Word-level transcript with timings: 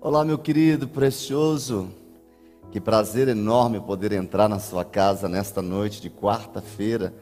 Olá, 0.00 0.24
meu 0.24 0.38
querido, 0.38 0.86
precioso. 0.86 1.88
Que 2.70 2.80
prazer 2.80 3.26
enorme 3.26 3.80
poder 3.80 4.12
entrar 4.12 4.48
na 4.48 4.60
sua 4.60 4.84
casa 4.84 5.28
nesta 5.28 5.60
noite 5.60 6.00
de 6.00 6.08
quarta-feira, 6.08 7.12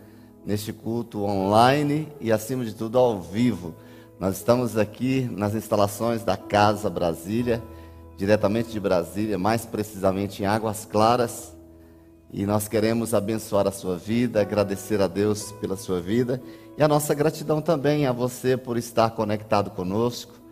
neste 0.45 0.75
culto 0.75 1.25
online 1.25 2.07
e, 2.21 2.31
acima 2.31 2.67
de 2.67 2.75
tudo, 2.75 2.99
ao 2.99 3.19
vivo. 3.19 3.75
Nós 4.21 4.37
estamos 4.37 4.77
aqui 4.77 5.27
nas 5.33 5.55
instalações 5.55 6.23
da 6.23 6.37
Casa 6.37 6.91
Brasília, 6.91 7.63
diretamente 8.15 8.71
de 8.71 8.79
Brasília, 8.79 9.39
mais 9.39 9.65
precisamente 9.65 10.43
em 10.43 10.47
Águas 10.47 10.85
Claras. 10.85 11.57
E 12.31 12.45
nós 12.45 12.69
queremos 12.69 13.15
abençoar 13.15 13.67
a 13.67 13.73
sua 13.73 13.97
vida, 13.97 14.43
agradecer 14.43 15.01
a 15.01 15.07
Deus 15.07 15.51
pela 15.53 15.79
sua 15.79 15.99
vida 15.99 16.43
e 16.77 16.83
a 16.83 16.89
nossa 16.89 17.15
gratidão 17.15 17.63
também 17.63 18.05
a 18.05 18.13
você 18.13 18.55
por 18.55 18.77
estar 18.77 19.13
conectado 19.13 19.71
conosco 19.71 20.46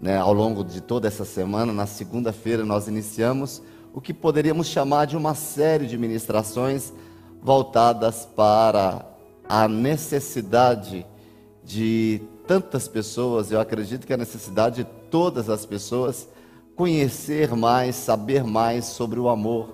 né, 0.00 0.18
ao 0.18 0.32
longo 0.32 0.64
de 0.64 0.80
toda 0.80 1.06
essa 1.06 1.24
semana. 1.24 1.72
Na 1.72 1.86
segunda-feira, 1.86 2.64
nós 2.64 2.88
iniciamos 2.88 3.62
o 3.92 4.00
que 4.00 4.14
poderíamos 4.14 4.66
chamar 4.66 5.06
de 5.06 5.16
uma 5.16 5.34
série 5.34 5.86
de 5.86 5.98
ministrações 5.98 6.92
voltadas 7.42 8.26
para 8.36 9.04
a 9.48 9.66
necessidade 9.66 11.04
de 11.64 12.22
tantas 12.46 12.88
pessoas, 12.88 13.52
eu 13.52 13.60
acredito 13.60 14.06
que 14.06 14.12
a 14.12 14.16
necessidade 14.16 14.82
de 14.82 14.90
todas 15.10 15.48
as 15.48 15.64
pessoas 15.64 16.28
conhecer 16.74 17.54
mais, 17.54 17.94
saber 17.94 18.42
mais 18.42 18.86
sobre 18.86 19.20
o 19.20 19.28
amor, 19.28 19.68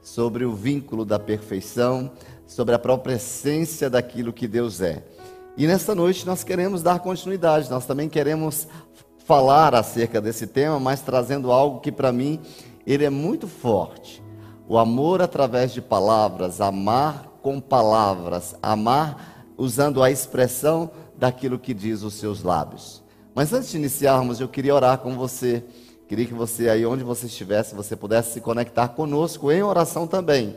sobre 0.00 0.44
o 0.44 0.54
vínculo 0.54 1.04
da 1.04 1.18
perfeição, 1.18 2.10
sobre 2.46 2.74
a 2.74 2.78
própria 2.78 3.14
essência 3.14 3.90
daquilo 3.90 4.32
que 4.32 4.46
Deus 4.46 4.80
é. 4.80 5.04
E 5.56 5.66
nesta 5.66 5.94
noite 5.94 6.26
nós 6.26 6.42
queremos 6.42 6.82
dar 6.82 6.98
continuidade, 6.98 7.70
nós 7.70 7.86
também 7.86 8.08
queremos 8.08 8.66
falar 9.24 9.74
acerca 9.74 10.20
desse 10.20 10.46
tema, 10.46 10.78
mas 10.78 11.00
trazendo 11.00 11.50
algo 11.50 11.80
que 11.80 11.90
para 11.90 12.12
mim 12.12 12.40
ele 12.86 13.04
é 13.04 13.10
muito 13.10 13.48
forte. 13.48 14.22
O 14.68 14.78
amor 14.78 15.20
através 15.20 15.72
de 15.72 15.80
palavras, 15.80 16.60
amar 16.60 17.38
com 17.42 17.60
palavras, 17.60 18.54
amar 18.62 19.44
usando 19.56 20.02
a 20.02 20.10
expressão 20.10 20.90
daquilo 21.16 21.58
que 21.58 21.74
diz 21.74 22.02
os 22.02 22.14
seus 22.14 22.42
lábios. 22.42 23.02
Mas 23.34 23.52
antes 23.52 23.70
de 23.70 23.76
iniciarmos, 23.76 24.40
eu 24.40 24.48
queria 24.48 24.74
orar 24.74 24.98
com 24.98 25.14
você. 25.16 25.64
Queria 26.06 26.26
que 26.26 26.34
você 26.34 26.68
aí 26.68 26.84
onde 26.84 27.02
você 27.02 27.26
estivesse, 27.26 27.74
você 27.74 27.96
pudesse 27.96 28.34
se 28.34 28.40
conectar 28.40 28.88
conosco 28.88 29.50
em 29.50 29.62
oração 29.62 30.06
também, 30.06 30.54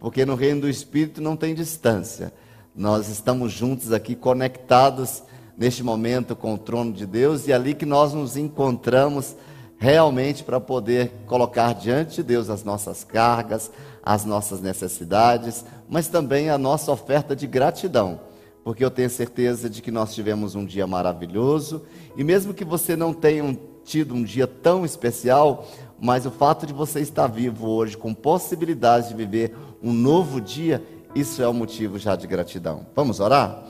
porque 0.00 0.24
no 0.24 0.34
reino 0.34 0.62
do 0.62 0.68
espírito 0.68 1.20
não 1.20 1.36
tem 1.36 1.54
distância. 1.54 2.32
Nós 2.74 3.08
estamos 3.08 3.52
juntos 3.52 3.92
aqui 3.92 4.14
conectados 4.14 5.22
neste 5.56 5.82
momento 5.82 6.36
com 6.36 6.54
o 6.54 6.58
trono 6.58 6.92
de 6.92 7.06
Deus 7.06 7.46
e 7.46 7.52
é 7.52 7.54
ali 7.54 7.74
que 7.74 7.86
nós 7.86 8.12
nos 8.12 8.36
encontramos 8.36 9.34
realmente 9.78 10.42
para 10.42 10.60
poder 10.60 11.12
colocar 11.26 11.72
diante 11.74 12.16
de 12.16 12.22
Deus 12.22 12.50
as 12.50 12.64
nossas 12.64 13.04
cargas, 13.04 13.70
as 14.02 14.24
nossas 14.24 14.60
necessidades, 14.60 15.64
mas 15.88 16.08
também 16.08 16.50
a 16.50 16.58
nossa 16.58 16.92
oferta 16.92 17.34
de 17.34 17.46
gratidão, 17.46 18.20
porque 18.64 18.84
eu 18.84 18.90
tenho 18.90 19.10
certeza 19.10 19.68
de 19.68 19.82
que 19.82 19.90
nós 19.90 20.14
tivemos 20.14 20.54
um 20.54 20.64
dia 20.64 20.86
maravilhoso 20.86 21.82
e 22.16 22.24
mesmo 22.24 22.54
que 22.54 22.64
você 22.64 22.96
não 22.96 23.12
tenha 23.12 23.58
tido 23.84 24.14
um 24.14 24.22
dia 24.22 24.46
tão 24.46 24.84
especial, 24.84 25.66
mas 25.98 26.26
o 26.26 26.30
fato 26.30 26.66
de 26.66 26.72
você 26.72 27.00
estar 27.00 27.26
vivo 27.28 27.68
hoje 27.68 27.96
com 27.96 28.12
possibilidade 28.12 29.08
de 29.08 29.14
viver 29.14 29.54
um 29.82 29.92
novo 29.92 30.40
dia, 30.40 30.82
isso 31.14 31.42
é 31.42 31.48
um 31.48 31.52
motivo 31.52 31.98
já 31.98 32.16
de 32.16 32.26
gratidão. 32.26 32.86
Vamos 32.94 33.20
orar? 33.20 33.62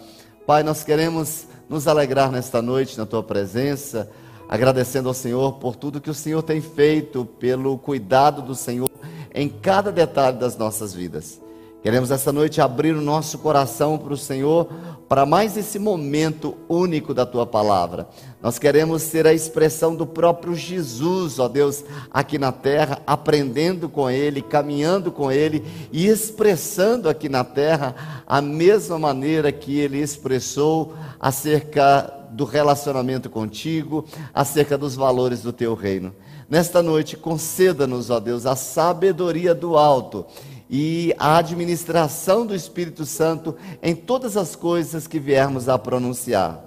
Pai, 0.46 0.62
nós 0.62 0.82
queremos 0.82 1.46
nos 1.68 1.88
alegrar 1.88 2.30
nesta 2.30 2.62
noite 2.62 2.96
na 2.96 3.06
tua 3.06 3.22
presença, 3.22 4.10
agradecendo 4.48 5.08
ao 5.08 5.14
Senhor 5.14 5.54
por 5.54 5.76
tudo 5.76 6.00
que 6.00 6.10
o 6.10 6.14
Senhor 6.14 6.42
tem 6.42 6.60
feito, 6.60 7.24
pelo 7.24 7.76
cuidado 7.78 8.42
do 8.42 8.54
Senhor 8.54 8.90
em 9.34 9.48
cada 9.48 9.92
detalhe 9.92 10.38
das 10.38 10.56
nossas 10.56 10.94
vidas. 10.94 11.40
Queremos 11.82 12.10
essa 12.10 12.32
noite 12.32 12.60
abrir 12.60 12.96
o 12.96 13.00
nosso 13.00 13.38
coração 13.38 13.98
para 13.98 14.12
o 14.12 14.16
Senhor, 14.16 14.66
para 15.08 15.26
mais 15.26 15.56
esse 15.56 15.78
momento 15.78 16.56
único 16.68 17.14
da 17.14 17.24
tua 17.24 17.46
palavra. 17.46 18.08
Nós 18.46 18.60
queremos 18.60 19.02
ser 19.02 19.26
a 19.26 19.34
expressão 19.34 19.96
do 19.96 20.06
próprio 20.06 20.54
Jesus, 20.54 21.40
ó 21.40 21.48
Deus, 21.48 21.82
aqui 22.12 22.38
na 22.38 22.52
terra, 22.52 23.02
aprendendo 23.04 23.88
com 23.88 24.08
Ele, 24.08 24.40
caminhando 24.40 25.10
com 25.10 25.32
Ele 25.32 25.64
e 25.90 26.06
expressando 26.06 27.08
aqui 27.08 27.28
na 27.28 27.42
terra 27.42 28.22
a 28.24 28.40
mesma 28.40 29.00
maneira 29.00 29.50
que 29.50 29.80
Ele 29.80 29.98
expressou 29.98 30.94
acerca 31.18 32.02
do 32.30 32.44
relacionamento 32.44 33.28
contigo, 33.28 34.04
acerca 34.32 34.78
dos 34.78 34.94
valores 34.94 35.42
do 35.42 35.52
teu 35.52 35.74
reino. 35.74 36.14
Nesta 36.48 36.80
noite, 36.80 37.16
conceda-nos, 37.16 38.10
ó 38.10 38.20
Deus, 38.20 38.46
a 38.46 38.54
sabedoria 38.54 39.56
do 39.56 39.76
alto 39.76 40.24
e 40.70 41.12
a 41.18 41.38
administração 41.38 42.46
do 42.46 42.54
Espírito 42.54 43.06
Santo 43.06 43.56
em 43.82 43.92
todas 43.92 44.36
as 44.36 44.54
coisas 44.54 45.08
que 45.08 45.18
viermos 45.18 45.68
a 45.68 45.76
pronunciar. 45.76 46.65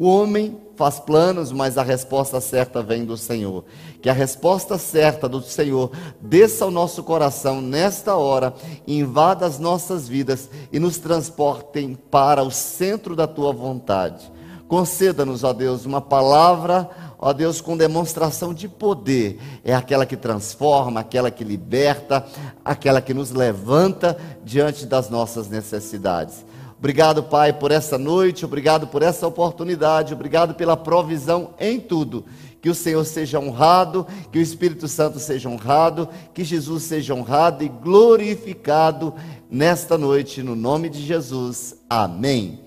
O 0.00 0.08
homem 0.08 0.58
faz 0.76 0.98
planos, 0.98 1.52
mas 1.52 1.76
a 1.76 1.82
resposta 1.82 2.40
certa 2.40 2.82
vem 2.82 3.04
do 3.04 3.18
Senhor. 3.18 3.66
Que 4.00 4.08
a 4.08 4.14
resposta 4.14 4.78
certa 4.78 5.28
do 5.28 5.42
Senhor 5.42 5.92
desça 6.18 6.64
ao 6.64 6.70
nosso 6.70 7.02
coração 7.02 7.60
nesta 7.60 8.16
hora, 8.16 8.54
invada 8.88 9.44
as 9.44 9.58
nossas 9.58 10.08
vidas 10.08 10.48
e 10.72 10.78
nos 10.78 10.96
transportem 10.96 11.98
para 12.10 12.42
o 12.42 12.50
centro 12.50 13.14
da 13.14 13.26
tua 13.26 13.52
vontade. 13.52 14.32
Conceda-nos, 14.66 15.44
ó 15.44 15.52
Deus, 15.52 15.84
uma 15.84 16.00
palavra 16.00 16.88
ó 17.22 17.34
Deus, 17.34 17.60
com 17.60 17.76
demonstração 17.76 18.54
de 18.54 18.66
poder. 18.66 19.38
É 19.62 19.74
aquela 19.74 20.06
que 20.06 20.16
transforma, 20.16 21.00
aquela 21.00 21.30
que 21.30 21.44
liberta, 21.44 22.24
aquela 22.64 23.02
que 23.02 23.12
nos 23.12 23.30
levanta 23.30 24.16
diante 24.42 24.86
das 24.86 25.10
nossas 25.10 25.46
necessidades. 25.46 26.42
Obrigado, 26.80 27.22
Pai, 27.22 27.52
por 27.52 27.70
essa 27.70 27.98
noite, 27.98 28.42
obrigado 28.42 28.86
por 28.86 29.02
essa 29.02 29.26
oportunidade, 29.26 30.14
obrigado 30.14 30.54
pela 30.54 30.78
provisão 30.78 31.50
em 31.60 31.78
tudo. 31.78 32.24
Que 32.62 32.70
o 32.70 32.74
Senhor 32.74 33.04
seja 33.04 33.38
honrado, 33.38 34.06
que 34.32 34.38
o 34.38 34.40
Espírito 34.40 34.88
Santo 34.88 35.18
seja 35.18 35.46
honrado, 35.50 36.08
que 36.32 36.42
Jesus 36.42 36.84
seja 36.84 37.14
honrado 37.14 37.62
e 37.62 37.68
glorificado 37.68 39.12
nesta 39.50 39.98
noite, 39.98 40.42
no 40.42 40.56
nome 40.56 40.88
de 40.88 41.04
Jesus. 41.04 41.76
Amém. 41.88 42.60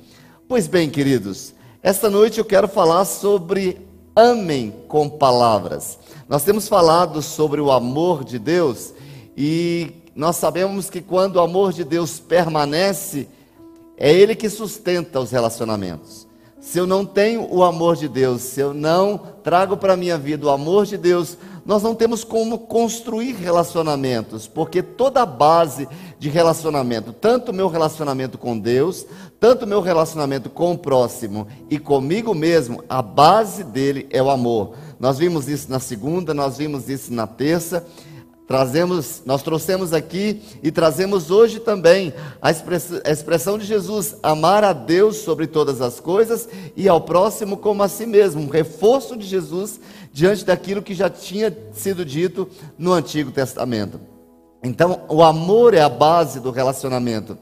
Pois 0.48 0.68
bem, 0.68 0.92
queridos, 0.92 1.56
esta 1.82 2.08
noite 2.08 2.38
eu 2.38 2.46
quero 2.46 2.68
falar 2.68 3.06
sobre 3.06 3.82
amem 4.16 4.76
com 4.88 5.10
palavras. 5.10 5.98
Nós 6.30 6.44
temos 6.44 6.68
falado 6.68 7.20
sobre 7.24 7.60
o 7.60 7.72
amor 7.72 8.24
de 8.24 8.38
Deus 8.38 8.94
e 9.36 9.92
nós 10.16 10.36
sabemos 10.36 10.88
que 10.88 11.02
quando 11.02 11.38
o 11.38 11.42
amor 11.42 11.74
de 11.74 11.84
Deus 11.84 12.20
permanece, 12.20 13.28
é 13.98 14.12
Ele 14.12 14.36
que 14.36 14.50
sustenta 14.50 15.20
os 15.20 15.32
relacionamentos. 15.32 16.28
Se 16.60 16.80
eu 16.80 16.88
não 16.88 17.06
tenho 17.06 17.46
o 17.54 17.62
amor 17.62 17.98
de 17.98 18.08
Deus, 18.08 18.42
se 18.42 18.62
eu 18.62 18.74
não 18.74 19.18
trago 19.18 19.76
para 19.76 19.94
a 19.94 19.98
minha 19.98 20.18
vida 20.18 20.46
o 20.46 20.50
amor 20.50 20.86
de 20.86 20.98
Deus, 20.98 21.38
nós 21.66 21.84
não 21.84 21.94
temos 21.94 22.24
como 22.24 22.58
construir 22.58 23.34
relacionamentos, 23.34 24.48
porque 24.48 24.82
toda 24.82 25.22
a 25.22 25.26
base 25.26 25.88
de 26.18 26.30
relacionamento, 26.30 27.12
tanto 27.12 27.52
o 27.52 27.54
meu 27.54 27.68
relacionamento 27.68 28.38
com 28.38 28.58
Deus, 28.58 29.06
tanto 29.40 29.66
o 29.66 29.68
meu 29.68 29.82
relacionamento 29.82 30.50
com 30.50 30.72
o 30.72 30.78
próximo 30.78 31.48
e 31.70 31.78
comigo 31.78 32.34
mesmo, 32.34 32.82
a 32.88 33.02
base 33.02 33.64
dele 33.64 34.08
é 34.10 34.24
o 34.24 34.30
amor. 34.30 34.74
Nós 35.00 35.18
vimos 35.18 35.50
isso 35.50 35.70
na 35.70 35.80
segunda, 35.80 36.34
nós 36.34 36.58
vimos 36.58 36.88
isso 36.88 37.14
na 37.14 37.28
terça, 37.28 37.86
Trazemos, 38.48 39.22
nós 39.26 39.42
trouxemos 39.42 39.94
aqui 39.94 40.42
e 40.62 40.70
trazemos 40.70 41.32
hoje 41.32 41.60
também 41.60 42.14
a 42.42 42.52
expressão, 42.52 43.58
de 43.58 43.66
Jesus, 43.66 44.18
amar 44.22 44.66
a 44.66 44.74
Deus 44.74 45.18
sobre 45.18 45.48
todas 45.48 45.82
as 45.82 46.00
coisas 46.00 46.50
e 46.76 46.90
ao 46.90 47.00
próximo 47.00 47.56
como 47.56 47.82
a 47.84 47.88
si 47.88 48.06
mesmo, 48.06 48.42
um 48.42 48.50
reforço 48.50 49.16
de 49.16 49.26
Jesus 49.26 49.80
diante 50.12 50.44
daquilo 50.44 50.82
que 50.82 50.94
já 50.94 51.10
tinha 51.10 51.56
sido 51.72 52.04
dito 52.04 52.50
no 52.78 52.92
Antigo 52.92 53.32
Testamento. 53.32 54.00
Então, 54.62 55.02
o 55.08 55.24
amor 55.24 55.74
é 55.74 55.82
a 55.82 55.90
base 55.90 56.40
do 56.40 56.52
relacionamento. 56.52 57.38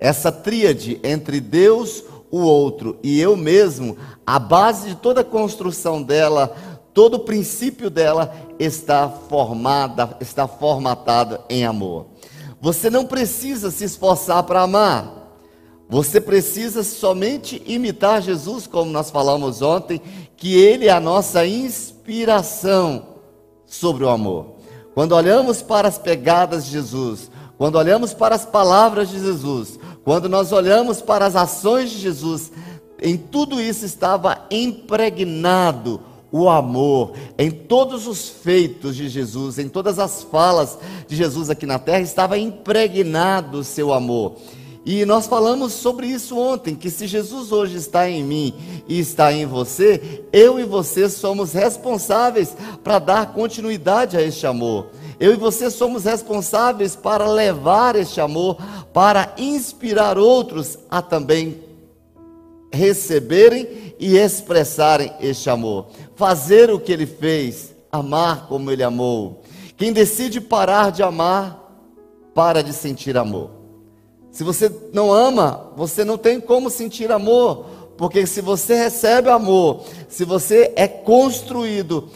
Essa 0.00 0.32
tríade 0.32 1.00
entre 1.04 1.40
Deus, 1.40 2.02
o 2.28 2.40
outro 2.40 2.98
e 3.04 3.20
eu 3.20 3.36
mesmo, 3.36 3.96
a 4.26 4.38
base 4.38 4.88
de 4.88 4.94
toda 4.96 5.20
a 5.20 5.24
construção 5.24 6.02
dela 6.02 6.56
todo 6.92 7.14
o 7.14 7.20
princípio 7.20 7.88
dela 7.88 8.34
está 8.58 9.08
formada, 9.08 10.16
está 10.20 10.46
formatado 10.46 11.40
em 11.48 11.64
amor. 11.64 12.06
Você 12.60 12.90
não 12.90 13.04
precisa 13.04 13.70
se 13.70 13.84
esforçar 13.84 14.42
para 14.44 14.62
amar. 14.62 15.20
Você 15.88 16.20
precisa 16.20 16.82
somente 16.82 17.62
imitar 17.66 18.22
Jesus, 18.22 18.66
como 18.66 18.90
nós 18.90 19.10
falamos 19.10 19.60
ontem, 19.60 20.00
que 20.36 20.54
ele 20.54 20.86
é 20.86 20.90
a 20.90 21.00
nossa 21.00 21.44
inspiração 21.46 23.08
sobre 23.66 24.04
o 24.04 24.08
amor. 24.08 24.56
Quando 24.94 25.12
olhamos 25.12 25.60
para 25.60 25.88
as 25.88 25.98
pegadas 25.98 26.66
de 26.66 26.72
Jesus, 26.72 27.30
quando 27.58 27.76
olhamos 27.76 28.14
para 28.14 28.34
as 28.34 28.44
palavras 28.44 29.08
de 29.08 29.18
Jesus, 29.18 29.78
quando 30.04 30.28
nós 30.28 30.52
olhamos 30.52 31.02
para 31.02 31.26
as 31.26 31.36
ações 31.36 31.90
de 31.90 31.98
Jesus, 31.98 32.52
em 33.00 33.16
tudo 33.16 33.60
isso 33.60 33.84
estava 33.84 34.46
impregnado 34.50 36.00
o 36.32 36.48
amor. 36.48 37.12
Em 37.38 37.50
todos 37.50 38.06
os 38.06 38.28
feitos 38.28 38.96
de 38.96 39.08
Jesus, 39.08 39.58
em 39.58 39.68
todas 39.68 39.98
as 39.98 40.22
falas 40.22 40.78
de 41.06 41.14
Jesus 41.14 41.50
aqui 41.50 41.66
na 41.66 41.78
terra, 41.78 42.00
estava 42.00 42.38
impregnado 42.38 43.58
o 43.58 43.64
seu 43.64 43.92
amor. 43.92 44.36
E 44.84 45.04
nós 45.04 45.28
falamos 45.28 45.74
sobre 45.74 46.08
isso 46.08 46.36
ontem, 46.36 46.74
que 46.74 46.90
se 46.90 47.06
Jesus 47.06 47.52
hoje 47.52 47.76
está 47.76 48.10
em 48.10 48.24
mim 48.24 48.54
e 48.88 48.98
está 48.98 49.32
em 49.32 49.46
você, 49.46 50.24
eu 50.32 50.58
e 50.58 50.64
você 50.64 51.08
somos 51.08 51.52
responsáveis 51.52 52.56
para 52.82 52.98
dar 52.98 53.32
continuidade 53.32 54.16
a 54.16 54.22
este 54.22 54.44
amor. 54.44 54.88
Eu 55.20 55.34
e 55.34 55.36
você 55.36 55.70
somos 55.70 56.02
responsáveis 56.02 56.96
para 56.96 57.28
levar 57.28 57.94
este 57.94 58.20
amor, 58.20 58.56
para 58.92 59.32
inspirar 59.38 60.18
outros 60.18 60.76
a 60.90 61.00
também 61.00 61.62
receberem 62.72 63.94
e 64.00 64.16
expressarem 64.16 65.12
este 65.20 65.48
amor. 65.48 65.86
Fazer 66.22 66.70
o 66.70 66.78
que 66.78 66.92
ele 66.92 67.04
fez, 67.04 67.74
amar 67.90 68.46
como 68.46 68.70
ele 68.70 68.84
amou. 68.84 69.42
Quem 69.76 69.92
decide 69.92 70.40
parar 70.40 70.92
de 70.92 71.02
amar, 71.02 71.68
para 72.32 72.62
de 72.62 72.72
sentir 72.72 73.16
amor. 73.16 73.50
Se 74.30 74.44
você 74.44 74.70
não 74.92 75.12
ama, 75.12 75.72
você 75.76 76.04
não 76.04 76.16
tem 76.16 76.40
como 76.40 76.70
sentir 76.70 77.10
amor, 77.10 77.66
porque 77.98 78.24
se 78.24 78.40
você 78.40 78.76
recebe 78.76 79.30
amor, 79.30 79.82
se 80.08 80.24
você 80.24 80.72
é 80.76 80.86
construído 80.86 82.08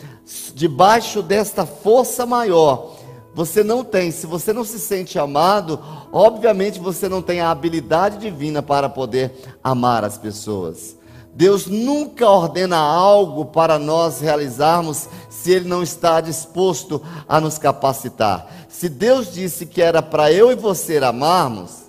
debaixo 0.55 1.21
desta 1.21 1.67
força 1.67 2.25
maior, 2.25 2.95
você 3.35 3.65
não 3.65 3.83
tem, 3.83 4.13
se 4.13 4.25
você 4.25 4.53
não 4.53 4.63
se 4.63 4.79
sente 4.79 5.19
amado, 5.19 5.81
obviamente 6.13 6.79
você 6.79 7.09
não 7.09 7.21
tem 7.21 7.41
a 7.41 7.51
habilidade 7.51 8.19
divina 8.19 8.63
para 8.63 8.89
poder 8.89 9.33
amar 9.65 10.05
as 10.05 10.17
pessoas. 10.17 10.97
Deus 11.37 11.67
nunca 11.67 12.29
ordena 12.29 12.79
algo 12.79 13.45
para 13.45 13.79
nós 13.79 14.21
realizarmos 14.21 15.09
se 15.29 15.53
Ele 15.53 15.69
não 15.69 15.83
está 15.83 16.21
disposto 16.21 17.03
a 17.29 17.41
nos 17.41 17.59
capacitar. 17.59 18.67
Se 18.69 18.89
Deus 18.89 19.33
disse 19.33 19.67
que 19.67 19.81
era 19.81 20.03
para 20.03 20.33
eu 20.33 20.51
e 20.51 20.55
você 20.55 20.99
amarmos, 20.99 21.87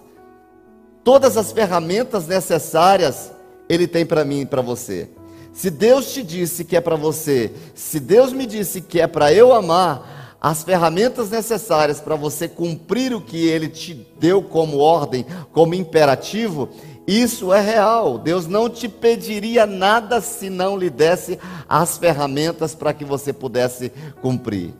Todas 1.07 1.37
as 1.37 1.53
ferramentas 1.53 2.27
necessárias 2.27 3.31
Ele 3.69 3.87
tem 3.87 4.05
para 4.05 4.25
mim 4.25 4.41
e 4.41 4.45
para 4.45 4.61
você. 4.61 5.09
Se 5.53 5.69
Deus 5.69 6.11
te 6.11 6.21
disse 6.21 6.65
que 6.65 6.75
é 6.75 6.81
para 6.81 6.97
você, 6.97 7.53
se 7.73 7.97
Deus 7.97 8.33
me 8.33 8.45
disse 8.45 8.81
que 8.81 8.99
é 8.99 9.07
para 9.07 9.31
eu 9.31 9.53
amar, 9.53 10.16
as 10.39 10.63
ferramentas 10.63 11.29
necessárias 11.29 11.99
para 11.99 12.15
você 12.15 12.47
cumprir 12.47 13.13
o 13.13 13.21
que 13.21 13.47
Ele 13.47 13.67
te 13.67 13.93
deu 14.19 14.41
como 14.41 14.77
ordem, 14.77 15.25
como 15.51 15.73
imperativo, 15.73 16.69
isso 17.07 17.53
é 17.53 17.61
real. 17.61 18.17
Deus 18.17 18.47
não 18.47 18.69
te 18.69 18.87
pediria 18.87 19.65
nada 19.65 20.21
se 20.21 20.49
não 20.49 20.77
lhe 20.77 20.89
desse 20.89 21.39
as 21.67 21.97
ferramentas 21.97 22.75
para 22.75 22.93
que 22.93 23.05
você 23.05 23.31
pudesse 23.33 23.91
cumprir. 24.21 24.73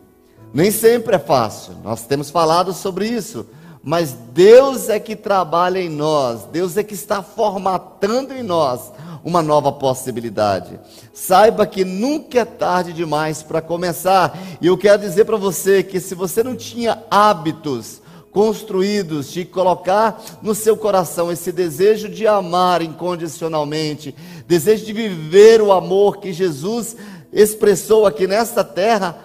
Nem 0.52 0.70
sempre 0.70 1.16
é 1.16 1.18
fácil, 1.18 1.74
nós 1.82 2.06
temos 2.06 2.30
falado 2.30 2.72
sobre 2.72 3.06
isso 3.06 3.46
mas 3.88 4.12
Deus 4.34 4.90
é 4.90 5.00
que 5.00 5.16
trabalha 5.16 5.78
em 5.78 5.88
nós, 5.88 6.44
Deus 6.52 6.76
é 6.76 6.82
que 6.82 6.92
está 6.92 7.22
formatando 7.22 8.34
em 8.34 8.42
nós 8.42 8.92
uma 9.24 9.40
nova 9.40 9.72
possibilidade. 9.72 10.78
Saiba 11.14 11.66
que 11.66 11.86
nunca 11.86 12.40
é 12.40 12.44
tarde 12.44 12.92
demais 12.92 13.42
para 13.42 13.62
começar. 13.62 14.38
E 14.60 14.66
eu 14.66 14.76
quero 14.76 15.00
dizer 15.00 15.24
para 15.24 15.38
você 15.38 15.82
que 15.82 16.00
se 16.00 16.14
você 16.14 16.42
não 16.42 16.54
tinha 16.54 17.02
hábitos 17.10 18.02
construídos 18.30 19.32
de 19.32 19.46
colocar 19.46 20.22
no 20.42 20.54
seu 20.54 20.76
coração 20.76 21.32
esse 21.32 21.50
desejo 21.50 22.10
de 22.10 22.26
amar 22.26 22.82
incondicionalmente, 22.82 24.14
desejo 24.46 24.84
de 24.84 24.92
viver 24.92 25.62
o 25.62 25.72
amor 25.72 26.18
que 26.18 26.30
Jesus 26.30 26.94
expressou 27.32 28.04
aqui 28.04 28.26
nesta 28.26 28.62
terra, 28.62 29.16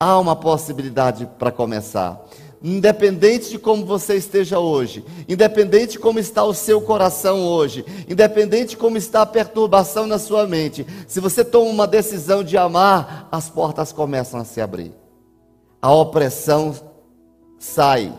há 0.00 0.18
uma 0.18 0.34
possibilidade 0.34 1.28
para 1.38 1.52
começar. 1.52 2.20
Independente 2.62 3.50
de 3.50 3.58
como 3.58 3.86
você 3.86 4.16
esteja 4.16 4.58
hoje, 4.58 5.04
independente 5.28 5.92
de 5.92 5.98
como 5.98 6.18
está 6.18 6.42
o 6.42 6.52
seu 6.52 6.80
coração 6.80 7.44
hoje, 7.46 7.84
independente 8.08 8.70
de 8.70 8.76
como 8.76 8.96
está 8.96 9.22
a 9.22 9.26
perturbação 9.26 10.08
na 10.08 10.18
sua 10.18 10.44
mente, 10.44 10.84
se 11.06 11.20
você 11.20 11.44
toma 11.44 11.70
uma 11.70 11.86
decisão 11.86 12.42
de 12.42 12.56
amar, 12.56 13.28
as 13.30 13.48
portas 13.48 13.92
começam 13.92 14.40
a 14.40 14.44
se 14.44 14.60
abrir. 14.60 14.92
A 15.80 15.92
opressão 15.92 16.74
sai, 17.60 18.12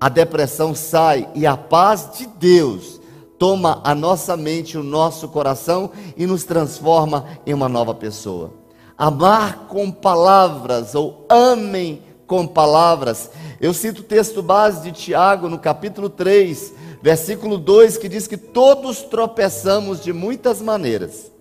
a 0.00 0.08
depressão 0.08 0.74
sai 0.74 1.28
e 1.32 1.46
a 1.46 1.56
paz 1.56 2.10
de 2.18 2.26
Deus 2.26 3.00
toma 3.38 3.80
a 3.84 3.94
nossa 3.94 4.36
mente, 4.36 4.76
o 4.76 4.82
nosso 4.82 5.28
coração 5.28 5.92
e 6.16 6.26
nos 6.26 6.42
transforma 6.42 7.24
em 7.46 7.54
uma 7.54 7.68
nova 7.68 7.94
pessoa. 7.94 8.52
Amar 8.96 9.68
com 9.68 9.92
palavras 9.92 10.96
ou 10.96 11.24
amem 11.28 12.02
com 12.28 12.46
palavras. 12.46 13.30
Eu 13.60 13.74
cito 13.74 14.02
o 14.02 14.04
texto 14.04 14.40
base 14.42 14.82
de 14.82 14.92
Tiago, 14.92 15.48
no 15.48 15.58
capítulo 15.58 16.08
3, 16.10 16.74
versículo 17.02 17.56
2, 17.56 17.96
que 17.96 18.08
diz 18.08 18.28
que 18.28 18.36
todos 18.36 19.02
tropeçamos 19.02 20.04
de 20.04 20.12
muitas 20.12 20.60
maneiras. 20.60 21.32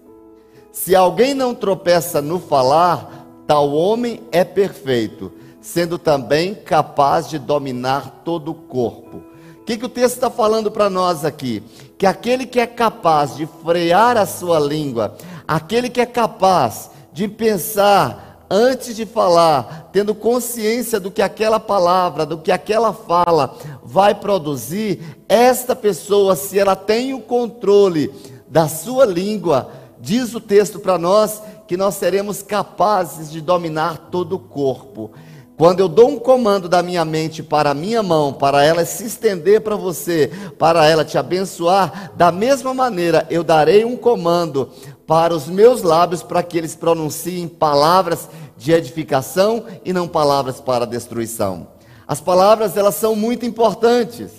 Se 0.71 0.95
alguém 0.95 1.33
não 1.33 1.53
tropeça 1.53 2.21
no 2.21 2.39
falar, 2.39 3.27
tal 3.45 3.73
homem 3.73 4.23
é 4.31 4.43
perfeito, 4.43 5.31
sendo 5.59 5.99
também 5.99 6.55
capaz 6.55 7.29
de 7.29 7.37
dominar 7.37 8.21
todo 8.23 8.51
o 8.51 8.55
corpo. 8.55 9.17
O 9.59 9.65
que, 9.65 9.77
que 9.77 9.85
o 9.85 9.89
texto 9.89 10.15
está 10.15 10.29
falando 10.29 10.71
para 10.71 10.89
nós 10.89 11.25
aqui? 11.25 11.61
Que 11.97 12.05
aquele 12.05 12.45
que 12.45 12.61
é 12.61 12.65
capaz 12.65 13.35
de 13.35 13.45
frear 13.61 14.15
a 14.15 14.25
sua 14.25 14.57
língua, 14.57 15.17
aquele 15.45 15.89
que 15.89 15.99
é 15.99 16.05
capaz 16.05 16.89
de 17.11 17.27
pensar 17.27 18.26
antes 18.49 18.95
de 18.95 19.05
falar, 19.05 19.89
tendo 19.91 20.15
consciência 20.15 20.99
do 20.99 21.11
que 21.11 21.21
aquela 21.21 21.59
palavra, 21.59 22.25
do 22.25 22.37
que 22.37 22.51
aquela 22.51 22.93
fala 22.93 23.55
vai 23.83 24.15
produzir, 24.15 24.99
esta 25.27 25.75
pessoa, 25.75 26.35
se 26.35 26.57
ela 26.57 26.75
tem 26.75 27.13
o 27.13 27.19
controle 27.19 28.13
da 28.47 28.67
sua 28.67 29.05
língua, 29.05 29.69
diz 29.99 30.33
o 30.33 30.39
texto 30.39 30.79
para 30.79 30.97
nós 30.97 31.41
que 31.67 31.75
nós 31.75 31.95
seremos 31.95 32.41
capazes 32.41 33.29
de 33.29 33.41
dominar 33.41 34.09
todo 34.09 34.35
o 34.35 34.39
corpo. 34.39 35.11
Quando 35.57 35.79
eu 35.79 35.87
dou 35.87 36.09
um 36.09 36.19
comando 36.19 36.69
da 36.69 36.83
minha 36.83 37.03
mente 37.03 37.41
para 37.41 37.71
a 37.71 37.73
minha 37.73 38.03
mão, 38.03 38.31
para 38.31 38.63
ela 38.63 38.85
se 38.85 39.05
estender 39.05 39.61
para 39.61 39.75
você, 39.75 40.31
para 40.59 40.85
ela 40.85 41.03
te 41.03 41.17
abençoar, 41.17 42.11
da 42.15 42.31
mesma 42.31 42.75
maneira 42.75 43.25
eu 43.31 43.43
darei 43.43 43.83
um 43.83 43.97
comando 43.97 44.69
para 45.07 45.33
os 45.33 45.47
meus 45.47 45.81
lábios 45.81 46.21
para 46.21 46.43
que 46.43 46.57
eles 46.57 46.75
pronunciem 46.75 47.47
palavras 47.47 48.27
de 48.57 48.73
edificação 48.73 49.65
e 49.85 49.93
não 49.93 50.07
palavras 50.07 50.59
para 50.59 50.85
destruição. 50.85 51.69
As 52.05 52.19
palavras 52.19 52.75
elas 52.75 52.95
são 52.95 53.15
muito 53.15 53.45
importantes. 53.45 54.31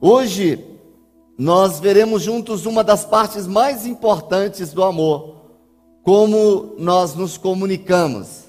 Hoje 0.00 0.64
nós 1.38 1.78
veremos 1.78 2.22
juntos 2.22 2.64
uma 2.64 2.82
das 2.82 3.04
partes 3.04 3.46
mais 3.46 3.86
importantes 3.86 4.72
do 4.72 4.82
amor, 4.82 5.36
como 6.02 6.74
nós 6.78 7.14
nos 7.14 7.36
comunicamos. 7.36 8.44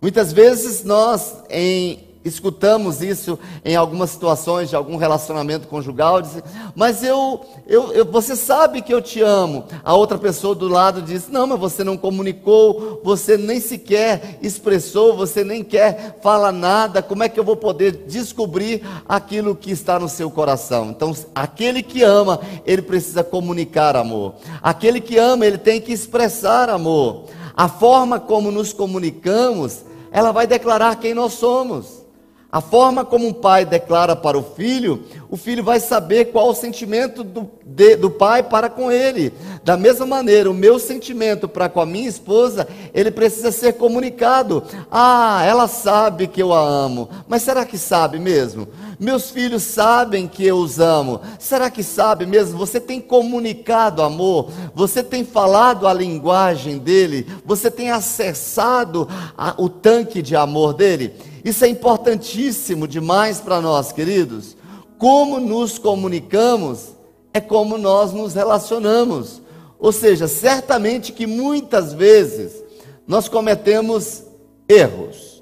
Muitas 0.00 0.32
vezes 0.32 0.84
nós, 0.84 1.42
em 1.50 2.05
escutamos 2.26 3.02
isso 3.02 3.38
em 3.64 3.76
algumas 3.76 4.10
situações 4.10 4.68
de 4.68 4.76
algum 4.76 4.96
relacionamento 4.96 5.68
conjugal, 5.68 6.20
diz, 6.20 6.42
mas 6.74 7.02
eu, 7.02 7.40
eu, 7.66 7.92
eu, 7.92 8.04
você 8.04 8.34
sabe 8.34 8.82
que 8.82 8.92
eu 8.92 9.00
te 9.00 9.20
amo. 9.20 9.64
A 9.84 9.94
outra 9.94 10.18
pessoa 10.18 10.54
do 10.54 10.68
lado 10.68 11.02
diz, 11.02 11.28
não, 11.28 11.46
mas 11.46 11.60
você 11.60 11.84
não 11.84 11.96
comunicou, 11.96 13.00
você 13.04 13.36
nem 13.36 13.60
sequer 13.60 14.38
expressou, 14.42 15.16
você 15.16 15.44
nem 15.44 15.62
quer 15.62 16.18
falar 16.22 16.52
nada, 16.52 17.02
como 17.02 17.22
é 17.22 17.28
que 17.28 17.38
eu 17.38 17.44
vou 17.44 17.56
poder 17.56 17.92
descobrir 18.06 18.82
aquilo 19.08 19.54
que 19.54 19.70
está 19.70 19.98
no 19.98 20.08
seu 20.08 20.30
coração? 20.30 20.90
Então, 20.90 21.14
aquele 21.34 21.82
que 21.82 22.02
ama, 22.02 22.40
ele 22.64 22.82
precisa 22.82 23.22
comunicar 23.22 23.96
amor. 23.96 24.34
Aquele 24.62 25.00
que 25.00 25.16
ama, 25.16 25.46
ele 25.46 25.58
tem 25.58 25.80
que 25.80 25.92
expressar 25.92 26.68
amor. 26.68 27.24
A 27.56 27.68
forma 27.68 28.20
como 28.20 28.50
nos 28.50 28.72
comunicamos, 28.72 29.84
ela 30.10 30.32
vai 30.32 30.46
declarar 30.46 30.96
quem 30.96 31.14
nós 31.14 31.34
somos. 31.34 32.05
A 32.50 32.60
forma 32.60 33.04
como 33.04 33.26
um 33.26 33.32
pai 33.32 33.64
declara 33.64 34.14
para 34.14 34.38
o 34.38 34.42
filho, 34.42 35.04
o 35.28 35.36
filho 35.36 35.64
vai 35.64 35.80
saber 35.80 36.26
qual 36.26 36.48
o 36.48 36.54
sentimento 36.54 37.24
do, 37.24 37.50
de, 37.64 37.96
do 37.96 38.08
pai 38.08 38.42
para 38.42 38.70
com 38.70 38.90
ele. 38.90 39.32
Da 39.64 39.76
mesma 39.76 40.06
maneira, 40.06 40.50
o 40.50 40.54
meu 40.54 40.78
sentimento 40.78 41.48
para 41.48 41.68
com 41.68 41.80
a 41.80 41.86
minha 41.86 42.08
esposa, 42.08 42.66
ele 42.94 43.10
precisa 43.10 43.50
ser 43.50 43.74
comunicado. 43.74 44.62
Ah, 44.90 45.42
ela 45.44 45.66
sabe 45.66 46.28
que 46.28 46.40
eu 46.40 46.52
a 46.52 46.60
amo, 46.60 47.10
mas 47.26 47.42
será 47.42 47.64
que 47.64 47.76
sabe 47.76 48.18
mesmo? 48.18 48.68
Meus 48.98 49.30
filhos 49.30 49.62
sabem 49.62 50.26
que 50.26 50.44
eu 50.44 50.56
os 50.56 50.78
amo. 50.78 51.20
Será 51.38 51.70
que 51.70 51.82
sabe 51.82 52.24
mesmo? 52.24 52.58
Você 52.58 52.80
tem 52.80 53.00
comunicado 53.00 54.02
amor, 54.02 54.50
você 54.74 55.02
tem 55.02 55.24
falado 55.24 55.86
a 55.86 55.92
linguagem 55.92 56.78
dele, 56.78 57.26
você 57.44 57.70
tem 57.70 57.90
acessado 57.90 59.08
a, 59.36 59.54
o 59.58 59.68
tanque 59.68 60.22
de 60.22 60.34
amor 60.34 60.72
dele. 60.72 61.14
Isso 61.44 61.64
é 61.64 61.68
importantíssimo 61.68 62.88
demais 62.88 63.40
para 63.40 63.60
nós, 63.60 63.92
queridos. 63.92 64.56
Como 64.98 65.38
nos 65.38 65.78
comunicamos 65.78 66.96
é 67.32 67.40
como 67.40 67.76
nós 67.76 68.12
nos 68.12 68.34
relacionamos. 68.34 69.42
Ou 69.78 69.92
seja, 69.92 70.26
certamente 70.26 71.12
que 71.12 71.26
muitas 71.26 71.92
vezes 71.92 72.64
nós 73.06 73.28
cometemos 73.28 74.24
erros. 74.66 75.35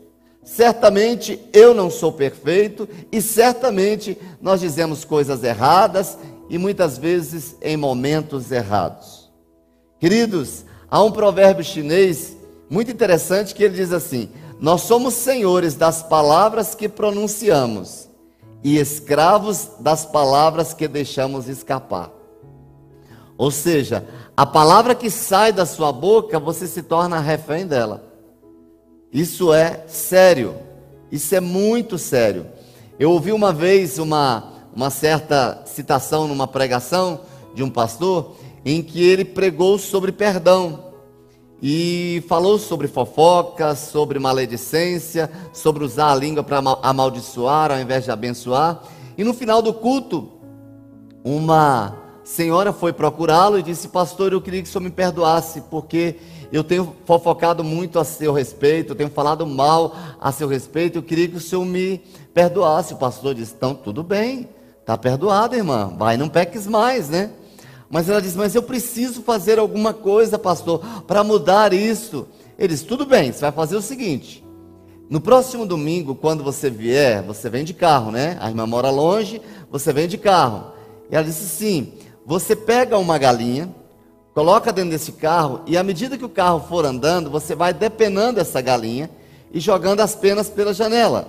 Certamente 0.45 1.41
eu 1.53 1.73
não 1.73 1.91
sou 1.91 2.13
perfeito 2.13 2.87
e 3.11 3.23
certamente 3.23 4.19
nós 4.43 4.61
dizemos 4.61 5.05
coisas 5.05 5.43
erradas 5.43 6.19
e 6.51 6.59
muitas 6.59 6.99
vezes 6.99 7.57
em 7.63 7.77
momentos 7.77 8.53
errados. 8.53 9.33
Queridos, 9.99 10.67
há 10.91 11.03
um 11.03 11.11
provérbio 11.11 11.65
chinês 11.65 12.37
muito 12.69 12.91
interessante 12.91 13.55
que 13.55 13.65
ele 13.65 13.75
diz 13.75 13.91
assim: 13.91 14.29
Nós 14.61 14.83
somos 14.83 15.15
senhores 15.15 15.75
das 15.75 16.03
palavras 16.03 16.75
que 16.75 16.91
pronunciamos 16.91 18.09
e 18.63 18.79
escravos 18.79 19.71
das 19.81 20.05
palavras 20.05 20.75
que 20.75 20.87
deixamos 20.87 21.49
escapar. 21.49 22.11
Ou 23.37 23.51
seja, 23.51 24.07
a 24.37 24.45
palavra 24.45 24.95
que 24.95 25.11
sai 25.11 25.53
da 25.53 25.65
sua 25.65 25.91
boca, 25.91 26.39
você 26.39 26.67
se 26.67 26.83
torna 26.83 27.19
refém 27.19 27.67
dela. 27.67 28.14
Isso 29.15 29.55
é 29.55 29.85
sério. 29.87 30.57
Isso 31.13 31.33
é 31.37 31.41
muito 31.41 31.97
sério. 31.97 32.47
Eu 32.99 33.13
ouvi 33.13 33.31
uma 33.31 33.53
vez 33.53 33.97
uma, 34.01 34.53
uma 34.75 34.91
certa 34.91 35.63
citação 35.67 36.27
numa 36.27 36.49
pregação 36.49 37.21
de 37.55 37.63
um 37.63 37.71
pastor 37.71 38.35
em 38.65 38.83
que 38.83 39.01
ele 39.01 39.25
pregou 39.25 39.79
sobre 39.79 40.11
perdão 40.11 40.87
e 41.63 42.25
falou 42.29 42.59
sobre 42.59 42.89
fofoca, 42.89 43.77
sobre 43.77 44.19
maledicência, 44.19 45.31
sobre 45.53 45.85
usar 45.85 46.11
a 46.11 46.17
língua 46.17 46.43
para 46.43 46.61
amaldiçoar 46.83 47.71
ao 47.71 47.79
invés 47.79 48.03
de 48.03 48.11
abençoar. 48.11 48.83
E 49.17 49.23
no 49.23 49.33
final 49.33 49.63
do 49.63 49.73
culto, 49.73 50.29
uma 51.23 51.97
senhora 52.25 52.73
foi 52.73 52.93
procurá-lo 52.93 53.61
e 53.61 53.63
disse: 53.63 53.87
Pastor, 53.87 54.33
eu 54.33 54.41
queria 54.41 54.61
que 54.61 54.69
o 54.69 54.73
senhor 54.73 54.83
me 54.83 54.91
perdoasse, 54.91 55.61
porque 55.71 56.17
eu 56.53 56.65
tenho 56.65 56.95
fofocado 57.05 57.63
muito 57.65 57.99
a 57.99 58.05
seu 58.05 58.33
respeito, 58.33 58.93
eu 58.93 58.97
tenho 58.97 59.11
falado 59.11 59.47
mal 59.47 59.95
a 60.21 60.33
seu 60.33 60.49
respeito, 60.49 60.99
eu 60.99 61.03
queria 61.03 61.29
que 61.29 61.37
o 61.37 61.41
senhor 61.41 61.65
me 61.65 62.01
perdoasse. 62.33 62.95
O 62.95 62.97
pastor 62.97 63.35
disse: 63.35 63.55
Então, 63.57 63.75
tudo 63.75 64.03
bem, 64.03 64.49
está 64.81 64.97
perdoado, 64.97 65.57
irmã, 65.57 65.93
vai, 65.97 66.17
não 66.17 66.29
peques 66.29 66.67
mais, 66.67 67.09
né? 67.09 67.31
Mas 67.91 68.09
ela 68.09 68.21
disse: 68.21 68.37
Mas 68.37 68.55
eu 68.55 68.63
preciso 68.63 69.23
fazer 69.23 69.59
alguma 69.59 69.93
coisa, 69.93 70.39
pastor, 70.39 70.81
para 71.07 71.23
mudar 71.25 71.73
isso. 71.73 72.27
Ele 72.59 72.69
disse: 72.69 72.85
Tudo 72.85 73.07
bem, 73.07 73.33
você 73.33 73.41
vai 73.41 73.53
fazer 73.53 73.77
o 73.77 73.83
seguinte. 73.83 74.45
No 75.09 75.21
próximo 75.21 75.67
domingo, 75.67 76.15
quando 76.15 76.43
você 76.43 76.71
vier, 76.71 77.23
você 77.23 77.51
vem 77.51 77.65
de 77.65 77.75
carro, 77.75 78.11
né? 78.11 78.39
A 78.41 78.49
irmã 78.49 78.67
mora 78.67 78.91
longe, 78.91 79.41
você 79.71 79.93
vem 79.93 80.09
de 80.09 80.19
carro. 80.19 80.73
E 81.11 81.15
ela 81.15 81.25
disse: 81.25 81.47
Sim, 81.47 81.93
você 82.27 82.57
pega 82.57 82.99
uma 82.99 83.19
galinha, 83.19 83.73
coloca 84.35 84.73
dentro 84.73 84.91
desse 84.91 85.13
carro 85.13 85.61
e 85.65 85.77
à 85.77 85.83
medida 85.83 86.19
que 86.19 86.25
o 86.25 86.29
carro 86.29 86.67
for 86.69 86.85
andando, 86.85 87.31
você 87.31 87.55
vai 87.55 87.73
depenando 87.73 88.41
essa 88.41 88.61
galinha 88.61 89.09
e 89.53 89.61
jogando 89.61 90.01
as 90.01 90.17
penas 90.17 90.51
pela 90.51 90.75
janela. 90.75 91.29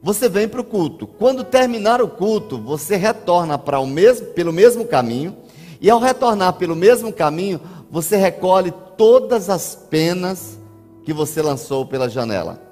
Você 0.00 0.28
vem 0.28 0.48
para 0.48 0.60
o 0.60 0.64
culto. 0.64 1.06
Quando 1.06 1.42
terminar 1.42 2.00
o 2.00 2.08
culto, 2.08 2.56
você 2.56 2.96
retorna 2.96 3.58
para 3.58 3.80
o 3.80 3.86
mesmo, 3.86 4.28
pelo 4.28 4.52
mesmo 4.52 4.84
caminho 4.84 5.36
e 5.80 5.90
ao 5.90 5.98
retornar 5.98 6.52
pelo 6.54 6.76
mesmo 6.76 7.12
caminho, 7.12 7.60
você 7.90 8.16
recolhe 8.16 8.72
todas 8.96 9.50
as 9.50 9.74
penas 9.74 10.58
que 11.04 11.12
você 11.12 11.42
lançou 11.42 11.84
pela 11.84 12.08
janela. 12.08 12.62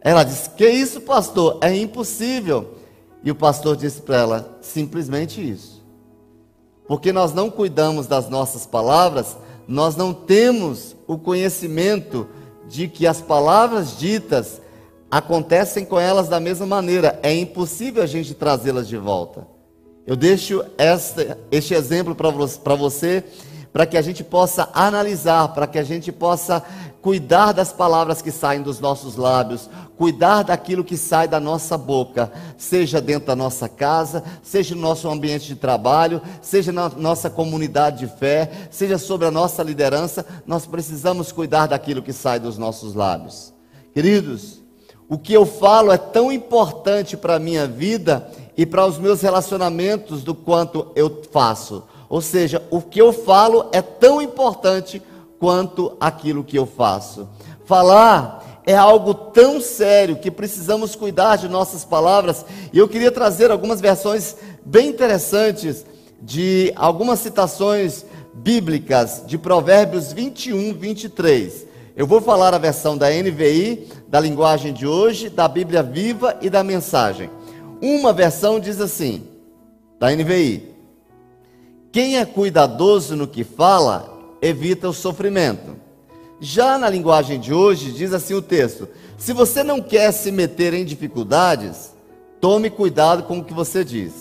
Ela 0.00 0.22
disse: 0.22 0.48
Que 0.50 0.68
isso, 0.68 1.00
pastor? 1.00 1.58
É 1.60 1.74
impossível. 1.74 2.74
E 3.24 3.30
o 3.30 3.34
pastor 3.34 3.76
disse 3.76 4.00
para 4.00 4.16
ela: 4.18 4.58
Simplesmente 4.60 5.46
isso 5.46 5.71
porque 6.92 7.10
nós 7.10 7.32
não 7.32 7.50
cuidamos 7.50 8.06
das 8.06 8.28
nossas 8.28 8.66
palavras, 8.66 9.38
nós 9.66 9.96
não 9.96 10.12
temos 10.12 10.94
o 11.06 11.16
conhecimento 11.16 12.28
de 12.68 12.86
que 12.86 13.06
as 13.06 13.18
palavras 13.18 13.96
ditas 13.98 14.60
acontecem 15.10 15.86
com 15.86 15.98
elas 15.98 16.28
da 16.28 16.38
mesma 16.38 16.66
maneira. 16.66 17.18
É 17.22 17.34
impossível 17.34 18.02
a 18.02 18.06
gente 18.06 18.34
trazê-las 18.34 18.86
de 18.86 18.98
volta. 18.98 19.46
Eu 20.06 20.14
deixo 20.14 20.62
esta, 20.76 21.38
este 21.50 21.72
exemplo 21.72 22.14
para 22.14 22.74
você, 22.74 23.24
para 23.72 23.86
que 23.86 23.96
a 23.96 24.02
gente 24.02 24.22
possa 24.22 24.68
analisar, 24.74 25.48
para 25.54 25.66
que 25.66 25.78
a 25.78 25.84
gente 25.84 26.12
possa 26.12 26.62
cuidar 27.02 27.50
das 27.50 27.72
palavras 27.72 28.22
que 28.22 28.30
saem 28.30 28.62
dos 28.62 28.78
nossos 28.78 29.16
lábios, 29.16 29.68
cuidar 29.98 30.44
daquilo 30.44 30.84
que 30.84 30.96
sai 30.96 31.26
da 31.26 31.40
nossa 31.40 31.76
boca, 31.76 32.32
seja 32.56 33.00
dentro 33.00 33.26
da 33.26 33.34
nossa 33.34 33.68
casa, 33.68 34.22
seja 34.40 34.76
no 34.76 34.80
nosso 34.80 35.08
ambiente 35.08 35.48
de 35.48 35.56
trabalho, 35.56 36.22
seja 36.40 36.70
na 36.70 36.88
nossa 36.90 37.28
comunidade 37.28 38.06
de 38.06 38.06
fé, 38.06 38.68
seja 38.70 38.98
sobre 38.98 39.26
a 39.26 39.32
nossa 39.32 39.64
liderança, 39.64 40.24
nós 40.46 40.64
precisamos 40.64 41.32
cuidar 41.32 41.66
daquilo 41.66 42.02
que 42.02 42.12
sai 42.12 42.38
dos 42.38 42.56
nossos 42.56 42.94
lábios. 42.94 43.52
Queridos, 43.92 44.62
o 45.08 45.18
que 45.18 45.32
eu 45.32 45.44
falo 45.44 45.90
é 45.90 45.98
tão 45.98 46.30
importante 46.30 47.16
para 47.16 47.34
a 47.34 47.40
minha 47.40 47.66
vida 47.66 48.30
e 48.56 48.64
para 48.64 48.86
os 48.86 48.96
meus 48.96 49.20
relacionamentos 49.20 50.22
do 50.22 50.36
quanto 50.36 50.92
eu 50.94 51.20
faço. 51.32 51.82
Ou 52.08 52.20
seja, 52.20 52.62
o 52.70 52.80
que 52.80 53.00
eu 53.00 53.12
falo 53.12 53.68
é 53.72 53.82
tão 53.82 54.22
importante 54.22 55.02
quanto 55.42 55.96
aquilo 55.98 56.44
que 56.44 56.56
eu 56.56 56.64
faço. 56.64 57.28
Falar 57.64 58.62
é 58.64 58.76
algo 58.76 59.12
tão 59.12 59.60
sério 59.60 60.14
que 60.14 60.30
precisamos 60.30 60.94
cuidar 60.94 61.34
de 61.34 61.48
nossas 61.48 61.84
palavras. 61.84 62.46
E 62.72 62.78
eu 62.78 62.86
queria 62.86 63.10
trazer 63.10 63.50
algumas 63.50 63.80
versões 63.80 64.36
bem 64.64 64.90
interessantes 64.90 65.84
de 66.20 66.72
algumas 66.76 67.18
citações 67.18 68.06
bíblicas 68.32 69.24
de 69.26 69.36
Provérbios 69.36 70.12
21, 70.12 70.74
23. 70.74 71.66
Eu 71.96 72.06
vou 72.06 72.20
falar 72.20 72.54
a 72.54 72.58
versão 72.58 72.96
da 72.96 73.10
NVI, 73.10 73.88
da 74.06 74.20
linguagem 74.20 74.72
de 74.72 74.86
hoje, 74.86 75.28
da 75.28 75.48
Bíblia 75.48 75.82
Viva 75.82 76.36
e 76.40 76.48
da 76.48 76.62
mensagem. 76.62 77.28
Uma 77.82 78.12
versão 78.12 78.60
diz 78.60 78.80
assim, 78.80 79.24
da 79.98 80.14
NVI: 80.14 80.72
Quem 81.90 82.18
é 82.18 82.24
cuidadoso 82.24 83.16
no 83.16 83.26
que 83.26 83.42
fala, 83.42 84.11
evita 84.42 84.88
o 84.88 84.92
sofrimento. 84.92 85.76
Já 86.40 86.76
na 86.76 86.90
linguagem 86.90 87.38
de 87.38 87.54
hoje, 87.54 87.92
diz 87.92 88.12
assim 88.12 88.34
o 88.34 88.42
texto: 88.42 88.88
se 89.16 89.32
você 89.32 89.62
não 89.62 89.80
quer 89.80 90.12
se 90.12 90.32
meter 90.32 90.74
em 90.74 90.84
dificuldades, 90.84 91.92
tome 92.40 92.68
cuidado 92.68 93.22
com 93.22 93.38
o 93.38 93.44
que 93.44 93.54
você 93.54 93.84
diz. 93.84 94.12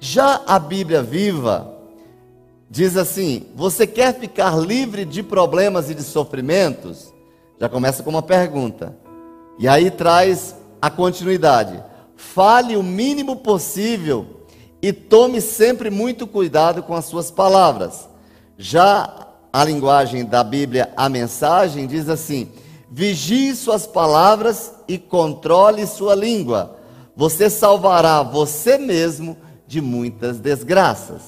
Já 0.00 0.42
a 0.46 0.58
Bíblia 0.58 1.00
viva 1.00 1.72
diz 2.68 2.96
assim: 2.96 3.46
você 3.54 3.86
quer 3.86 4.18
ficar 4.18 4.58
livre 4.58 5.04
de 5.04 5.22
problemas 5.22 5.88
e 5.88 5.94
de 5.94 6.02
sofrimentos? 6.02 7.14
Já 7.60 7.68
começa 7.68 8.02
com 8.02 8.10
uma 8.10 8.22
pergunta. 8.22 8.96
E 9.58 9.68
aí 9.68 9.90
traz 9.90 10.56
a 10.82 10.90
continuidade. 10.90 11.82
Fale 12.16 12.76
o 12.76 12.82
mínimo 12.82 13.36
possível 13.36 14.44
e 14.82 14.92
tome 14.92 15.40
sempre 15.40 15.90
muito 15.90 16.26
cuidado 16.26 16.82
com 16.82 16.94
as 16.94 17.04
suas 17.04 17.30
palavras. 17.30 18.08
Já 18.56 19.27
a 19.52 19.64
linguagem 19.64 20.24
da 20.24 20.44
Bíblia, 20.44 20.92
a 20.96 21.08
mensagem, 21.08 21.86
diz 21.86 22.08
assim: 22.08 22.48
vigie 22.90 23.54
suas 23.54 23.86
palavras 23.86 24.72
e 24.86 24.98
controle 24.98 25.86
sua 25.86 26.14
língua. 26.14 26.76
Você 27.16 27.50
salvará 27.50 28.22
você 28.22 28.78
mesmo 28.78 29.36
de 29.66 29.80
muitas 29.80 30.38
desgraças. 30.38 31.22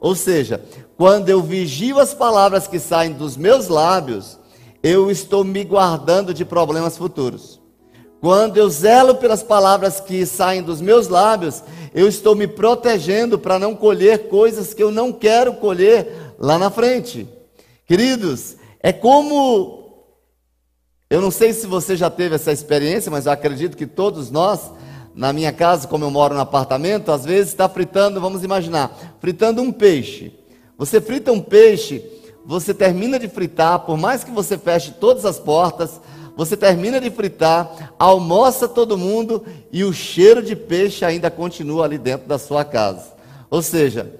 Ou 0.00 0.14
seja, 0.14 0.62
quando 0.96 1.28
eu 1.28 1.42
vigio 1.42 1.98
as 1.98 2.14
palavras 2.14 2.66
que 2.66 2.78
saem 2.78 3.12
dos 3.12 3.36
meus 3.36 3.68
lábios, 3.68 4.38
eu 4.82 5.10
estou 5.10 5.44
me 5.44 5.62
guardando 5.62 6.32
de 6.34 6.44
problemas 6.44 6.96
futuros. 6.96 7.60
Quando 8.20 8.56
eu 8.56 8.68
zelo 8.70 9.16
pelas 9.16 9.42
palavras 9.42 10.00
que 10.00 10.24
saem 10.24 10.62
dos 10.62 10.80
meus 10.80 11.08
lábios, 11.08 11.62
eu 11.92 12.06
estou 12.06 12.36
me 12.36 12.46
protegendo 12.46 13.36
para 13.36 13.58
não 13.58 13.74
colher 13.74 14.28
coisas 14.28 14.72
que 14.72 14.82
eu 14.82 14.92
não 14.92 15.12
quero 15.12 15.54
colher 15.54 16.34
lá 16.38 16.56
na 16.56 16.70
frente. 16.70 17.28
Queridos, 17.86 18.56
é 18.80 18.92
como. 18.92 19.80
Eu 21.10 21.20
não 21.20 21.30
sei 21.30 21.52
se 21.52 21.66
você 21.66 21.96
já 21.96 22.08
teve 22.08 22.34
essa 22.34 22.52
experiência, 22.52 23.10
mas 23.10 23.26
eu 23.26 23.32
acredito 23.32 23.76
que 23.76 23.86
todos 23.86 24.30
nós, 24.30 24.70
na 25.14 25.32
minha 25.32 25.52
casa, 25.52 25.86
como 25.86 26.04
eu 26.04 26.10
moro 26.10 26.34
no 26.34 26.40
apartamento, 26.40 27.12
às 27.12 27.24
vezes 27.24 27.52
está 27.52 27.68
fritando, 27.68 28.20
vamos 28.20 28.42
imaginar, 28.42 29.16
fritando 29.20 29.60
um 29.60 29.70
peixe. 29.70 30.32
Você 30.78 31.00
frita 31.00 31.30
um 31.30 31.40
peixe, 31.40 32.02
você 32.46 32.72
termina 32.72 33.18
de 33.18 33.28
fritar, 33.28 33.80
por 33.80 33.98
mais 33.98 34.24
que 34.24 34.30
você 34.30 34.56
feche 34.56 34.92
todas 34.92 35.26
as 35.26 35.38
portas, 35.38 36.00
você 36.34 36.56
termina 36.56 36.98
de 36.98 37.10
fritar, 37.10 37.94
almoça 37.98 38.66
todo 38.66 38.96
mundo 38.96 39.44
e 39.70 39.84
o 39.84 39.92
cheiro 39.92 40.42
de 40.42 40.56
peixe 40.56 41.04
ainda 41.04 41.30
continua 41.30 41.84
ali 41.84 41.98
dentro 41.98 42.26
da 42.26 42.38
sua 42.38 42.64
casa. 42.64 43.12
Ou 43.50 43.60
seja, 43.60 44.10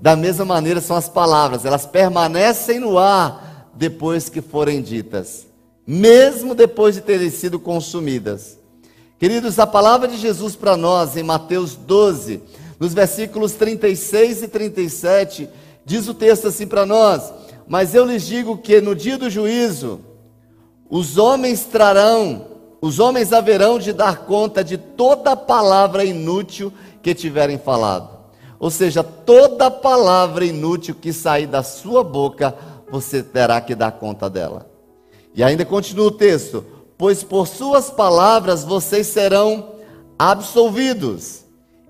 da 0.00 0.14
mesma 0.14 0.44
maneira 0.44 0.80
são 0.80 0.96
as 0.96 1.08
palavras, 1.08 1.64
elas 1.64 1.84
permanecem 1.84 2.78
no 2.78 2.98
ar 2.98 3.70
depois 3.74 4.28
que 4.28 4.40
forem 4.40 4.80
ditas, 4.80 5.46
mesmo 5.86 6.54
depois 6.54 6.94
de 6.94 7.00
terem 7.00 7.30
sido 7.30 7.58
consumidas. 7.58 8.58
Queridos, 9.18 9.58
a 9.58 9.66
palavra 9.66 10.06
de 10.06 10.16
Jesus 10.16 10.54
para 10.54 10.76
nós 10.76 11.16
em 11.16 11.22
Mateus 11.22 11.74
12, 11.74 12.40
nos 12.78 12.94
versículos 12.94 13.52
36 13.54 14.44
e 14.44 14.48
37, 14.48 15.48
diz 15.84 16.06
o 16.06 16.14
texto 16.14 16.46
assim 16.46 16.66
para 16.66 16.86
nós: 16.86 17.32
Mas 17.66 17.94
eu 17.94 18.04
lhes 18.04 18.24
digo 18.24 18.58
que 18.58 18.80
no 18.80 18.94
dia 18.94 19.18
do 19.18 19.28
juízo, 19.28 20.00
Os 20.90 21.18
homens 21.18 21.64
trarão, 21.64 22.46
os 22.80 22.98
homens 22.98 23.32
haverão 23.32 23.78
de 23.78 23.92
dar 23.92 24.24
conta 24.24 24.64
de 24.64 24.78
toda 24.78 25.36
palavra 25.36 26.02
inútil 26.02 26.72
que 27.02 27.14
tiverem 27.14 27.58
falado. 27.58 28.17
Ou 28.58 28.70
seja, 28.70 29.02
toda 29.02 29.70
palavra 29.70 30.44
inútil 30.44 30.94
que 30.94 31.12
sair 31.12 31.46
da 31.46 31.62
sua 31.62 32.02
boca, 32.02 32.54
você 32.90 33.22
terá 33.22 33.60
que 33.60 33.74
dar 33.74 33.92
conta 33.92 34.28
dela. 34.28 34.68
E 35.34 35.42
ainda 35.42 35.64
continua 35.64 36.06
o 36.06 36.12
texto: 36.12 36.64
Pois 36.96 37.22
por 37.22 37.46
suas 37.46 37.90
palavras 37.90 38.64
vocês 38.64 39.06
serão 39.06 39.68
absolvidos, 40.18 41.44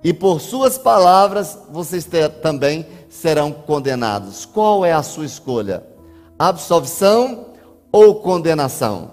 e 0.05 0.13
por 0.13 0.41
suas 0.41 0.77
palavras 0.77 1.59
vocês 1.71 2.05
ter, 2.05 2.29
também 2.41 2.87
serão 3.09 3.51
condenados. 3.51 4.45
Qual 4.45 4.85
é 4.85 4.93
a 4.93 5.03
sua 5.03 5.25
escolha? 5.25 5.83
Absolvição 6.39 7.47
ou 7.91 8.17
condenação? 8.17 9.13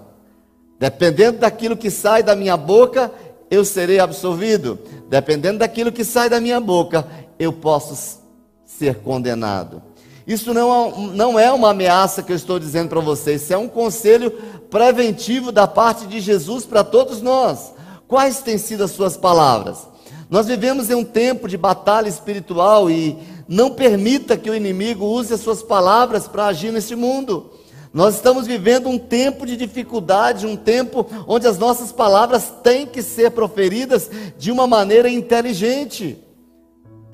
Dependendo 0.78 1.38
daquilo 1.38 1.76
que 1.76 1.90
sai 1.90 2.22
da 2.22 2.36
minha 2.36 2.56
boca, 2.56 3.10
eu 3.50 3.64
serei 3.64 3.98
absolvido. 3.98 4.78
Dependendo 5.08 5.60
daquilo 5.60 5.90
que 5.90 6.04
sai 6.04 6.28
da 6.28 6.40
minha 6.40 6.60
boca, 6.60 7.06
eu 7.38 7.52
posso 7.52 8.20
ser 8.64 8.96
condenado. 8.96 9.82
Isso 10.26 10.52
não, 10.52 10.86
é 10.88 11.14
não 11.14 11.38
é 11.38 11.52
uma 11.52 11.70
ameaça 11.70 12.22
que 12.22 12.32
eu 12.32 12.36
estou 12.36 12.58
dizendo 12.58 12.88
para 12.88 13.00
vocês, 13.00 13.42
isso 13.42 13.52
é 13.52 13.56
um 13.56 13.68
conselho 13.68 14.30
preventivo 14.70 15.52
da 15.52 15.66
parte 15.66 16.06
de 16.06 16.20
Jesus 16.20 16.66
para 16.66 16.82
todos 16.82 17.22
nós. 17.22 17.72
Quais 18.08 18.40
têm 18.40 18.58
sido 18.58 18.84
as 18.84 18.90
suas 18.90 19.16
palavras? 19.16 19.86
Nós 20.28 20.46
vivemos 20.46 20.90
em 20.90 20.94
um 20.94 21.04
tempo 21.04 21.48
de 21.48 21.56
batalha 21.56 22.08
espiritual 22.08 22.90
e 22.90 23.16
não 23.46 23.70
permita 23.70 24.36
que 24.36 24.50
o 24.50 24.54
inimigo 24.54 25.04
use 25.04 25.32
as 25.32 25.40
suas 25.40 25.62
palavras 25.62 26.26
para 26.26 26.46
agir 26.46 26.72
nesse 26.72 26.96
mundo. 26.96 27.52
Nós 27.94 28.16
estamos 28.16 28.46
vivendo 28.46 28.88
um 28.88 28.98
tempo 28.98 29.46
de 29.46 29.56
dificuldade, 29.56 30.46
um 30.46 30.56
tempo 30.56 31.06
onde 31.26 31.46
as 31.46 31.56
nossas 31.56 31.92
palavras 31.92 32.52
têm 32.62 32.86
que 32.86 33.00
ser 33.00 33.30
proferidas 33.30 34.10
de 34.36 34.50
uma 34.50 34.66
maneira 34.66 35.08
inteligente. 35.08 36.18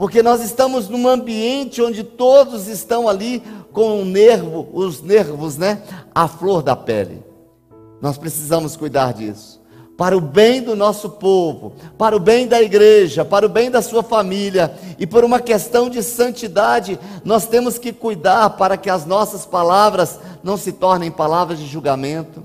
Porque 0.03 0.21
nós 0.21 0.43
estamos 0.43 0.89
num 0.89 1.07
ambiente 1.07 1.81
onde 1.81 2.03
todos 2.03 2.67
estão 2.67 3.09
ali 3.09 3.41
com 3.73 4.03
o 4.03 4.05
nervo, 4.05 4.69
os 4.73 5.01
nervos, 5.01 5.57
né, 5.57 5.81
à 6.13 6.27
flor 6.27 6.61
da 6.61 6.75
pele. 6.75 7.23
Nós 8.01 8.19
precisamos 8.19 8.77
cuidar 8.77 9.13
disso. 9.13 9.63
Para 9.97 10.17
o 10.17 10.21
bem 10.21 10.61
do 10.61 10.75
nosso 10.75 11.09
povo, 11.09 11.75
para 11.97 12.17
o 12.17 12.19
bem 12.19 12.49
da 12.49 12.61
igreja, 12.61 13.25
para 13.25 13.47
o 13.47 13.49
bem 13.49 13.71
da 13.71 13.81
sua 13.81 14.03
família. 14.03 14.77
E 14.99 15.07
por 15.07 15.23
uma 15.23 15.39
questão 15.39 15.89
de 15.89 16.03
santidade, 16.03 16.99
nós 17.25 17.47
temos 17.47 17.79
que 17.79 17.93
cuidar 17.93 18.51
para 18.51 18.77
que 18.77 18.91
as 18.91 19.07
nossas 19.07 19.47
palavras 19.47 20.19
não 20.43 20.57
se 20.57 20.73
tornem 20.73 21.13
palavras 21.13 21.61
de 21.61 21.67
julgamento. 21.69 22.43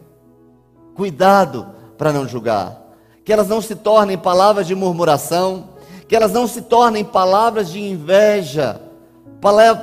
Cuidado 0.94 1.70
para 1.98 2.14
não 2.14 2.28
julgar, 2.28 2.80
que 3.26 3.34
elas 3.34 3.48
não 3.48 3.64
se 3.64 3.74
tornem 3.74 4.16
palavras 4.16 4.68
de 4.68 4.76
murmuração, 4.76 5.76
que 6.08 6.16
elas 6.16 6.32
não 6.32 6.48
se 6.48 6.62
tornem 6.62 7.04
palavras 7.04 7.70
de 7.70 7.80
inveja, 7.82 8.82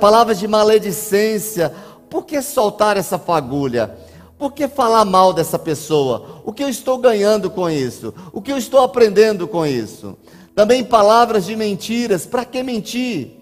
palavras 0.00 0.38
de 0.38 0.48
maledicência. 0.48 1.72
Por 2.08 2.24
que 2.24 2.40
soltar 2.40 2.96
essa 2.96 3.18
fagulha? 3.18 3.96
Por 4.38 4.52
que 4.52 4.66
falar 4.66 5.04
mal 5.04 5.32
dessa 5.32 5.58
pessoa? 5.58 6.42
O 6.44 6.52
que 6.52 6.62
eu 6.62 6.68
estou 6.68 6.98
ganhando 6.98 7.50
com 7.50 7.68
isso? 7.68 8.12
O 8.32 8.40
que 8.40 8.52
eu 8.52 8.58
estou 8.58 8.80
aprendendo 8.80 9.46
com 9.46 9.64
isso? 9.66 10.16
Também 10.54 10.82
palavras 10.82 11.44
de 11.44 11.54
mentiras. 11.56 12.26
Para 12.26 12.44
que 12.44 12.62
mentir? 12.62 13.38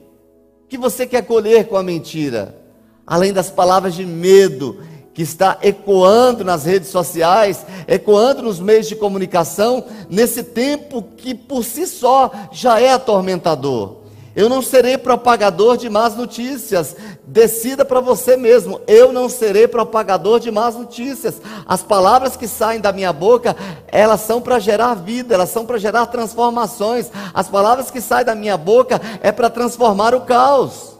O 0.64 0.68
que 0.68 0.78
você 0.78 1.06
quer 1.06 1.22
colher 1.22 1.68
com 1.68 1.76
a 1.76 1.82
mentira? 1.82 2.58
Além 3.06 3.32
das 3.32 3.50
palavras 3.50 3.94
de 3.94 4.06
medo 4.06 4.78
que 5.14 5.22
está 5.22 5.58
ecoando 5.62 6.44
nas 6.44 6.64
redes 6.64 6.88
sociais, 6.88 7.66
ecoando 7.86 8.42
nos 8.42 8.58
meios 8.58 8.88
de 8.88 8.96
comunicação, 8.96 9.84
nesse 10.08 10.42
tempo 10.42 11.02
que 11.16 11.34
por 11.34 11.64
si 11.64 11.86
só 11.86 12.30
já 12.50 12.80
é 12.80 12.92
atormentador. 12.92 14.02
Eu 14.34 14.48
não 14.48 14.62
serei 14.62 14.96
propagador 14.96 15.76
de 15.76 15.90
más 15.90 16.16
notícias. 16.16 16.96
Decida 17.26 17.84
para 17.84 18.00
você 18.00 18.34
mesmo. 18.34 18.80
Eu 18.86 19.12
não 19.12 19.28
serei 19.28 19.68
propagador 19.68 20.40
de 20.40 20.50
más 20.50 20.74
notícias. 20.74 21.40
As 21.66 21.82
palavras 21.82 22.34
que 22.34 22.48
saem 22.48 22.80
da 22.80 22.92
minha 22.92 23.12
boca, 23.12 23.54
elas 23.88 24.22
são 24.22 24.40
para 24.40 24.58
gerar 24.58 24.94
vida, 24.94 25.34
elas 25.34 25.50
são 25.50 25.66
para 25.66 25.76
gerar 25.76 26.06
transformações. 26.06 27.10
As 27.34 27.48
palavras 27.48 27.90
que 27.90 28.00
saem 28.00 28.24
da 28.24 28.34
minha 28.34 28.56
boca 28.56 29.00
é 29.22 29.30
para 29.30 29.50
transformar 29.50 30.14
o 30.14 30.22
caos. 30.22 30.96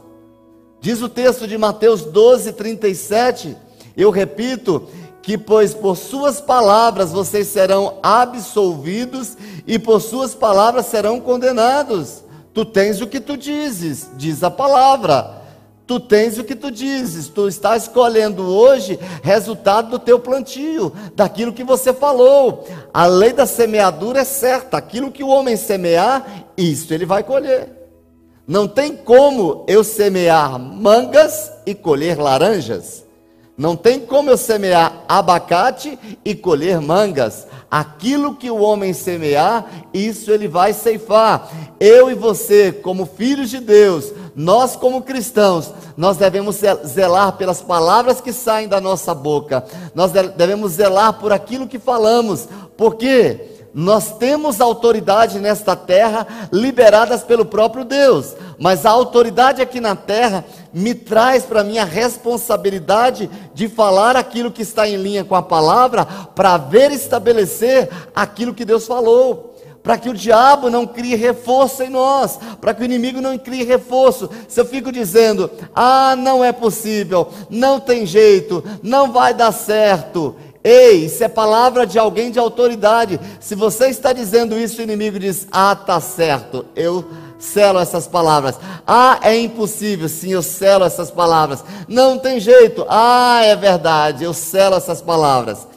Diz 0.79 1.01
o 1.01 1.09
texto 1.09 1.47
de 1.47 1.57
Mateus 1.57 2.03
12, 2.03 2.53
37. 2.53 3.57
Eu 3.95 4.09
repito, 4.09 4.87
que 5.21 5.37
pois 5.37 5.73
por 5.73 5.95
suas 5.95 6.41
palavras 6.41 7.11
vocês 7.11 7.47
serão 7.47 7.97
absolvidos 8.03 9.37
e 9.65 9.79
por 9.79 10.01
suas 10.01 10.35
palavras 10.35 10.87
serão 10.87 11.19
condenados. 11.19 12.23
Tu 12.53 12.65
tens 12.65 13.01
o 13.01 13.07
que 13.07 13.19
tu 13.19 13.37
dizes, 13.37 14.09
diz 14.15 14.43
a 14.43 14.51
palavra. 14.51 15.41
Tu 15.85 15.99
tens 15.99 16.37
o 16.37 16.43
que 16.43 16.55
tu 16.55 16.71
dizes, 16.71 17.27
tu 17.27 17.47
estás 17.47 17.89
colhendo 17.89 18.43
hoje 18.43 18.97
resultado 19.21 19.89
do 19.89 19.99
teu 19.99 20.17
plantio, 20.17 20.93
daquilo 21.13 21.51
que 21.51 21.63
você 21.63 21.93
falou. 21.93 22.65
A 22.93 23.05
lei 23.05 23.33
da 23.33 23.45
semeadura 23.45 24.21
é 24.21 24.23
certa, 24.23 24.77
aquilo 24.77 25.11
que 25.11 25.23
o 25.23 25.27
homem 25.27 25.57
semear, 25.57 26.45
isso 26.55 26.93
ele 26.93 27.05
vai 27.05 27.21
colher. 27.21 27.69
Não 28.47 28.65
tem 28.65 28.95
como 28.95 29.65
eu 29.67 29.83
semear 29.83 30.57
mangas 30.57 31.51
e 31.65 31.75
colher 31.75 32.17
laranjas. 32.17 33.02
Não 33.55 33.75
tem 33.75 33.99
como 33.99 34.31
eu 34.31 34.37
semear 34.37 35.03
abacate 35.07 35.97
e 36.25 36.33
colher 36.33 36.81
mangas. 36.81 37.45
Aquilo 37.69 38.35
que 38.35 38.49
o 38.49 38.59
homem 38.59 38.93
semear, 38.93 39.65
isso 39.93 40.31
ele 40.31 40.47
vai 40.47 40.73
ceifar. 40.73 41.51
Eu 41.79 42.09
e 42.09 42.15
você, 42.15 42.71
como 42.71 43.05
filhos 43.05 43.49
de 43.49 43.59
Deus, 43.59 44.11
nós 44.35 44.75
como 44.75 45.03
cristãos, 45.03 45.71
nós 45.95 46.17
devemos 46.17 46.59
zelar 46.85 47.33
pelas 47.33 47.61
palavras 47.61 48.19
que 48.19 48.33
saem 48.33 48.67
da 48.67 48.81
nossa 48.81 49.13
boca. 49.13 49.63
Nós 49.93 50.11
devemos 50.11 50.73
zelar 50.73 51.13
por 51.13 51.31
aquilo 51.31 51.67
que 51.67 51.77
falamos. 51.77 52.47
Por 52.75 52.95
quê? 52.95 53.62
Nós 53.73 54.17
temos 54.17 54.61
autoridade 54.61 55.39
nesta 55.39 55.75
terra 55.75 56.27
liberadas 56.51 57.23
pelo 57.23 57.43
próprio 57.43 57.83
Deus, 57.83 58.35
mas 58.59 58.85
a 58.85 58.91
autoridade 58.91 59.63
aqui 59.63 59.79
na 59.79 59.95
terra 59.95 60.45
me 60.71 60.93
traz 60.93 61.43
para 61.43 61.63
mim 61.63 61.79
a 61.79 61.83
responsabilidade 61.83 63.27
de 63.53 63.67
falar 63.67 64.15
aquilo 64.15 64.51
que 64.51 64.61
está 64.61 64.87
em 64.87 64.97
linha 64.97 65.23
com 65.23 65.33
a 65.33 65.41
palavra, 65.41 66.05
para 66.05 66.57
ver 66.57 66.91
estabelecer 66.91 67.89
aquilo 68.15 68.53
que 68.53 68.65
Deus 68.65 68.85
falou 68.85 69.53
para 69.83 69.97
que 69.97 70.09
o 70.09 70.13
diabo 70.13 70.69
não 70.69 70.87
crie 70.87 71.13
reforço 71.13 71.83
em 71.83 71.89
nós, 71.89 72.39
para 72.61 72.73
que 72.73 72.81
o 72.81 72.85
inimigo 72.85 73.19
não 73.19 73.37
crie 73.37 73.63
reforço. 73.63 74.29
Se 74.47 74.61
eu 74.61 74.65
fico 74.65 74.93
dizendo, 74.93 75.51
ah, 75.75 76.15
não 76.15 76.41
é 76.41 76.53
possível, 76.53 77.27
não 77.49 77.81
tem 77.81 78.05
jeito, 78.05 78.63
não 78.81 79.11
vai 79.11 79.33
dar 79.33 79.51
certo, 79.51 80.37
Ei, 80.63 81.05
isso 81.05 81.23
é 81.23 81.27
palavra 81.27 81.85
de 81.85 81.99
alguém 81.99 82.31
de 82.31 82.39
autoridade. 82.39 83.19
Se 83.39 83.53
você 83.53 83.87
está 83.87 84.13
dizendo 84.13 84.57
isso, 84.57 84.79
o 84.79 84.83
inimigo 84.83 85.19
diz: 85.19 85.45
Ah, 85.51 85.75
tá 85.75 85.99
certo, 85.99 86.65
eu 86.75 87.03
selo 87.37 87.79
essas 87.79 88.07
palavras. 88.07 88.57
Ah, 88.87 89.19
é 89.21 89.37
impossível, 89.37 90.07
sim, 90.07 90.31
eu 90.31 90.41
selo 90.41 90.85
essas 90.85 91.11
palavras. 91.11 91.63
Não 91.87 92.17
tem 92.17 92.39
jeito. 92.39 92.85
Ah, 92.87 93.41
é 93.43 93.55
verdade, 93.55 94.23
eu 94.23 94.33
selo 94.33 94.75
essas 94.75 95.01
palavras. 95.01 95.67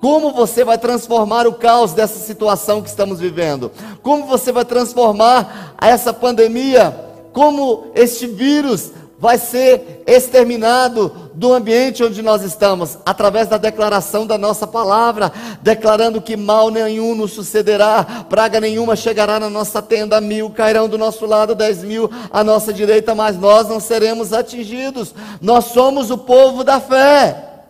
Como 0.00 0.32
você 0.32 0.64
vai 0.64 0.78
transformar 0.78 1.46
o 1.46 1.52
caos 1.52 1.92
dessa 1.92 2.18
situação 2.18 2.80
que 2.80 2.88
estamos 2.88 3.20
vivendo? 3.20 3.70
Como 4.02 4.26
você 4.26 4.50
vai 4.50 4.64
transformar 4.64 5.74
essa 5.78 6.12
pandemia? 6.12 6.94
Como 7.32 7.88
este 7.94 8.26
vírus 8.26 8.92
vai 9.20 9.36
ser 9.36 10.02
exterminado 10.06 11.30
do 11.34 11.52
ambiente 11.52 12.02
onde 12.02 12.22
nós 12.22 12.42
estamos, 12.42 12.96
através 13.04 13.46
da 13.46 13.58
declaração 13.58 14.26
da 14.26 14.38
nossa 14.38 14.66
palavra, 14.66 15.30
declarando 15.60 16.22
que 16.22 16.38
mal 16.38 16.70
nenhum 16.70 17.14
nos 17.14 17.32
sucederá, 17.32 18.24
praga 18.30 18.58
nenhuma 18.58 18.96
chegará 18.96 19.38
na 19.38 19.50
nossa 19.50 19.82
tenda, 19.82 20.22
mil 20.22 20.48
cairão 20.48 20.88
do 20.88 20.96
nosso 20.96 21.26
lado, 21.26 21.54
dez 21.54 21.84
mil 21.84 22.10
à 22.30 22.42
nossa 22.42 22.72
direita, 22.72 23.14
mas 23.14 23.36
nós 23.36 23.68
não 23.68 23.78
seremos 23.78 24.32
atingidos. 24.32 25.14
Nós 25.40 25.66
somos 25.66 26.10
o 26.10 26.16
povo 26.16 26.64
da 26.64 26.80
fé. 26.80 27.66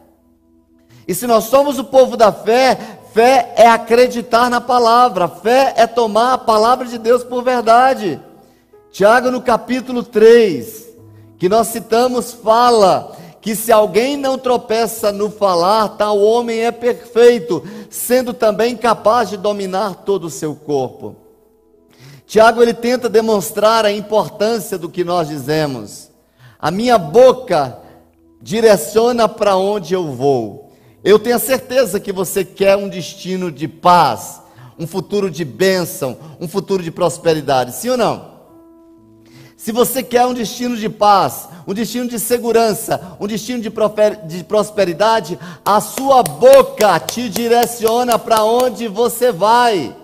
E 1.08 1.14
se 1.14 1.26
nós 1.26 1.44
somos 1.44 1.80
o 1.80 1.84
povo 1.84 2.16
da 2.16 2.30
fé, 2.30 2.78
fé 3.12 3.52
é 3.56 3.66
acreditar 3.66 4.48
na 4.48 4.60
palavra, 4.60 5.26
fé 5.26 5.74
é 5.76 5.84
tomar 5.84 6.34
a 6.34 6.38
palavra 6.38 6.86
de 6.86 6.96
Deus 6.96 7.24
por 7.24 7.42
verdade. 7.42 8.20
Tiago, 8.92 9.32
no 9.32 9.40
capítulo 9.40 10.04
3, 10.04 10.89
que 11.40 11.48
nós 11.48 11.68
citamos 11.68 12.32
fala 12.32 13.16
que 13.40 13.56
se 13.56 13.72
alguém 13.72 14.14
não 14.14 14.36
tropeça 14.36 15.10
no 15.10 15.30
falar, 15.30 15.88
tal 15.96 16.18
homem 16.18 16.60
é 16.60 16.70
perfeito, 16.70 17.64
sendo 17.88 18.34
também 18.34 18.76
capaz 18.76 19.30
de 19.30 19.38
dominar 19.38 20.04
todo 20.04 20.24
o 20.24 20.30
seu 20.30 20.54
corpo. 20.54 21.16
Tiago 22.26 22.60
ele 22.60 22.74
tenta 22.74 23.08
demonstrar 23.08 23.86
a 23.86 23.90
importância 23.90 24.76
do 24.76 24.90
que 24.90 25.02
nós 25.02 25.28
dizemos. 25.28 26.10
A 26.58 26.70
minha 26.70 26.98
boca 26.98 27.78
direciona 28.42 29.26
para 29.26 29.56
onde 29.56 29.94
eu 29.94 30.12
vou. 30.12 30.70
Eu 31.02 31.18
tenho 31.18 31.36
a 31.36 31.40
certeza 31.40 31.98
que 31.98 32.12
você 32.12 32.44
quer 32.44 32.76
um 32.76 32.86
destino 32.86 33.50
de 33.50 33.66
paz, 33.66 34.42
um 34.78 34.86
futuro 34.86 35.30
de 35.30 35.46
bênção, 35.46 36.18
um 36.38 36.46
futuro 36.46 36.82
de 36.82 36.90
prosperidade. 36.90 37.74
Sim 37.74 37.88
ou 37.88 37.96
não? 37.96 38.39
Se 39.60 39.72
você 39.72 40.02
quer 40.02 40.24
um 40.24 40.32
destino 40.32 40.74
de 40.74 40.88
paz, 40.88 41.46
um 41.66 41.74
destino 41.74 42.08
de 42.08 42.18
segurança, 42.18 43.14
um 43.20 43.26
destino 43.26 43.60
de, 43.60 43.70
de 44.26 44.42
prosperidade, 44.42 45.38
a 45.62 45.82
sua 45.82 46.22
boca 46.22 46.98
te 46.98 47.28
direciona 47.28 48.18
para 48.18 48.42
onde 48.42 48.88
você 48.88 49.30
vai. 49.30 49.94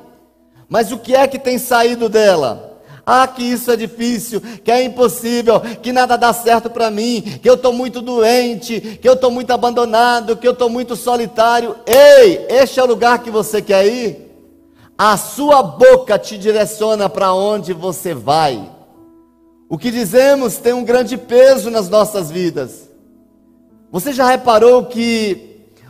Mas 0.69 0.93
o 0.93 0.99
que 0.99 1.17
é 1.17 1.27
que 1.27 1.39
tem 1.39 1.57
saído 1.57 2.07
dela? 2.07 2.83
Ah, 3.07 3.27
que 3.27 3.43
isso 3.43 3.71
é 3.71 3.77
difícil, 3.77 4.43
que 4.63 4.71
é 4.71 4.85
impossível, 4.85 5.59
que 5.61 5.91
nada 5.91 6.19
dá 6.19 6.35
certo 6.35 6.69
para 6.69 6.91
mim, 6.91 7.23
que 7.23 7.49
eu 7.49 7.55
estou 7.55 7.73
muito 7.73 8.03
doente, 8.03 8.79
que 9.01 9.09
eu 9.09 9.15
estou 9.15 9.31
muito 9.31 9.53
abandonado, 9.53 10.37
que 10.37 10.47
eu 10.47 10.53
estou 10.53 10.69
muito 10.69 10.95
solitário. 10.95 11.77
Ei, 11.87 12.45
este 12.51 12.79
é 12.79 12.83
o 12.83 12.87
lugar 12.87 13.21
que 13.21 13.31
você 13.31 13.63
quer 13.63 13.87
ir? 13.87 14.39
A 14.99 15.17
sua 15.17 15.63
boca 15.63 16.19
te 16.19 16.37
direciona 16.37 17.09
para 17.09 17.33
onde 17.33 17.73
você 17.73 18.13
vai. 18.13 18.76
O 19.69 19.77
que 19.77 19.91
dizemos 19.91 20.59
tem 20.59 20.73
um 20.73 20.85
grande 20.85 21.17
peso 21.17 21.71
nas 21.71 21.89
nossas 21.89 22.31
vidas. 22.31 22.89
Você 23.91 24.13
já 24.13 24.29
reparou 24.29 24.87
que 24.87 25.47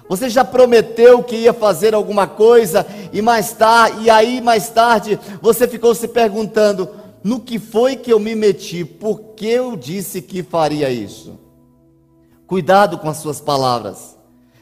você 0.09 0.31
já 0.31 0.45
prometeu 0.45 1.23
que 1.23 1.37
ia 1.37 1.53
fazer 1.53 1.95
alguma 1.95 2.27
coisa 2.27 2.87
e 3.13 3.21
mais 3.21 3.53
tarde, 3.53 4.05
e 4.05 4.11
aí 4.11 4.41
mais 4.41 4.69
tarde 4.69 5.19
você 5.43 5.67
ficou 5.67 5.95
se 5.95 6.09
perguntando: 6.09 6.89
no 7.23 7.41
que 7.41 7.59
foi 7.59 7.97
que 7.97 8.13
eu 8.13 8.21
me 8.21 8.35
meti? 8.35 8.85
Por 8.85 9.35
que 9.35 9.49
eu 9.49 9.77
disse 9.77 10.23
que 10.23 10.43
faria 10.43 10.89
isso? 10.91 11.39
Cuidado 12.47 12.99
com 12.99 13.09
as 13.09 13.17
suas 13.17 13.41
palavras. 13.41 14.17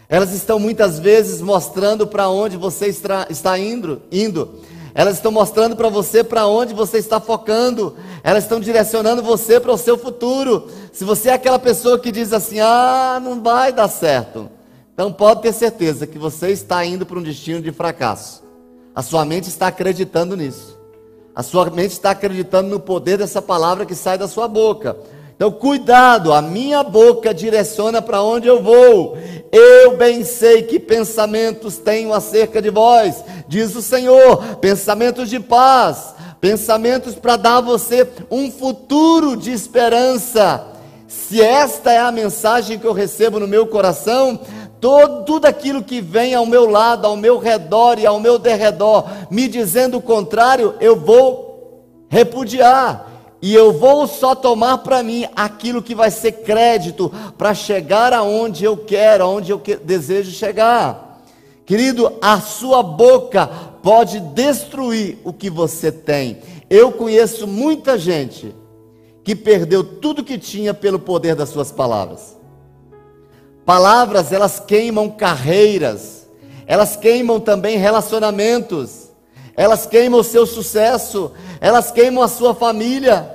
Elas 0.09 0.33
estão 0.33 0.59
muitas 0.59 0.99
vezes 0.99 1.41
mostrando 1.41 2.07
para 2.07 2.29
onde 2.29 2.57
você 2.57 2.87
está, 2.87 3.27
está 3.29 3.59
indo, 3.59 4.03
indo. 4.11 4.61
Elas 4.95 5.17
estão 5.17 5.33
mostrando 5.33 5.75
para 5.75 5.89
você 5.89 6.23
para 6.23 6.47
onde 6.47 6.73
você 6.73 6.99
está 6.99 7.19
focando. 7.19 7.97
Elas 8.23 8.45
estão 8.45 8.61
direcionando 8.61 9.23
você 9.23 9.59
para 9.59 9.73
o 9.73 9.77
seu 9.77 9.99
futuro. 9.99 10.69
Se 10.93 11.05
você 11.05 11.31
é 11.31 11.33
aquela 11.33 11.59
pessoa 11.59 11.99
que 11.99 12.13
diz 12.13 12.33
assim: 12.33 12.61
"Ah, 12.61 13.21
não 13.23 13.43
vai 13.43 13.73
dar 13.73 13.89
certo". 13.89 14.49
Então 14.93 15.13
pode 15.13 15.43
ter 15.43 15.53
certeza 15.53 16.07
que 16.07 16.17
você 16.17 16.51
está 16.51 16.85
indo 16.85 17.05
para 17.05 17.19
um 17.19 17.23
destino 17.23 17.61
de 17.61 17.73
fracasso. 17.73 18.45
A 18.95 19.03
sua 19.03 19.25
mente 19.25 19.49
está 19.49 19.67
acreditando 19.67 20.37
nisso. 20.37 20.79
A 21.35 21.43
sua 21.43 21.69
mente 21.69 21.91
está 21.91 22.11
acreditando 22.11 22.69
no 22.69 22.79
poder 22.79 23.19
dessa 23.19 23.43
palavra 23.43 23.85
que 23.85 23.97
sai 23.97 24.17
da 24.17 24.29
sua 24.29 24.47
boca. 24.47 24.97
Então, 25.37 25.51
cuidado, 25.51 26.33
a 26.33 26.41
minha 26.41 26.83
boca 26.83 27.35
direciona 27.35 28.01
para 28.01 28.23
onde 28.23 28.47
eu 28.47 28.63
vou. 28.63 29.19
Eu 29.51 29.97
bem 29.97 30.25
sei 30.25 30.63
que 30.63 30.79
pensamentos 30.79 31.77
tenho 31.77 32.13
acerca 32.13 32.63
de 32.63 32.71
vós, 32.71 33.25
diz 33.49 33.75
o 33.75 33.83
Senhor, 33.83 34.57
pensamentos 34.57 35.29
de 35.29 35.41
paz, 35.41 36.15
pensamentos 36.41 37.15
para 37.15 37.37
dar 37.37 37.57
a 37.57 37.61
você 37.61 38.09
um 38.31 38.51
futuro 38.51 39.37
de 39.37 39.51
esperança. 39.51 40.65
Se 41.09 41.41
esta 41.41 41.93
é 41.93 41.99
a 41.99 42.13
mensagem 42.13 42.79
que 42.79 42.87
eu 42.87 42.93
recebo 42.93 43.41
no 43.41 43.49
meu 43.49 43.67
coração, 43.67 44.39
todo, 44.81 45.25
tudo 45.25 45.47
aquilo 45.47 45.83
que 45.83 46.01
vem 46.01 46.35
ao 46.35 46.47
meu 46.47 46.69
lado, 46.69 47.07
ao 47.07 47.17
meu 47.17 47.39
redor 47.39 47.99
e 47.99 48.07
ao 48.07 48.21
meu 48.21 48.39
derredor, 48.39 49.05
me 49.31 49.49
dizendo 49.49 49.99
o 49.99 50.03
contrário, 50.03 50.75
eu 50.81 50.95
vou 50.95 51.85
repudiar. 52.09 53.14
E 53.45 53.55
eu 53.55 53.75
vou 53.75 54.07
só 54.07 54.35
tomar 54.35 54.79
para 54.79 55.03
mim 55.03 55.27
aquilo 55.37 55.83
que 55.83 55.95
vai 55.95 56.11
ser 56.11 56.33
crédito 56.33 57.13
para 57.37 57.53
chegar 57.53 58.11
aonde 58.15 58.65
eu 58.65 58.75
quero, 58.75 59.23
aonde 59.23 59.53
eu 59.53 59.59
que, 59.59 59.77
desejo 59.77 60.31
chegar. 60.31 61.23
Querido, 61.67 62.11
a 62.23 62.41
sua 62.41 62.83
boca 62.83 63.47
pode 63.83 64.19
destruir 64.19 65.19
o 65.23 65.31
que 65.31 65.51
você 65.51 65.93
tem. 65.93 66.39
Eu 66.71 66.91
conheço 66.91 67.47
muita 67.47 67.99
gente 67.99 68.55
que 69.23 69.37
perdeu 69.37 69.85
tudo 69.85 70.25
que 70.25 70.39
tinha 70.39 70.73
pelo 70.73 70.99
poder 70.99 71.35
das 71.35 71.51
suas 71.51 71.71
palavras. 71.71 72.39
Palavras, 73.67 74.33
elas 74.33 74.59
queimam 74.59 75.11
carreiras, 75.11 76.27
elas 76.67 76.97
queimam 76.97 77.39
também 77.39 77.77
relacionamentos, 77.77 79.11
elas 79.55 79.85
queimam 79.85 80.21
o 80.21 80.25
seu 80.25 80.47
sucesso, 80.47 81.31
elas 81.61 81.91
queimam 81.91 82.25
a 82.25 82.29
sua 82.29 82.55
família, 82.55 83.34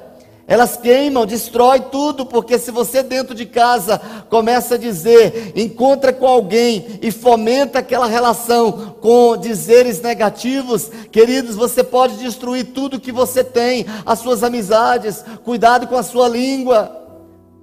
elas 0.50 0.76
queimam, 0.76 1.28
destrói 1.28 1.80
tudo, 1.80 2.26
porque 2.26 2.58
se 2.58 2.72
você 2.72 3.04
dentro 3.04 3.36
de 3.36 3.46
casa 3.46 4.02
começa 4.32 4.74
a 4.74 4.78
dizer, 4.80 5.54
encontra 5.56 6.12
com 6.12 6.26
alguém 6.26 7.00
e 7.04 7.12
fomenta 7.12 7.78
aquela 7.78 8.08
relação 8.08 8.96
com 9.00 9.38
dizeres 9.38 10.02
negativos, 10.02 10.90
queridos, 11.12 11.56
você 11.56 11.84
pode 11.84 12.18
destruir 12.18 12.74
tudo 12.74 13.00
que 13.00 13.12
você 13.12 13.44
tem, 13.44 13.86
as 14.04 14.18
suas 14.18 14.44
amizades, 14.44 15.24
cuidado 15.46 15.86
com 15.86 15.96
a 15.96 16.02
sua 16.02 16.28
língua. 16.28 16.98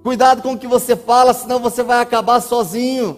Cuidado 0.01 0.41
com 0.41 0.53
o 0.53 0.57
que 0.57 0.67
você 0.67 0.95
fala, 0.95 1.33
senão 1.33 1.59
você 1.59 1.83
vai 1.83 1.99
acabar 1.99 2.39
sozinho. 2.39 3.17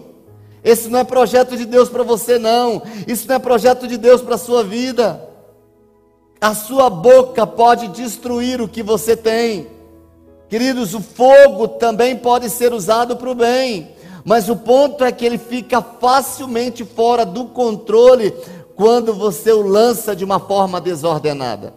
Esse 0.64 0.90
não 0.90 0.98
é 0.98 1.04
projeto 1.04 1.56
de 1.56 1.66
Deus 1.66 1.90
para 1.90 2.02
você, 2.02 2.40
não. 2.40 2.82
Isso 3.06 3.28
não 3.28 3.36
é 3.36 3.40
projeto 3.40 3.88
de 3.88 3.98
Deus 3.98 4.20
para 4.20 4.34
a 4.34 4.40
sua 4.40 4.64
vida. 4.64 5.29
A 6.42 6.56
sua 6.56 6.90
boca 6.90 7.46
pode 7.46 7.90
destruir 7.90 8.62
o 8.62 8.68
que 8.68 8.82
você 8.82 9.18
tem. 9.18 9.68
Queridos, 10.48 10.94
o 10.94 11.02
fogo 11.02 11.68
também 11.68 12.16
pode 12.16 12.50
ser 12.50 12.74
usado 12.74 13.18
para 13.18 13.30
o 13.30 13.36
bem. 13.36 13.90
Mas 14.24 14.50
o 14.50 14.56
ponto 14.56 15.04
é 15.04 15.12
que 15.12 15.26
ele 15.26 15.38
fica 15.38 15.82
facilmente 15.82 16.86
fora 16.86 17.26
do 17.26 17.46
controle 17.46 18.34
quando 18.76 19.14
você 19.14 19.52
o 19.52 19.62
lança 19.62 20.16
de 20.16 20.24
uma 20.24 20.40
forma 20.40 20.80
desordenada. 20.80 21.74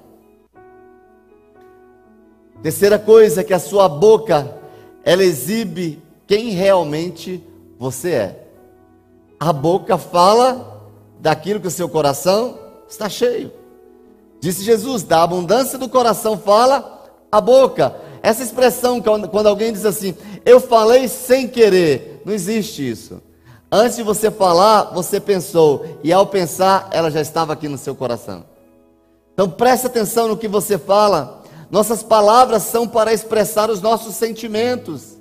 Terceira 2.63 2.99
coisa 2.99 3.43
que 3.43 3.53
a 3.53 3.59
sua 3.59 3.89
boca 3.89 4.57
ela 5.05 5.25
exibe 5.25 6.01
quem 6.27 6.51
realmente 6.51 7.43
você 7.77 8.11
é. 8.13 8.47
A 9.41 9.53
boca 9.53 9.99
fala 9.99 10.81
daquilo 11.19 11.59
que 11.59 11.67
o 11.67 11.73
seu 11.73 11.89
coração 11.89 12.57
está 12.89 13.09
cheio. 13.09 13.62
Disse 14.43 14.65
Jesus: 14.65 15.05
da 15.05 15.23
abundância 15.23 15.79
do 15.79 15.89
coração 15.89 16.37
fala 16.37 17.09
a 17.31 17.41
boca. 17.41 17.95
Essa 18.21 18.43
expressão, 18.43 19.01
quando 19.01 19.47
alguém 19.47 19.73
diz 19.73 19.87
assim, 19.87 20.17
eu 20.45 20.61
falei 20.61 21.07
sem 21.07 21.47
querer, 21.47 22.21
não 22.25 22.33
existe 22.33 22.89
isso. 22.89 23.23
Antes 23.71 23.97
de 23.97 24.03
você 24.03 24.31
falar, 24.31 24.93
você 24.93 25.21
pensou, 25.21 25.87
e 26.05 26.13
ao 26.13 26.27
pensar, 26.27 26.89
ela 26.91 27.11
já 27.11 27.21
estava 27.21 27.53
aqui 27.53 27.69
no 27.69 27.79
seu 27.79 27.95
coração. 27.95 28.45
Então 29.33 29.49
preste 29.49 29.87
atenção 29.87 30.29
no 30.29 30.37
que 30.37 30.47
você 30.47 30.77
fala, 30.77 31.43
nossas 31.71 32.03
palavras 32.03 32.65
são 32.65 32.87
para 32.87 33.13
expressar 33.13 33.71
os 33.71 33.81
nossos 33.81 34.17
sentimentos 34.17 35.17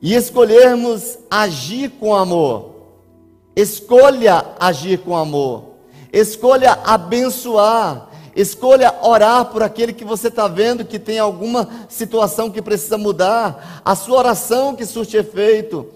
e 0.00 0.14
escolhermos 0.14 1.16
agir 1.30 1.90
com 1.90 2.14
amor. 2.14 2.72
Escolha 3.54 4.44
agir 4.58 4.98
com 4.98 5.16
amor. 5.16 5.76
Escolha 6.12 6.78
abençoar. 6.84 8.10
Escolha 8.34 8.94
orar 9.02 9.46
por 9.46 9.62
aquele 9.62 9.92
que 9.92 10.04
você 10.04 10.28
está 10.28 10.48
vendo 10.48 10.84
que 10.84 10.98
tem 10.98 11.18
alguma 11.18 11.68
situação 11.88 12.50
que 12.50 12.62
precisa 12.62 12.96
mudar. 12.96 13.82
A 13.84 13.94
sua 13.94 14.18
oração 14.18 14.74
que 14.74 14.86
surte 14.86 15.16
efeito. 15.16 15.86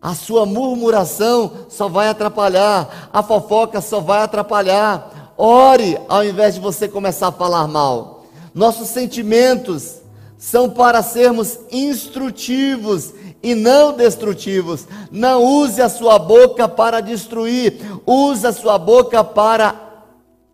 A 0.00 0.14
sua 0.14 0.46
murmuração 0.46 1.52
só 1.68 1.88
vai 1.88 2.08
atrapalhar. 2.08 3.08
A 3.12 3.22
fofoca 3.22 3.80
só 3.80 4.00
vai 4.00 4.22
atrapalhar. 4.22 5.34
Ore 5.36 5.98
ao 6.08 6.24
invés 6.24 6.54
de 6.54 6.60
você 6.60 6.86
começar 6.86 7.28
a 7.28 7.32
falar 7.32 7.66
mal. 7.66 8.24
Nossos 8.54 8.88
sentimentos 8.88 10.00
são 10.36 10.68
para 10.68 11.02
sermos 11.02 11.58
instrutivos 11.70 13.12
e 13.42 13.54
não 13.54 13.92
destrutivos. 13.92 14.86
Não 15.10 15.42
use 15.42 15.80
a 15.80 15.88
sua 15.88 16.18
boca 16.18 16.68
para 16.68 17.00
destruir, 17.00 17.78
use 18.06 18.46
a 18.46 18.52
sua 18.52 18.78
boca 18.78 19.22
para 19.22 19.74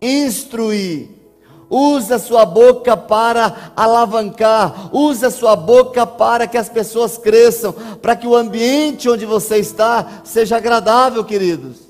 instruir. 0.01 1.16
Use 1.69 2.13
a 2.13 2.19
sua 2.19 2.45
boca 2.45 2.95
para 2.95 3.73
alavancar, 3.75 4.89
use 4.93 5.25
a 5.25 5.31
sua 5.31 5.55
boca 5.55 6.05
para 6.05 6.47
que 6.47 6.57
as 6.57 6.69
pessoas 6.69 7.17
cresçam, 7.17 7.73
para 8.01 8.15
que 8.15 8.25
o 8.25 8.35
ambiente 8.35 9.09
onde 9.09 9.25
você 9.25 9.57
está 9.57 10.21
seja 10.23 10.57
agradável, 10.57 11.25
queridos. 11.25 11.87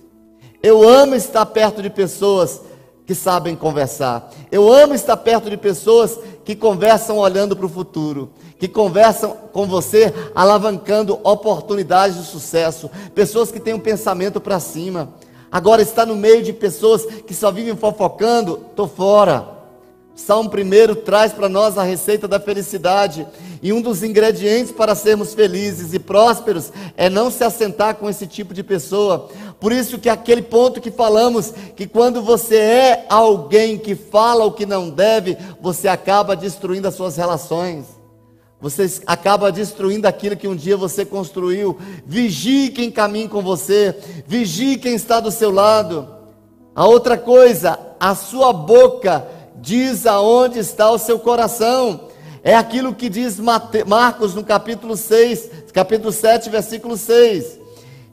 Eu 0.64 0.88
amo 0.88 1.14
estar 1.14 1.46
perto 1.46 1.84
de 1.84 1.90
pessoas 1.90 2.62
que 3.06 3.14
sabem 3.14 3.56
conversar. 3.56 4.32
Eu 4.52 4.72
amo 4.72 4.94
estar 4.94 5.16
perto 5.16 5.50
de 5.50 5.58
pessoas 5.58 6.20
que 6.44 6.56
conversam 6.56 7.18
olhando 7.18 7.56
para 7.56 7.66
o 7.66 7.70
futuro, 7.70 8.32
que 8.60 8.68
conversam 8.68 9.36
com 9.54 9.68
você 9.68 10.14
alavancando 10.34 11.20
oportunidades 11.24 12.18
de 12.18 12.26
sucesso, 12.26 12.90
pessoas 13.14 13.52
que 13.52 13.60
têm 13.60 13.74
um 13.74 13.80
pensamento 13.80 14.42
para 14.42 14.60
cima. 14.60 15.14
Agora 15.52 15.82
está 15.82 16.06
no 16.06 16.16
meio 16.16 16.44
de 16.44 16.52
pessoas 16.52 17.06
que 17.06 17.34
só 17.34 17.52
vivem 17.52 17.76
fofocando, 17.76 18.66
estou 18.72 18.88
fora. 18.88 19.57
Salmo 20.18 20.50
1 20.50 20.96
traz 21.06 21.32
para 21.32 21.48
nós 21.48 21.78
a 21.78 21.84
receita 21.84 22.28
da 22.28 22.40
felicidade. 22.40 23.26
E 23.62 23.72
um 23.72 23.82
dos 23.82 24.02
ingredientes 24.02 24.72
para 24.72 24.96
sermos 24.96 25.34
felizes 25.34 25.94
e 25.94 26.00
prósperos 26.00 26.74
é 26.98 27.08
não 27.08 27.30
se 27.30 27.44
assentar 27.44 27.96
com 27.96 28.10
esse 28.10 28.26
tipo 28.26 28.52
de 28.54 28.64
pessoa. 28.64 29.30
Por 29.60 29.72
isso 29.72 30.00
que 30.00 30.10
aquele 30.10 30.42
ponto 30.42 30.82
que 30.82 30.90
falamos, 30.90 31.54
que 31.76 31.88
quando 31.88 32.22
você 32.22 32.58
é 32.58 33.06
alguém 33.08 33.78
que 33.78 33.94
fala 33.94 34.44
o 34.44 34.52
que 34.52 34.66
não 34.66 34.90
deve, 34.90 35.38
você 35.62 35.88
acaba 35.88 36.36
destruindo 36.36 36.88
as 36.88 36.96
suas 36.96 37.16
relações. 37.16 37.86
Você 38.60 39.02
acaba 39.06 39.52
destruindo 39.52 40.08
aquilo 40.08 40.36
que 40.36 40.48
um 40.48 40.56
dia 40.56 40.76
você 40.76 41.06
construiu. 41.06 41.78
Vigie 42.08 42.70
quem 42.72 42.90
caminha 42.90 43.30
com 43.30 43.42
você, 43.42 43.96
vigie 44.26 44.78
quem 44.78 44.96
está 44.96 45.20
do 45.20 45.30
seu 45.30 45.52
lado. 45.52 46.08
A 46.76 46.88
outra 46.88 47.18
coisa, 47.18 47.80
a 48.00 48.14
sua 48.16 48.52
boca 48.52 49.37
diz 49.62 50.06
aonde 50.06 50.60
está 50.60 50.92
o 50.92 50.98
seu 50.98 51.20
coração. 51.20 52.08
É 52.44 52.56
aquilo 52.56 52.96
que 52.96 53.10
diz 53.10 53.40
Marcos 53.40 54.34
no 54.34 54.44
capítulo 54.44 54.96
6, 54.96 55.50
capítulo 55.74 56.12
7, 56.12 56.50
versículo 56.50 56.96
6. 56.96 57.60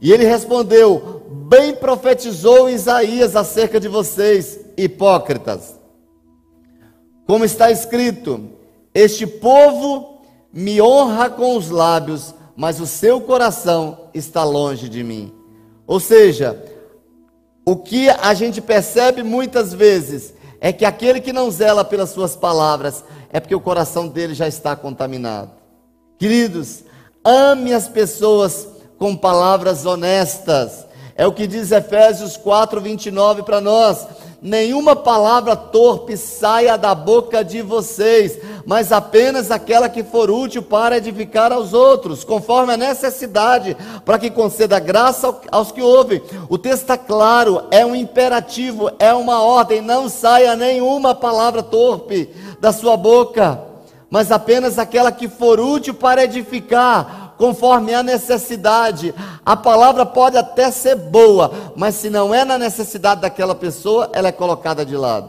E 0.01 0.13
ele 0.13 0.25
respondeu: 0.25 1.23
Bem 1.49 1.75
profetizou 1.75 2.69
Isaías 2.69 3.37
acerca 3.37 3.79
de 3.79 3.89
vocês, 3.89 4.61
hipócritas. 4.77 5.79
Como 7.27 7.45
está 7.45 7.71
escrito: 7.71 8.51
Este 8.93 9.27
povo 9.27 10.21
me 10.53 10.81
honra 10.81 11.31
com 11.31 11.57
os 11.57 11.71
lábios, 11.71 12.35
mas 12.57 12.81
o 12.81 12.87
seu 12.87 13.21
coração 13.21 14.09
está 14.13 14.45
longe 14.45 14.89
de 14.89 15.03
mim. 15.03 15.33
Ou 15.87 16.01
seja, 16.01 16.63
o 17.65 17.77
que 17.77 18.09
a 18.09 18.35
gente 18.35 18.61
percebe 18.61 19.23
muitas 19.23 19.73
vezes 19.73 20.35
é 20.61 20.73
que 20.73 20.85
aquele 20.85 21.21
que 21.21 21.33
não 21.33 21.51
zela 21.51 21.85
pelas 21.85 22.11
suas 22.11 22.37
palavras 22.37 23.05
é 23.31 23.41
porque 23.41 23.55
o 23.55 23.61
coração 23.61 24.09
dele 24.09 24.35
já 24.35 24.49
está 24.49 24.75
contaminado. 24.77 25.51
Queridos, 26.19 26.85
ame 27.25 27.73
as 27.73 27.89
pessoas 27.89 28.69
com 28.99 29.17
palavras 29.17 29.85
honestas. 29.85 30.87
É 31.17 31.27
o 31.27 31.33
que 31.33 31.47
diz 31.47 31.71
Efésios 31.71 32.37
4, 32.37 32.81
29 32.81 33.43
para 33.43 33.61
nós 33.61 34.07
nenhuma 34.45 34.95
palavra 34.95 35.57
torpe 35.57 36.19
saia 36.19 36.77
da 36.77 36.95
boca 36.95 37.43
de 37.43 37.63
vocês, 37.63 38.39
mas 38.67 38.93
apenas 38.93 39.51
aquela 39.51 39.89
que 39.89 40.05
for 40.05 40.31
útil 40.31 40.63
para 40.63 40.99
edificar 40.99 41.51
aos 41.51 41.73
outros, 41.73 42.25
conforme 42.25 42.75
a 42.75 42.77
necessidade, 42.77 43.75
para 44.05 44.19
que 44.19 44.31
conceda 44.31 44.79
graça 44.79 45.35
aos 45.51 45.73
que 45.73 45.81
ouvem. 45.81 46.21
O 46.51 46.59
texto 46.59 46.83
está 46.83 46.99
claro, 46.99 47.65
é 47.71 47.87
um 47.87 47.97
imperativo, 47.97 48.91
é 48.99 49.15
uma 49.15 49.43
ordem, 49.43 49.81
não 49.81 50.11
saia 50.11 50.55
nenhuma 50.55 51.15
palavra 51.15 51.63
torpe 51.63 52.29
da 52.61 52.71
sua 52.71 52.99
boca, 52.99 53.59
mas 54.11 54.31
apenas 54.31 54.79
aquela 54.79 55.11
que 55.11 55.27
for 55.27 55.59
útil 55.59 55.95
para 55.95 56.23
edificar 56.23 57.24
conforme 57.45 57.93
a 57.93 58.03
necessidade. 58.03 59.15
A 59.45 59.55
palavra 59.55 60.07
pode 60.07 60.39
até 60.39 60.71
ser 60.71 60.97
boa, 60.97 61.53
mas 61.77 61.95
se 61.97 62.09
não 62.09 62.35
é 62.35 62.43
na 62.43 62.57
necessidade 62.57 63.21
daquela 63.21 63.55
pessoa, 63.55 64.09
ela 64.15 64.29
é 64.29 64.33
colocada 64.33 64.83
de 64.83 64.97
lado. 64.97 65.29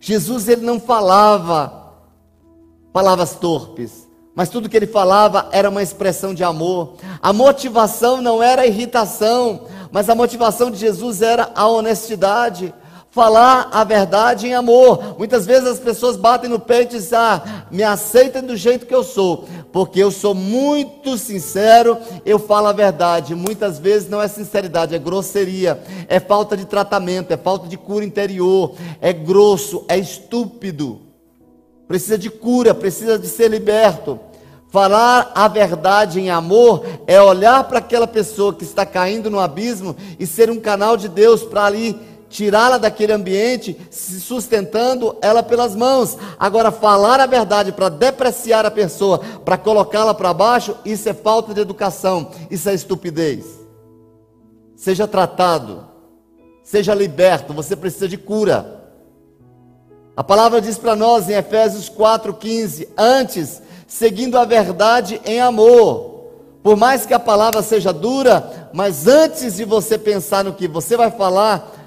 Jesus 0.00 0.48
ele 0.48 0.62
não 0.62 0.80
falava 0.80 1.92
palavras 2.92 3.36
torpes, 3.36 4.08
mas 4.34 4.48
tudo 4.48 4.68
que 4.68 4.76
ele 4.76 4.88
falava 4.88 5.48
era 5.52 5.70
uma 5.70 5.80
expressão 5.80 6.34
de 6.34 6.42
amor. 6.42 6.94
A 7.22 7.32
motivação 7.32 8.20
não 8.20 8.42
era 8.42 8.62
a 8.62 8.66
irritação, 8.66 9.60
mas 9.92 10.08
a 10.08 10.16
motivação 10.16 10.72
de 10.72 10.78
Jesus 10.78 11.22
era 11.22 11.52
a 11.54 11.68
honestidade 11.68 12.74
falar 13.10 13.70
a 13.72 13.84
verdade 13.84 14.46
em 14.46 14.54
amor. 14.54 15.16
Muitas 15.18 15.46
vezes 15.46 15.68
as 15.68 15.78
pessoas 15.78 16.16
batem 16.16 16.50
no 16.50 16.58
peito 16.58 16.94
e 16.94 16.98
dizem: 16.98 17.18
ah, 17.18 17.66
me 17.70 17.82
aceitem 17.82 18.42
do 18.42 18.56
jeito 18.56 18.86
que 18.86 18.94
eu 18.94 19.02
sou, 19.02 19.48
porque 19.72 20.00
eu 20.00 20.10
sou 20.10 20.34
muito 20.34 21.16
sincero, 21.16 21.98
eu 22.24 22.38
falo 22.38 22.68
a 22.68 22.72
verdade. 22.72 23.34
Muitas 23.34 23.78
vezes 23.78 24.08
não 24.08 24.20
é 24.20 24.28
sinceridade, 24.28 24.94
é 24.94 24.98
grosseria, 24.98 25.82
é 26.08 26.20
falta 26.20 26.56
de 26.56 26.64
tratamento, 26.64 27.32
é 27.32 27.36
falta 27.36 27.66
de 27.68 27.76
cura 27.76 28.04
interior, 28.04 28.74
é 29.00 29.12
grosso, 29.12 29.84
é 29.88 29.96
estúpido. 29.96 31.00
Precisa 31.86 32.18
de 32.18 32.28
cura, 32.28 32.74
precisa 32.74 33.18
de 33.18 33.26
ser 33.26 33.48
liberto. 33.48 34.20
Falar 34.70 35.32
a 35.34 35.48
verdade 35.48 36.20
em 36.20 36.28
amor 36.28 36.84
é 37.06 37.20
olhar 37.22 37.64
para 37.64 37.78
aquela 37.78 38.06
pessoa 38.06 38.52
que 38.52 38.64
está 38.64 38.84
caindo 38.84 39.30
no 39.30 39.40
abismo 39.40 39.96
e 40.18 40.26
ser 40.26 40.50
um 40.50 40.60
canal 40.60 40.94
de 40.94 41.08
Deus 41.08 41.42
para 41.42 41.64
ali 41.64 41.98
tirá-la 42.28 42.78
daquele 42.78 43.12
ambiente, 43.12 43.76
sustentando 43.90 45.16
ela 45.20 45.42
pelas 45.42 45.74
mãos. 45.74 46.16
Agora, 46.38 46.70
falar 46.70 47.20
a 47.20 47.26
verdade 47.26 47.72
para 47.72 47.88
depreciar 47.88 48.66
a 48.66 48.70
pessoa, 48.70 49.18
para 49.44 49.56
colocá-la 49.56 50.14
para 50.14 50.34
baixo, 50.34 50.76
isso 50.84 51.08
é 51.08 51.14
falta 51.14 51.54
de 51.54 51.60
educação, 51.60 52.30
isso 52.50 52.68
é 52.68 52.74
estupidez. 52.74 53.46
Seja 54.76 55.08
tratado, 55.08 55.86
seja 56.62 56.94
liberto, 56.94 57.52
você 57.52 57.74
precisa 57.74 58.06
de 58.06 58.16
cura. 58.16 58.78
A 60.16 60.22
palavra 60.22 60.60
diz 60.60 60.76
para 60.76 60.96
nós 60.96 61.28
em 61.28 61.34
Efésios 61.34 61.88
4,15: 61.88 62.88
Antes, 62.96 63.62
seguindo 63.86 64.36
a 64.38 64.44
verdade 64.44 65.20
em 65.24 65.40
amor. 65.40 66.08
Por 66.62 66.76
mais 66.76 67.06
que 67.06 67.14
a 67.14 67.20
palavra 67.20 67.62
seja 67.62 67.92
dura, 67.92 68.68
mas 68.72 69.06
antes 69.06 69.56
de 69.56 69.64
você 69.64 69.96
pensar 69.96 70.44
no 70.44 70.52
que 70.52 70.68
você 70.68 70.96
vai 70.96 71.10
falar, 71.10 71.77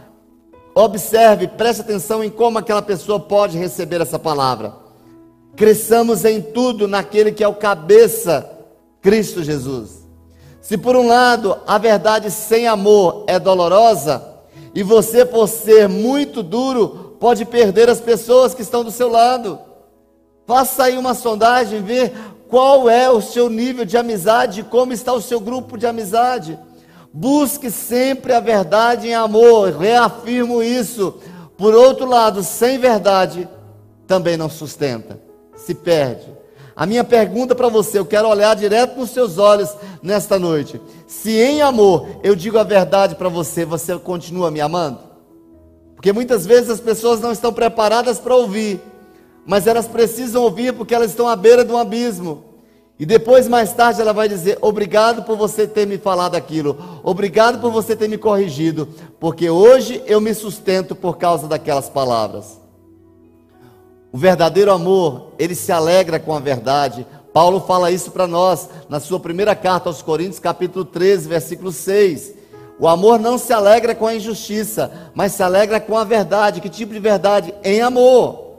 Observe, 0.73 1.47
preste 1.47 1.81
atenção 1.81 2.23
em 2.23 2.29
como 2.29 2.57
aquela 2.57 2.81
pessoa 2.81 3.19
pode 3.19 3.57
receber 3.57 4.01
essa 4.01 4.17
palavra. 4.17 4.73
Cresçamos 5.55 6.23
em 6.23 6.41
tudo 6.41 6.87
naquele 6.87 7.31
que 7.31 7.43
é 7.43 7.47
o 7.47 7.55
cabeça, 7.55 8.49
Cristo 9.01 9.43
Jesus. 9.43 10.07
Se 10.61 10.77
por 10.77 10.95
um 10.95 11.07
lado 11.07 11.57
a 11.67 11.77
verdade 11.77 12.31
sem 12.31 12.67
amor 12.67 13.25
é 13.27 13.37
dolorosa, 13.37 14.31
e 14.73 14.83
você, 14.83 15.25
por 15.25 15.47
ser 15.47 15.89
muito 15.89 16.41
duro, 16.41 17.17
pode 17.19 17.43
perder 17.43 17.89
as 17.89 17.99
pessoas 17.99 18.53
que 18.53 18.61
estão 18.61 18.83
do 18.83 18.91
seu 18.91 19.09
lado. 19.09 19.59
Faça 20.47 20.85
aí 20.85 20.97
uma 20.97 21.13
sondagem, 21.13 21.81
ver 21.81 22.13
qual 22.47 22.89
é 22.89 23.09
o 23.09 23.21
seu 23.21 23.49
nível 23.49 23.83
de 23.83 23.97
amizade, 23.97 24.63
como 24.63 24.93
está 24.93 25.11
o 25.11 25.21
seu 25.21 25.39
grupo 25.39 25.77
de 25.77 25.85
amizade. 25.85 26.57
Busque 27.13 27.69
sempre 27.69 28.33
a 28.33 28.39
verdade 28.39 29.07
em 29.07 29.13
amor, 29.13 29.77
reafirmo 29.77 30.63
isso. 30.63 31.15
Por 31.57 31.75
outro 31.75 32.05
lado, 32.05 32.41
sem 32.41 32.77
verdade, 32.77 33.47
também 34.07 34.37
não 34.37 34.49
sustenta, 34.49 35.19
se 35.55 35.75
perde. 35.75 36.25
A 36.75 36.85
minha 36.85 37.03
pergunta 37.03 37.53
para 37.53 37.67
você, 37.67 37.99
eu 37.99 38.05
quero 38.05 38.29
olhar 38.29 38.55
direto 38.55 38.97
nos 38.97 39.11
seus 39.11 39.37
olhos 39.37 39.69
nesta 40.01 40.39
noite. 40.39 40.81
Se 41.05 41.31
em 41.31 41.61
amor 41.61 42.07
eu 42.23 42.35
digo 42.35 42.57
a 42.57 42.63
verdade 42.63 43.15
para 43.15 43.29
você, 43.29 43.65
você 43.65 43.97
continua 43.99 44.49
me 44.49 44.61
amando? 44.61 44.99
Porque 45.95 46.13
muitas 46.13 46.45
vezes 46.45 46.69
as 46.69 46.79
pessoas 46.79 47.19
não 47.19 47.31
estão 47.31 47.53
preparadas 47.53 48.17
para 48.17 48.35
ouvir, 48.35 48.81
mas 49.45 49.67
elas 49.67 49.87
precisam 49.87 50.41
ouvir 50.41 50.73
porque 50.73 50.95
elas 50.95 51.11
estão 51.11 51.27
à 51.27 51.35
beira 51.35 51.63
de 51.63 51.71
um 51.71 51.77
abismo. 51.77 52.50
E 53.01 53.05
depois, 53.05 53.47
mais 53.47 53.73
tarde, 53.73 53.99
ela 53.99 54.13
vai 54.13 54.29
dizer: 54.29 54.59
Obrigado 54.61 55.23
por 55.23 55.35
você 55.35 55.65
ter 55.65 55.87
me 55.87 55.97
falado 55.97 56.35
aquilo. 56.35 56.77
Obrigado 57.03 57.59
por 57.59 57.71
você 57.71 57.95
ter 57.95 58.07
me 58.07 58.15
corrigido. 58.15 58.87
Porque 59.19 59.49
hoje 59.49 60.03
eu 60.05 60.21
me 60.21 60.35
sustento 60.35 60.95
por 60.95 61.17
causa 61.17 61.47
daquelas 61.47 61.89
palavras. 61.89 62.61
O 64.11 64.19
verdadeiro 64.19 64.71
amor, 64.71 65.31
ele 65.39 65.55
se 65.55 65.71
alegra 65.71 66.19
com 66.19 66.31
a 66.35 66.39
verdade. 66.39 67.07
Paulo 67.33 67.61
fala 67.61 67.89
isso 67.89 68.11
para 68.11 68.27
nós 68.27 68.69
na 68.87 68.99
sua 68.99 69.19
primeira 69.19 69.55
carta 69.55 69.89
aos 69.89 70.03
Coríntios, 70.03 70.37
capítulo 70.37 70.85
13, 70.85 71.27
versículo 71.27 71.71
6. 71.71 72.35
O 72.77 72.87
amor 72.87 73.17
não 73.19 73.35
se 73.35 73.51
alegra 73.51 73.95
com 73.95 74.05
a 74.05 74.13
injustiça, 74.13 75.09
mas 75.15 75.31
se 75.31 75.41
alegra 75.41 75.79
com 75.79 75.97
a 75.97 76.03
verdade. 76.03 76.61
Que 76.61 76.69
tipo 76.69 76.93
de 76.93 76.99
verdade? 76.99 77.51
Em 77.63 77.81
amor. 77.81 78.50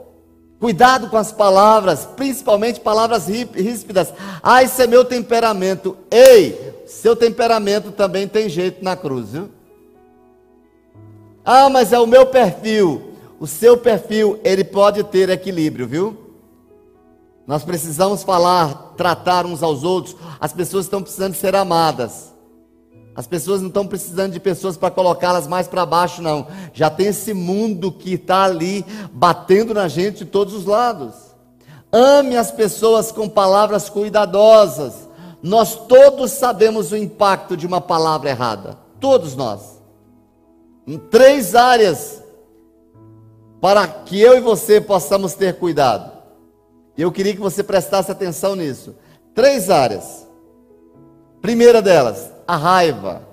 Cuidado 0.63 1.09
com 1.09 1.17
as 1.17 1.29
palavras, 1.29 2.07
principalmente 2.15 2.79
palavras 2.79 3.27
ríspidas. 3.27 4.13
Ah, 4.41 4.63
esse 4.63 4.81
é 4.81 4.87
meu 4.87 5.03
temperamento. 5.03 5.97
Ei, 6.09 6.85
seu 6.87 7.17
temperamento 7.17 7.91
também 7.91 8.29
tem 8.29 8.47
jeito 8.47 8.81
na 8.81 8.95
cruz, 8.95 9.31
viu? 9.31 9.49
Ah, 11.43 11.69
mas 11.69 11.91
é 11.91 11.99
o 11.99 12.07
meu 12.07 12.27
perfil. 12.27 13.13
O 13.41 13.45
seu 13.45 13.77
perfil, 13.77 14.39
ele 14.41 14.63
pode 14.63 15.03
ter 15.03 15.27
equilíbrio, 15.27 15.85
viu? 15.85 16.17
Nós 17.45 17.65
precisamos 17.65 18.23
falar, 18.23 18.93
tratar 18.95 19.45
uns 19.45 19.61
aos 19.61 19.83
outros. 19.83 20.15
As 20.39 20.53
pessoas 20.53 20.85
estão 20.85 21.03
precisando 21.03 21.33
ser 21.33 21.57
amadas. 21.57 22.32
As 23.15 23.27
pessoas 23.27 23.61
não 23.61 23.67
estão 23.67 23.85
precisando 23.85 24.33
de 24.33 24.39
pessoas 24.39 24.75
para 24.75 24.89
colocá-las 24.89 25.47
mais 25.47 25.67
para 25.67 25.85
baixo, 25.85 26.21
não. 26.21 26.47
Já 26.73 26.89
tem 26.89 27.07
esse 27.07 27.33
mundo 27.33 27.91
que 27.91 28.13
está 28.13 28.43
ali 28.43 28.83
batendo 29.11 29.73
na 29.73 29.87
gente 29.87 30.19
de 30.19 30.25
todos 30.25 30.53
os 30.53 30.65
lados. 30.65 31.13
Ame 31.91 32.35
as 32.35 32.51
pessoas 32.51 33.11
com 33.11 33.29
palavras 33.29 33.87
cuidadosas. 33.87 35.07
Nós 35.43 35.75
todos 35.75 36.31
sabemos 36.31 36.91
o 36.91 36.97
impacto 36.97 37.55
de 37.55 37.67
uma 37.67 37.79
palavra 37.79 38.31
errada. 38.31 38.79
Todos 38.99 39.35
nós. 39.35 39.79
Em 40.87 40.97
três 40.97 41.53
áreas. 41.53 42.21
para 43.61 43.87
que 43.87 44.19
eu 44.19 44.35
e 44.35 44.41
você 44.41 44.81
possamos 44.81 45.35
ter 45.35 45.57
cuidado. 45.57 46.11
Eu 46.97 47.11
queria 47.11 47.33
que 47.33 47.39
você 47.39 47.63
prestasse 47.63 48.11
atenção 48.11 48.55
nisso. 48.55 48.95
Três 49.33 49.69
áreas. 49.69 50.27
Primeira 51.41 51.81
delas, 51.81 52.32
a 52.47 52.55
raiva. 52.55 53.27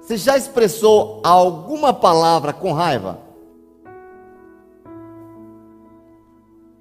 Você 0.00 0.16
já 0.16 0.36
expressou 0.36 1.20
alguma 1.24 1.92
palavra 1.92 2.52
com 2.52 2.72
raiva? 2.72 3.18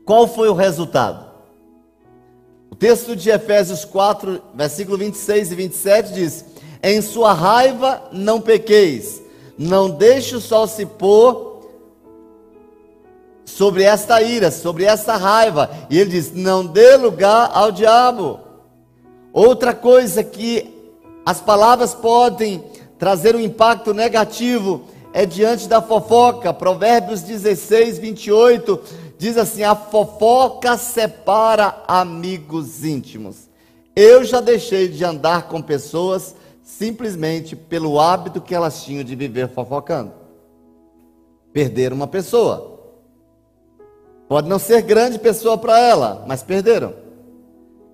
Qual 0.05 0.27
foi 0.27 0.49
o 0.49 0.53
resultado? 0.53 1.31
O 2.69 2.75
texto 2.75 3.15
de 3.15 3.29
Efésios 3.29 3.85
4, 3.85 4.41
versículo 4.53 4.97
26 4.97 5.51
e 5.51 5.55
27 5.55 6.13
diz: 6.13 6.45
Em 6.81 7.01
sua 7.01 7.31
raiva 7.31 8.09
não 8.11 8.41
pequeis, 8.41 9.21
não 9.57 9.89
deixe 9.89 10.35
o 10.35 10.41
sol 10.41 10.67
se 10.67 10.85
pôr 10.85 11.53
sobre 13.45 13.83
esta 13.83 14.21
ira, 14.21 14.51
sobre 14.51 14.83
esta 14.83 15.15
raiva. 15.15 15.69
E 15.89 15.97
ele 15.99 16.09
diz: 16.09 16.33
Não 16.33 16.65
dê 16.65 16.97
lugar 16.97 17.51
ao 17.53 17.71
diabo. 17.71 18.39
Outra 19.31 19.73
coisa 19.73 20.23
que 20.23 20.72
as 21.25 21.39
palavras 21.39 21.93
podem 21.93 22.63
trazer 22.97 23.35
um 23.35 23.39
impacto 23.39 23.93
negativo 23.93 24.85
é 25.13 25.25
diante 25.25 25.67
da 25.67 25.81
fofoca. 25.81 26.51
Provérbios 26.53 27.21
16, 27.21 27.99
28 27.99 28.79
diz 29.17 29.37
assim: 29.37 29.63
a 29.63 29.75
fofoca 29.75 30.75
separa 30.75 31.83
amigos 31.87 32.83
íntimos. 32.83 33.49
Eu 33.95 34.23
já 34.23 34.41
deixei 34.41 34.87
de 34.87 35.05
andar 35.05 35.47
com 35.47 35.61
pessoas 35.61 36.35
simplesmente 36.63 37.55
pelo 37.55 37.99
hábito 37.99 38.41
que 38.41 38.55
elas 38.55 38.83
tinham 38.83 39.03
de 39.03 39.15
viver 39.15 39.49
fofocando. 39.49 40.11
Perderam 41.51 41.95
uma 41.95 42.07
pessoa. 42.07 42.79
Pode 44.27 44.49
não 44.49 44.57
ser 44.57 44.81
grande 44.81 45.19
pessoa 45.19 45.57
para 45.57 45.79
ela, 45.79 46.25
mas 46.27 46.41
perderam. 46.41 46.93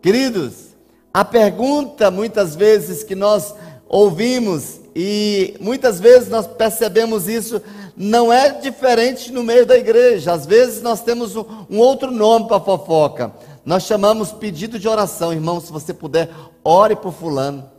Queridos, 0.01 0.68
a 1.13 1.25
pergunta 1.25 2.11
muitas 2.11 2.55
vezes 2.55 3.03
que 3.03 3.15
nós 3.15 3.53
ouvimos 3.87 4.79
e 4.95 5.55
muitas 5.59 5.99
vezes 5.99 6.29
nós 6.29 6.45
percebemos 6.45 7.27
isso 7.27 7.61
não 7.95 8.31
é 8.31 8.49
diferente 8.51 9.31
no 9.31 9.43
meio 9.43 9.65
da 9.65 9.77
igreja. 9.77 10.31
Às 10.31 10.45
vezes 10.45 10.81
nós 10.81 11.01
temos 11.01 11.35
um, 11.35 11.43
um 11.69 11.79
outro 11.79 12.09
nome 12.09 12.47
para 12.47 12.59
fofoca. 12.59 13.33
Nós 13.65 13.83
chamamos 13.83 14.31
pedido 14.31 14.79
de 14.79 14.87
oração, 14.87 15.33
irmão. 15.33 15.59
Se 15.59 15.71
você 15.71 15.93
puder, 15.93 16.29
ore 16.63 16.95
por 16.95 17.11
Fulano, 17.11 17.69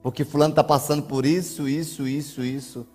porque 0.00 0.24
Fulano 0.24 0.52
está 0.52 0.62
passando 0.62 1.02
por 1.02 1.26
isso, 1.26 1.68
isso, 1.68 2.06
isso, 2.06 2.42
isso. 2.42 2.86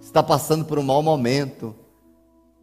Está 0.00 0.22
passando 0.22 0.64
por 0.64 0.78
um 0.78 0.82
mau 0.82 1.02
momento. 1.02 1.74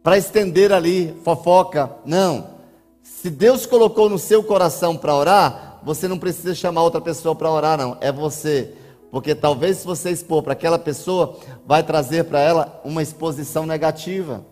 Para 0.02 0.18
estender 0.18 0.72
ali 0.72 1.14
fofoca, 1.22 1.92
não. 2.04 2.54
Se 3.02 3.30
Deus 3.30 3.66
colocou 3.66 4.08
no 4.08 4.18
seu 4.18 4.42
coração 4.42 4.96
para 4.96 5.14
orar, 5.14 5.71
você 5.84 6.06
não 6.06 6.18
precisa 6.18 6.54
chamar 6.54 6.82
outra 6.82 7.00
pessoa 7.00 7.34
para 7.34 7.50
orar, 7.50 7.78
não. 7.78 7.96
É 8.00 8.12
você. 8.12 8.74
Porque 9.10 9.34
talvez 9.34 9.78
se 9.78 9.86
você 9.86 10.10
expor 10.10 10.42
para 10.42 10.54
aquela 10.54 10.78
pessoa, 10.78 11.38
vai 11.66 11.82
trazer 11.82 12.24
para 12.24 12.40
ela 12.40 12.80
uma 12.84 13.02
exposição 13.02 13.66
negativa. 13.66 14.44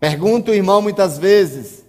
Pergunto, 0.00 0.52
irmão, 0.52 0.82
muitas 0.82 1.16
vezes, 1.16 1.84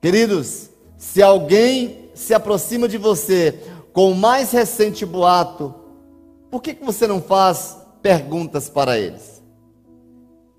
queridos, 0.00 0.70
se 0.96 1.22
alguém 1.22 2.10
se 2.14 2.32
aproxima 2.32 2.88
de 2.88 2.96
você 2.96 3.60
com 3.92 4.10
o 4.10 4.16
mais 4.16 4.50
recente 4.50 5.04
boato, 5.04 5.74
por 6.50 6.62
que, 6.62 6.74
que 6.74 6.84
você 6.84 7.06
não 7.06 7.20
faz 7.20 7.76
perguntas 8.02 8.68
para 8.68 8.98
eles? 8.98 9.42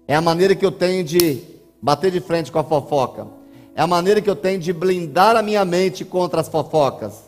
É 0.08 0.16
a 0.16 0.22
maneira 0.22 0.56
que 0.56 0.66
eu 0.66 0.72
tenho 0.72 1.04
de 1.04 1.42
bater 1.82 2.12
de 2.12 2.20
frente 2.20 2.52
com 2.52 2.60
a 2.60 2.64
fofoca. 2.64 3.28
É 3.76 3.82
a 3.82 3.88
maneira 3.88 4.22
que 4.22 4.30
eu 4.30 4.38
tenho 4.38 4.58
de 4.58 4.72
blindar 4.72 5.36
a 5.36 5.42
minha 5.42 5.66
mente 5.66 6.06
contra 6.06 6.40
as 6.40 6.48
fofocas. 6.48 7.26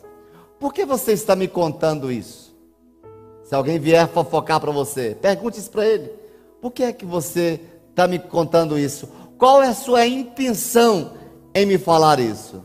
Por 0.58 0.74
que 0.74 0.86
você 0.86 1.12
está 1.12 1.36
me 1.36 1.46
contando 1.46 2.10
isso? 2.10 2.56
Se 3.44 3.54
alguém 3.54 3.78
vier 3.78 4.08
fofocar 4.08 4.62
para 4.62 4.72
você, 4.72 5.16
pergunte 5.22 5.60
isso 5.60 5.70
para 5.70 5.86
ele. 5.86 6.10
Por 6.62 6.72
que 6.72 6.84
é 6.84 6.94
que 6.94 7.06
você 7.06 7.60
está 7.90 8.08
me 8.08 8.18
contando 8.18 8.80
isso? 8.80 9.10
Qual 9.38 9.62
é 9.62 9.68
a 9.68 9.74
sua 9.74 10.08
intenção 10.08 11.12
em 11.54 11.66
me 11.66 11.78
falar 11.78 12.18
isso? 12.20 12.64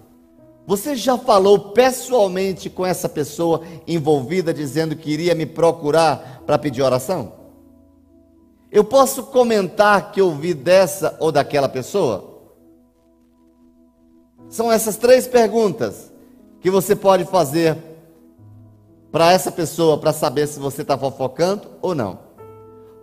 Você 0.64 0.95
já 0.95 1.18
falou 1.18 1.73
pessoalmente 1.73 2.71
com 2.71 2.87
essa 2.87 3.09
pessoa 3.09 3.62
envolvida, 3.87 4.55
dizendo 4.55 4.95
que 4.95 5.11
iria 5.11 5.35
me 5.35 5.45
procurar 5.45 6.42
para 6.47 6.57
pedir 6.57 6.83
oração? 6.83 7.33
Eu 8.71 8.85
posso 8.85 9.25
comentar 9.25 10.12
que 10.12 10.23
ouvi 10.23 10.55
dessa 10.55 11.16
ou 11.18 11.33
daquela 11.33 11.68
pessoa? 11.68 12.32
São 14.53 14.71
essas 14.71 14.99
três 14.99 15.27
perguntas 15.27 16.12
que 16.61 16.71
você 16.71 16.95
pode 16.95 17.25
fazer 17.25 17.75
para 19.11 19.33
essa 19.33 19.51
pessoa 19.51 19.97
para 19.97 20.12
saber 20.12 20.47
se 20.47 20.61
você 20.61 20.83
está 20.83 20.97
fofocando 20.97 21.69
ou 21.81 21.95
não. 21.95 22.19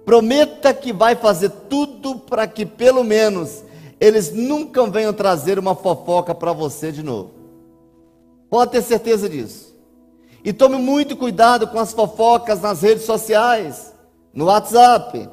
Prometa 0.05 0.71
que 0.75 0.93
vai 0.93 1.15
fazer 1.15 1.49
tudo 1.67 2.19
para 2.19 2.45
que 2.45 2.67
pelo 2.67 3.03
menos 3.03 3.63
eles 3.99 4.31
nunca 4.31 4.85
venham 4.85 5.11
trazer 5.11 5.57
uma 5.57 5.73
fofoca 5.73 6.35
para 6.35 6.53
você 6.53 6.91
de 6.91 7.01
novo. 7.01 7.31
Pode 8.47 8.69
ter 8.69 8.83
certeza 8.83 9.27
disso. 9.27 9.75
E 10.43 10.53
tome 10.53 10.77
muito 10.77 11.17
cuidado 11.17 11.65
com 11.65 11.79
as 11.79 11.93
fofocas 11.93 12.61
nas 12.61 12.83
redes 12.83 13.05
sociais, 13.05 13.91
no 14.31 14.45
WhatsApp. 14.45 15.27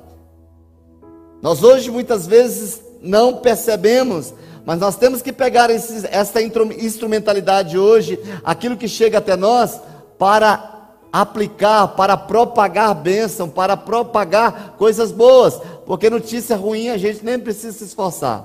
Nós 1.43 1.63
hoje 1.63 1.91
muitas 1.91 2.27
vezes 2.27 2.81
não 3.03 3.37
percebemos 3.37 4.33
mas 4.67 4.81
nós 4.81 4.97
temos 4.97 5.23
que 5.23 5.33
pegar 5.33 5.71
esses, 5.71 6.03
essa 6.03 6.43
instrumentalidade 6.43 7.79
hoje, 7.79 8.19
aquilo 8.43 8.77
que 8.77 8.89
chega 8.89 9.19
até 9.19 9.37
nós, 9.37 9.81
para 10.19 10.91
aplicar, 11.13 11.87
para 11.95 12.17
propagar 12.17 12.93
bênção, 12.97 13.49
para 13.49 13.77
propagar 13.77 14.75
coisas 14.77 15.13
boas, 15.13 15.61
porque 15.87 16.11
notícia 16.11 16.57
ruim 16.57 16.89
a 16.89 16.99
gente 16.99 17.25
nem 17.25 17.39
precisa 17.39 17.79
se 17.79 17.85
esforçar. 17.85 18.45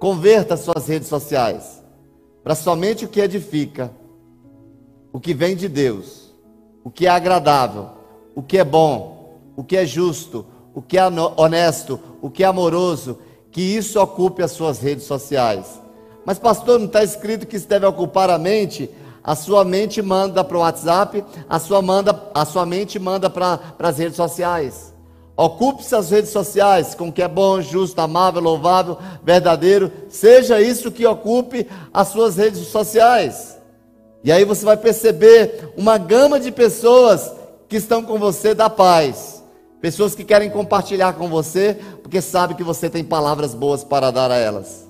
Converta 0.00 0.56
suas 0.56 0.88
redes 0.88 1.08
sociais 1.08 1.80
para 2.42 2.56
somente 2.56 3.04
o 3.04 3.08
que 3.08 3.20
edifica, 3.20 3.92
o 5.12 5.20
que 5.20 5.32
vem 5.32 5.54
de 5.54 5.68
Deus, 5.68 6.34
o 6.82 6.90
que 6.90 7.06
é 7.06 7.10
agradável, 7.10 7.90
o 8.34 8.42
que 8.42 8.58
é 8.58 8.64
bom, 8.64 9.38
o 9.56 9.62
que 9.62 9.76
é 9.76 9.86
justo, 9.86 10.44
o 10.74 10.82
que 10.82 10.98
é 10.98 11.02
honesto, 11.36 11.98
o 12.20 12.28
que 12.28 12.42
é 12.42 12.46
amoroso, 12.46 13.18
que 13.56 13.62
isso 13.62 13.98
ocupe 13.98 14.42
as 14.42 14.50
suas 14.50 14.80
redes 14.80 15.04
sociais. 15.06 15.80
Mas, 16.26 16.38
pastor, 16.38 16.78
não 16.78 16.84
está 16.84 17.02
escrito 17.02 17.46
que 17.46 17.56
isso 17.56 17.66
deve 17.66 17.86
ocupar 17.86 18.28
a 18.28 18.36
mente? 18.36 18.90
A 19.24 19.34
sua 19.34 19.64
mente 19.64 20.02
manda 20.02 20.44
para 20.44 20.58
o 20.58 20.60
WhatsApp, 20.60 21.24
a 21.48 21.58
sua, 21.58 21.80
manda, 21.80 22.22
a 22.34 22.44
sua 22.44 22.66
mente 22.66 22.98
manda 22.98 23.30
para 23.30 23.58
as 23.78 23.96
redes 23.96 24.16
sociais. 24.16 24.92
Ocupe-se 25.34 25.94
as 25.94 26.10
redes 26.10 26.28
sociais 26.28 26.94
com 26.94 27.08
o 27.08 27.12
que 27.12 27.22
é 27.22 27.28
bom, 27.28 27.62
justo, 27.62 27.98
amável, 27.98 28.42
louvável, 28.42 28.98
verdadeiro. 29.24 29.90
Seja 30.10 30.60
isso 30.60 30.92
que 30.92 31.06
ocupe 31.06 31.66
as 31.94 32.08
suas 32.08 32.36
redes 32.36 32.66
sociais. 32.66 33.56
E 34.22 34.30
aí 34.30 34.44
você 34.44 34.66
vai 34.66 34.76
perceber 34.76 35.72
uma 35.78 35.96
gama 35.96 36.38
de 36.38 36.52
pessoas 36.52 37.32
que 37.70 37.76
estão 37.76 38.02
com 38.02 38.18
você 38.18 38.52
da 38.52 38.68
paz 38.68 39.35
Pessoas 39.86 40.16
que 40.16 40.24
querem 40.24 40.50
compartilhar 40.50 41.12
com 41.12 41.28
você, 41.28 41.78
porque 42.02 42.20
sabe 42.20 42.56
que 42.56 42.64
você 42.64 42.90
tem 42.90 43.04
palavras 43.04 43.54
boas 43.54 43.84
para 43.84 44.10
dar 44.10 44.32
a 44.32 44.36
elas. 44.36 44.84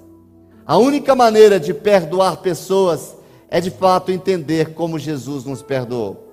A 0.67 0.79
única 0.79 1.15
maneira 1.15 1.61
de 1.61 1.75
perdoar 1.75 2.39
pessoas 2.39 3.15
é 3.51 3.61
de 3.61 3.71
fato 3.71 4.11
entender 4.11 4.73
como 4.73 4.99
Jesus 4.99 5.45
nos 5.45 5.61
perdoou. 5.61 6.33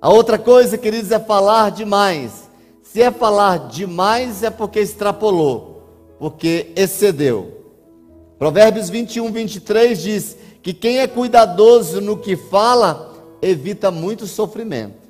A 0.00 0.08
outra 0.08 0.38
coisa, 0.38 0.78
queridos, 0.78 1.10
é 1.10 1.20
falar 1.20 1.70
demais. 1.72 2.48
Se 2.82 3.02
é 3.02 3.10
falar 3.10 3.68
demais, 3.68 4.42
é 4.42 4.48
porque 4.48 4.80
extrapolou, 4.80 5.82
porque 6.18 6.72
excedeu. 6.74 7.52
Provérbios 8.38 8.88
21, 8.88 9.30
23 9.30 10.02
diz 10.02 10.36
que 10.62 10.72
quem 10.72 11.00
é 11.00 11.06
cuidadoso 11.06 12.00
no 12.00 12.16
que 12.16 12.34
fala, 12.34 13.12
evita 13.42 13.90
muito 13.90 14.26
sofrimento. 14.26 15.01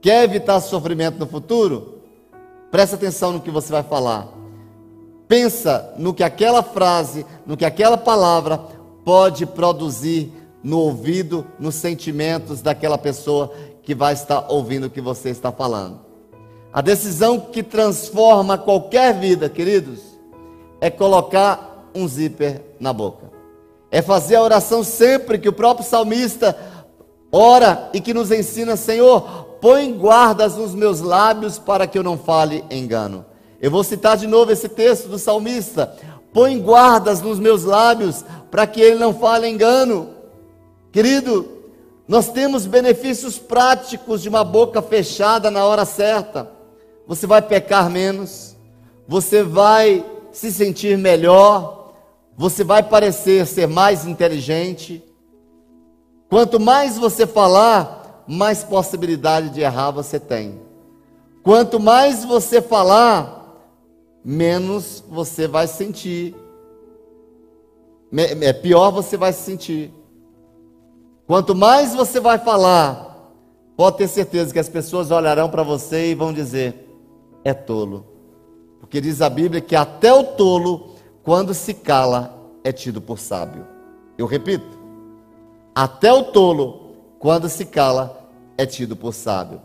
Quer 0.00 0.24
evitar 0.24 0.60
sofrimento 0.60 1.18
no 1.18 1.26
futuro? 1.26 2.00
Presta 2.70 2.96
atenção 2.96 3.32
no 3.32 3.40
que 3.40 3.50
você 3.50 3.72
vai 3.72 3.82
falar. 3.82 4.28
Pensa 5.28 5.94
no 5.98 6.14
que 6.14 6.22
aquela 6.22 6.62
frase, 6.62 7.26
no 7.44 7.56
que 7.56 7.64
aquela 7.64 7.96
palavra 7.96 8.58
pode 9.04 9.46
produzir 9.46 10.32
no 10.62 10.78
ouvido, 10.78 11.46
nos 11.58 11.76
sentimentos 11.76 12.60
daquela 12.60 12.98
pessoa 12.98 13.52
que 13.82 13.94
vai 13.94 14.14
estar 14.14 14.46
ouvindo 14.48 14.86
o 14.86 14.90
que 14.90 15.00
você 15.00 15.30
está 15.30 15.52
falando. 15.52 16.00
A 16.72 16.80
decisão 16.80 17.40
que 17.40 17.62
transforma 17.62 18.58
qualquer 18.58 19.18
vida, 19.18 19.48
queridos, 19.48 20.00
é 20.80 20.90
colocar 20.90 21.88
um 21.94 22.06
zíper 22.06 22.62
na 22.78 22.92
boca. 22.92 23.30
É 23.90 24.02
fazer 24.02 24.36
a 24.36 24.42
oração 24.42 24.84
sempre 24.84 25.38
que 25.38 25.48
o 25.48 25.52
próprio 25.52 25.86
salmista 25.86 26.56
ora 27.32 27.88
e 27.94 28.00
que 28.00 28.12
nos 28.12 28.30
ensina, 28.30 28.76
Senhor, 28.76 29.45
põe 29.60 29.92
guardas 29.92 30.56
nos 30.56 30.74
meus 30.74 31.00
lábios 31.00 31.58
para 31.58 31.86
que 31.86 31.98
eu 31.98 32.02
não 32.02 32.16
fale 32.18 32.64
engano. 32.70 33.24
Eu 33.60 33.70
vou 33.70 33.82
citar 33.82 34.16
de 34.16 34.26
novo 34.26 34.52
esse 34.52 34.68
texto 34.68 35.08
do 35.08 35.18
salmista: 35.18 35.94
põe 36.32 36.58
guardas 36.58 37.20
nos 37.20 37.38
meus 37.38 37.64
lábios 37.64 38.24
para 38.50 38.66
que 38.66 38.80
ele 38.80 38.98
não 38.98 39.14
fale 39.14 39.48
engano. 39.48 40.10
Querido, 40.92 41.46
nós 42.06 42.28
temos 42.28 42.66
benefícios 42.66 43.38
práticos 43.38 44.22
de 44.22 44.28
uma 44.28 44.44
boca 44.44 44.80
fechada 44.80 45.50
na 45.50 45.64
hora 45.64 45.84
certa. 45.84 46.50
Você 47.06 47.26
vai 47.26 47.42
pecar 47.42 47.90
menos, 47.90 48.56
você 49.08 49.42
vai 49.42 50.04
se 50.32 50.52
sentir 50.52 50.98
melhor, 50.98 51.94
você 52.36 52.62
vai 52.62 52.82
parecer 52.82 53.46
ser 53.46 53.66
mais 53.66 54.06
inteligente. 54.06 55.02
Quanto 56.28 56.60
mais 56.60 56.98
você 56.98 57.26
falar, 57.26 58.05
mais 58.26 58.64
possibilidade 58.64 59.50
de 59.50 59.60
errar 59.60 59.90
você 59.90 60.18
tem. 60.18 60.60
Quanto 61.42 61.78
mais 61.78 62.24
você 62.24 62.60
falar, 62.60 63.36
menos 64.24 65.04
você 65.08 65.46
vai 65.46 65.68
sentir. 65.68 66.34
É 68.40 68.52
pior 68.52 68.90
você 68.90 69.16
vai 69.16 69.32
se 69.32 69.42
sentir. 69.42 69.92
Quanto 71.26 71.54
mais 71.54 71.94
você 71.94 72.20
vai 72.20 72.38
falar, 72.38 73.32
pode 73.76 73.98
ter 73.98 74.08
certeza 74.08 74.52
que 74.52 74.58
as 74.58 74.68
pessoas 74.68 75.10
olharão 75.10 75.48
para 75.48 75.62
você 75.62 76.10
e 76.10 76.14
vão 76.14 76.32
dizer: 76.32 76.88
é 77.44 77.54
tolo. 77.54 78.06
Porque 78.80 79.00
diz 79.00 79.20
a 79.20 79.28
Bíblia 79.28 79.60
que 79.60 79.74
até 79.74 80.12
o 80.12 80.22
tolo, 80.22 80.90
quando 81.22 81.52
se 81.52 81.74
cala, 81.74 82.36
é 82.62 82.72
tido 82.72 83.00
por 83.00 83.18
sábio. 83.18 83.66
Eu 84.16 84.26
repito: 84.26 84.78
até 85.74 86.12
o 86.12 86.24
tolo, 86.24 86.85
quando 87.18 87.48
se 87.48 87.64
cala, 87.64 88.28
é 88.56 88.66
tido 88.66 88.96
por 88.96 89.12
sábio. 89.12 89.60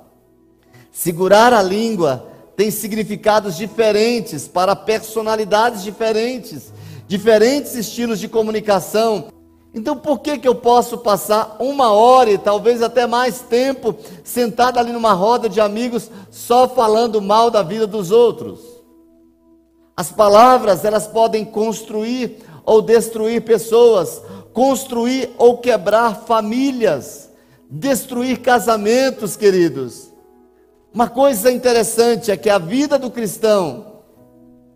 Segurar 0.91 1.53
a 1.53 1.61
língua 1.61 2.27
tem 2.55 2.69
significados 2.69 3.55
diferentes 3.55 4.47
para 4.47 4.75
personalidades 4.75 5.83
diferentes, 5.83 6.71
diferentes 7.07 7.75
estilos 7.75 8.19
de 8.19 8.27
comunicação. 8.27 9.29
Então, 9.73 9.95
por 9.97 10.19
que, 10.19 10.37
que 10.37 10.47
eu 10.47 10.55
posso 10.55 10.97
passar 10.97 11.55
uma 11.59 11.91
hora 11.91 12.29
e 12.29 12.37
talvez 12.37 12.81
até 12.81 13.07
mais 13.07 13.39
tempo 13.39 13.95
sentado 14.23 14.77
ali 14.77 14.91
numa 14.91 15.13
roda 15.13 15.47
de 15.47 15.61
amigos 15.61 16.11
só 16.29 16.67
falando 16.67 17.21
mal 17.21 17.49
da 17.49 17.63
vida 17.63 17.87
dos 17.87 18.11
outros? 18.11 18.59
As 19.95 20.11
palavras, 20.11 20.83
elas 20.83 21.07
podem 21.07 21.45
construir 21.45 22.43
ou 22.65 22.81
destruir 22.81 23.41
pessoas, 23.43 24.21
construir 24.53 25.31
ou 25.37 25.57
quebrar 25.57 26.25
famílias, 26.25 27.30
destruir 27.71 28.41
casamentos, 28.41 29.35
queridos. 29.35 30.11
Uma 30.93 31.09
coisa 31.09 31.49
interessante 31.49 32.29
é 32.29 32.37
que 32.37 32.49
a 32.49 32.59
vida 32.59 32.99
do 32.99 33.09
cristão, 33.09 34.01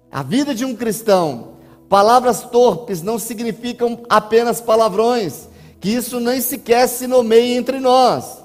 a 0.09 0.23
vida 0.23 0.55
de 0.55 0.63
um 0.63 0.75
cristão, 0.75 1.55
Palavras 1.87 2.41
torpes 2.41 3.01
não 3.01 3.19
significam 3.19 3.99
apenas 4.09 4.59
palavrões, 4.59 5.47
que 5.79 5.89
isso 5.89 6.19
nem 6.19 6.41
sequer 6.41 6.87
se 6.87 7.05
nomeia 7.05 7.57
entre 7.57 7.79
nós. 7.79 8.43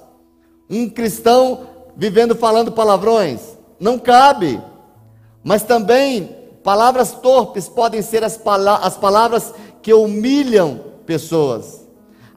Um 0.69 0.89
cristão 0.89 1.67
vivendo 1.97 2.35
falando 2.35 2.73
palavrões, 2.73 3.41
não 3.79 3.99
cabe. 3.99 4.61
Mas 5.43 5.63
também 5.63 6.37
palavras 6.63 7.13
torpes 7.13 7.67
podem 7.67 8.03
ser 8.03 8.23
as, 8.23 8.37
pala 8.37 8.77
as 8.77 8.97
palavras 8.97 9.55
que 9.81 9.95
humilham 9.95 10.79
pessoas. 11.07 11.80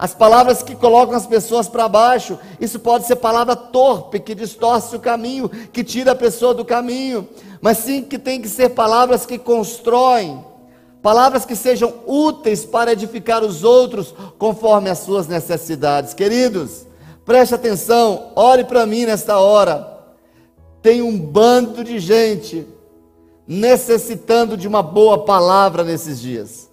As 0.03 0.13
palavras 0.13 0.61
que 0.61 0.75
colocam 0.75 1.15
as 1.15 1.25
pessoas 1.25 1.69
para 1.69 1.87
baixo, 1.87 2.37
isso 2.59 2.77
pode 2.77 3.07
ser 3.07 3.15
palavra 3.15 3.55
torpe, 3.55 4.19
que 4.19 4.35
distorce 4.35 4.93
o 4.93 4.99
caminho, 4.99 5.47
que 5.47 5.81
tira 5.81 6.11
a 6.11 6.15
pessoa 6.15 6.53
do 6.53 6.65
caminho, 6.65 7.25
mas 7.61 7.77
sim 7.77 8.03
que 8.03 8.19
tem 8.19 8.41
que 8.41 8.49
ser 8.49 8.71
palavras 8.71 9.25
que 9.25 9.37
constroem, 9.37 10.43
palavras 11.01 11.45
que 11.45 11.55
sejam 11.55 11.93
úteis 12.05 12.65
para 12.65 12.91
edificar 12.91 13.45
os 13.45 13.63
outros 13.63 14.13
conforme 14.37 14.89
as 14.89 14.99
suas 14.99 15.25
necessidades. 15.25 16.13
Queridos, 16.13 16.85
preste 17.23 17.55
atenção, 17.55 18.33
ore 18.35 18.65
para 18.65 18.85
mim 18.85 19.05
nesta 19.05 19.39
hora. 19.39 19.87
Tem 20.81 21.01
um 21.01 21.17
bando 21.17 21.81
de 21.81 21.97
gente 21.97 22.67
necessitando 23.47 24.57
de 24.57 24.67
uma 24.67 24.83
boa 24.83 25.23
palavra 25.23 25.81
nesses 25.81 26.19
dias. 26.19 26.72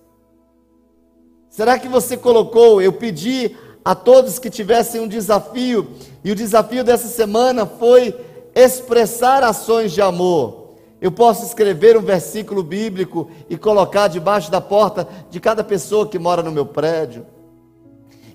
Será 1.50 1.80
que 1.80 1.88
você 1.88 2.16
colocou? 2.16 2.80
Eu 2.80 2.92
pedi 2.92 3.56
a 3.84 3.92
todos 3.94 4.38
que 4.38 4.48
tivessem 4.48 5.00
um 5.00 5.08
desafio, 5.08 5.88
e 6.22 6.30
o 6.30 6.34
desafio 6.34 6.84
dessa 6.84 7.08
semana 7.08 7.66
foi 7.66 8.14
expressar 8.54 9.42
ações 9.42 9.92
de 9.92 10.00
amor. 10.00 10.60
Eu 11.00 11.10
posso 11.10 11.44
escrever 11.44 11.96
um 11.96 12.02
versículo 12.02 12.62
bíblico 12.62 13.28
e 13.48 13.56
colocar 13.56 14.06
debaixo 14.06 14.50
da 14.50 14.60
porta 14.60 15.08
de 15.28 15.40
cada 15.40 15.64
pessoa 15.64 16.06
que 16.06 16.18
mora 16.18 16.42
no 16.42 16.52
meu 16.52 16.66
prédio. 16.66 17.26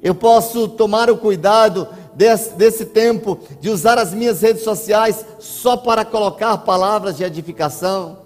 Eu 0.02 0.14
posso 0.14 0.68
tomar 0.68 1.10
o 1.10 1.18
cuidado 1.18 1.88
desse, 2.14 2.54
desse 2.56 2.86
tempo 2.86 3.40
de 3.62 3.70
usar 3.70 3.98
as 3.98 4.14
minhas 4.14 4.42
redes 4.42 4.64
sociais 4.64 5.26
só 5.40 5.78
para 5.78 6.04
colocar 6.04 6.58
palavras 6.60 7.16
de 7.16 7.24
edificação. 7.24 8.18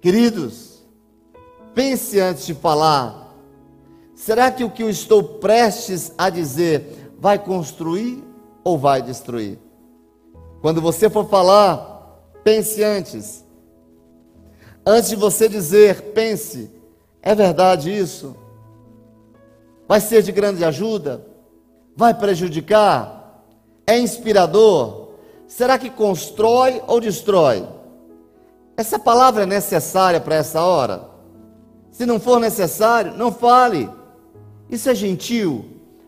Queridos, 0.00 0.82
pense 1.74 2.18
antes 2.18 2.46
de 2.46 2.54
falar. 2.54 3.29
Será 4.20 4.50
que 4.50 4.64
o 4.64 4.70
que 4.70 4.82
eu 4.82 4.90
estou 4.90 5.22
prestes 5.22 6.12
a 6.16 6.28
dizer 6.28 7.12
vai 7.18 7.38
construir 7.38 8.22
ou 8.62 8.78
vai 8.78 9.00
destruir? 9.00 9.58
Quando 10.60 10.80
você 10.80 11.08
for 11.08 11.26
falar, 11.28 11.90
Pense 12.42 12.82
antes. 12.82 13.44
Antes 14.86 15.10
de 15.10 15.16
você 15.16 15.48
dizer, 15.48 16.12
pense: 16.12 16.70
é 17.22 17.34
verdade 17.34 17.96
isso? 17.96 18.34
Vai 19.86 20.00
ser 20.00 20.22
de 20.22 20.32
grande 20.32 20.64
ajuda? 20.64 21.26
Vai 21.96 22.14
prejudicar? 22.14 23.44
É 23.86 23.98
inspirador? 23.98 25.10
Será 25.46 25.78
que 25.78 25.90
constrói 25.90 26.80
ou 26.86 27.00
destrói? 27.00 27.66
Essa 28.76 28.98
palavra 28.98 29.42
é 29.42 29.46
necessária 29.46 30.20
para 30.20 30.36
essa 30.36 30.62
hora? 30.62 31.08
Se 31.90 32.06
não 32.06 32.20
for 32.20 32.40
necessário, 32.40 33.14
não 33.16 33.32
fale. 33.32 33.90
Isso 34.70 34.88
é 34.88 34.94
gentil, 34.94 35.64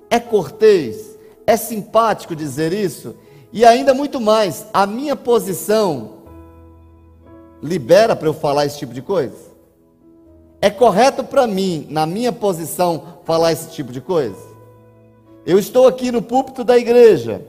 é 0.08 0.20
cortês, 0.20 1.18
é 1.46 1.56
simpático 1.56 2.36
dizer 2.36 2.72
isso, 2.72 3.16
e 3.52 3.64
ainda 3.64 3.92
muito 3.92 4.20
mais, 4.20 4.66
a 4.72 4.86
minha 4.86 5.16
posição 5.16 6.22
libera 7.62 8.14
para 8.14 8.28
eu 8.28 8.34
falar 8.34 8.66
esse 8.66 8.78
tipo 8.78 8.94
de 8.94 9.02
coisa? 9.02 9.52
É 10.60 10.70
correto 10.70 11.24
para 11.24 11.46
mim, 11.46 11.86
na 11.90 12.06
minha 12.06 12.32
posição, 12.32 13.18
falar 13.24 13.52
esse 13.52 13.70
tipo 13.70 13.92
de 13.92 14.00
coisa? 14.00 14.38
Eu 15.44 15.58
estou 15.58 15.88
aqui 15.88 16.12
no 16.12 16.22
púlpito 16.22 16.62
da 16.62 16.78
igreja, 16.78 17.42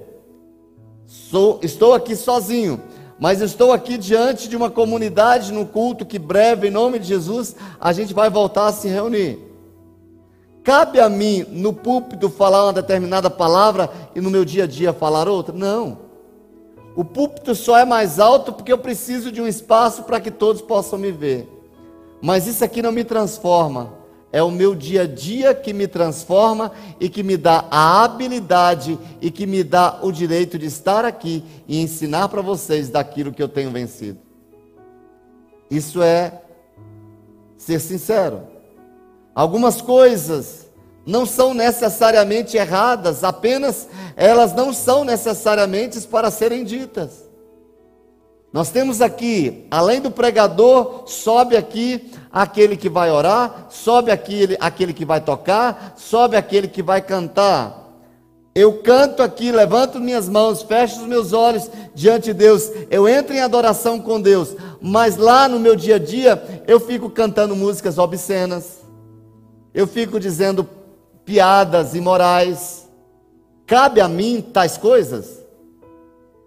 sou, 1.05 1.59
estou 1.61 1.93
aqui 1.93 2.15
sozinho, 2.15 2.81
mas 3.19 3.39
estou 3.39 3.71
aqui 3.71 3.97
diante 3.97 4.49
de 4.49 4.57
uma 4.57 4.71
comunidade 4.71 5.53
no 5.53 5.65
culto 5.65 6.05
que 6.05 6.17
breve, 6.17 6.67
em 6.67 6.71
nome 6.71 6.97
de 6.97 7.05
Jesus, 7.05 7.55
a 7.79 7.93
gente 7.93 8.13
vai 8.13 8.31
voltar 8.31 8.65
a 8.65 8.73
se 8.73 8.87
reunir. 8.87 9.52
Cabe 10.63 10.99
a 10.99 11.09
mim, 11.09 11.45
no 11.49 11.73
púlpito, 11.73 12.29
falar 12.29 12.63
uma 12.63 12.73
determinada 12.73 13.29
palavra 13.29 13.89
e 14.15 14.21
no 14.21 14.29
meu 14.29 14.45
dia 14.45 14.63
a 14.63 14.67
dia 14.67 14.93
falar 14.93 15.27
outra? 15.27 15.53
Não. 15.53 15.97
O 16.95 17.03
púlpito 17.03 17.53
só 17.53 17.77
é 17.77 17.83
mais 17.83 18.19
alto 18.19 18.53
porque 18.53 18.71
eu 18.71 18.77
preciso 18.77 19.31
de 19.31 19.41
um 19.41 19.47
espaço 19.47 20.03
para 20.03 20.21
que 20.21 20.31
todos 20.31 20.61
possam 20.61 20.97
me 20.97 21.11
ver. 21.11 21.49
Mas 22.21 22.47
isso 22.47 22.63
aqui 22.63 22.81
não 22.81 22.91
me 22.91 23.03
transforma. 23.03 23.93
É 24.31 24.41
o 24.41 24.49
meu 24.49 24.73
dia 24.73 25.01
a 25.01 25.05
dia 25.05 25.53
que 25.53 25.73
me 25.73 25.87
transforma 25.87 26.71
e 26.99 27.09
que 27.09 27.21
me 27.21 27.35
dá 27.35 27.65
a 27.69 28.03
habilidade 28.03 28.97
e 29.21 29.29
que 29.29 29.45
me 29.45 29.63
dá 29.63 29.99
o 30.01 30.11
direito 30.11 30.57
de 30.57 30.65
estar 30.65 31.03
aqui 31.03 31.43
e 31.67 31.81
ensinar 31.81 32.29
para 32.29 32.41
vocês 32.41 32.89
daquilo 32.89 33.33
que 33.33 33.43
eu 33.43 33.49
tenho 33.49 33.69
vencido. 33.69 34.19
Isso 35.69 36.01
é 36.01 36.41
ser 37.57 37.79
sincero. 37.79 38.52
Algumas 39.35 39.81
coisas 39.81 40.67
não 41.05 41.25
são 41.25 41.53
necessariamente 41.53 42.55
erradas, 42.55 43.23
apenas 43.23 43.87
elas 44.15 44.53
não 44.53 44.71
são 44.71 45.03
necessariamente 45.03 45.99
para 46.01 46.31
serem 46.31 46.63
ditas. 46.63 47.23
Nós 48.53 48.69
temos 48.69 49.01
aqui, 49.01 49.65
além 49.71 49.99
do 49.99 50.11
pregador, 50.11 51.05
sobe 51.07 51.57
aqui 51.57 52.11
aquele 52.31 52.77
que 52.77 52.87
vai 52.87 53.09
orar, 53.09 53.65
sobe 53.71 54.11
aquele, 54.11 54.55
aquele 54.59 54.93
que 54.93 55.03
vai 55.03 55.19
tocar, 55.19 55.95
sobe 55.97 56.37
aquele 56.37 56.67
que 56.67 56.83
vai 56.83 57.01
cantar. 57.01 57.81
Eu 58.53 58.83
canto 58.83 59.23
aqui, 59.23 59.51
levanto 59.51 59.99
minhas 59.99 60.29
mãos, 60.29 60.61
fecho 60.61 61.01
os 61.01 61.07
meus 61.07 61.33
olhos 61.33 61.67
diante 61.95 62.25
de 62.25 62.33
Deus, 62.33 62.69
eu 62.91 63.09
entro 63.09 63.33
em 63.33 63.39
adoração 63.41 63.99
com 63.99 64.21
Deus, 64.21 64.55
mas 64.79 65.17
lá 65.17 65.49
no 65.49 65.59
meu 65.59 65.75
dia 65.75 65.95
a 65.95 65.99
dia 65.99 66.63
eu 66.67 66.79
fico 66.79 67.09
cantando 67.09 67.55
músicas 67.55 67.97
obscenas, 67.97 68.82
eu 69.73 69.87
fico 69.87 70.19
dizendo 70.19 70.67
piadas 71.25 71.95
imorais. 71.95 72.89
Cabe 73.65 74.01
a 74.01 74.07
mim 74.07 74.41
tais 74.41 74.77
coisas? 74.77 75.43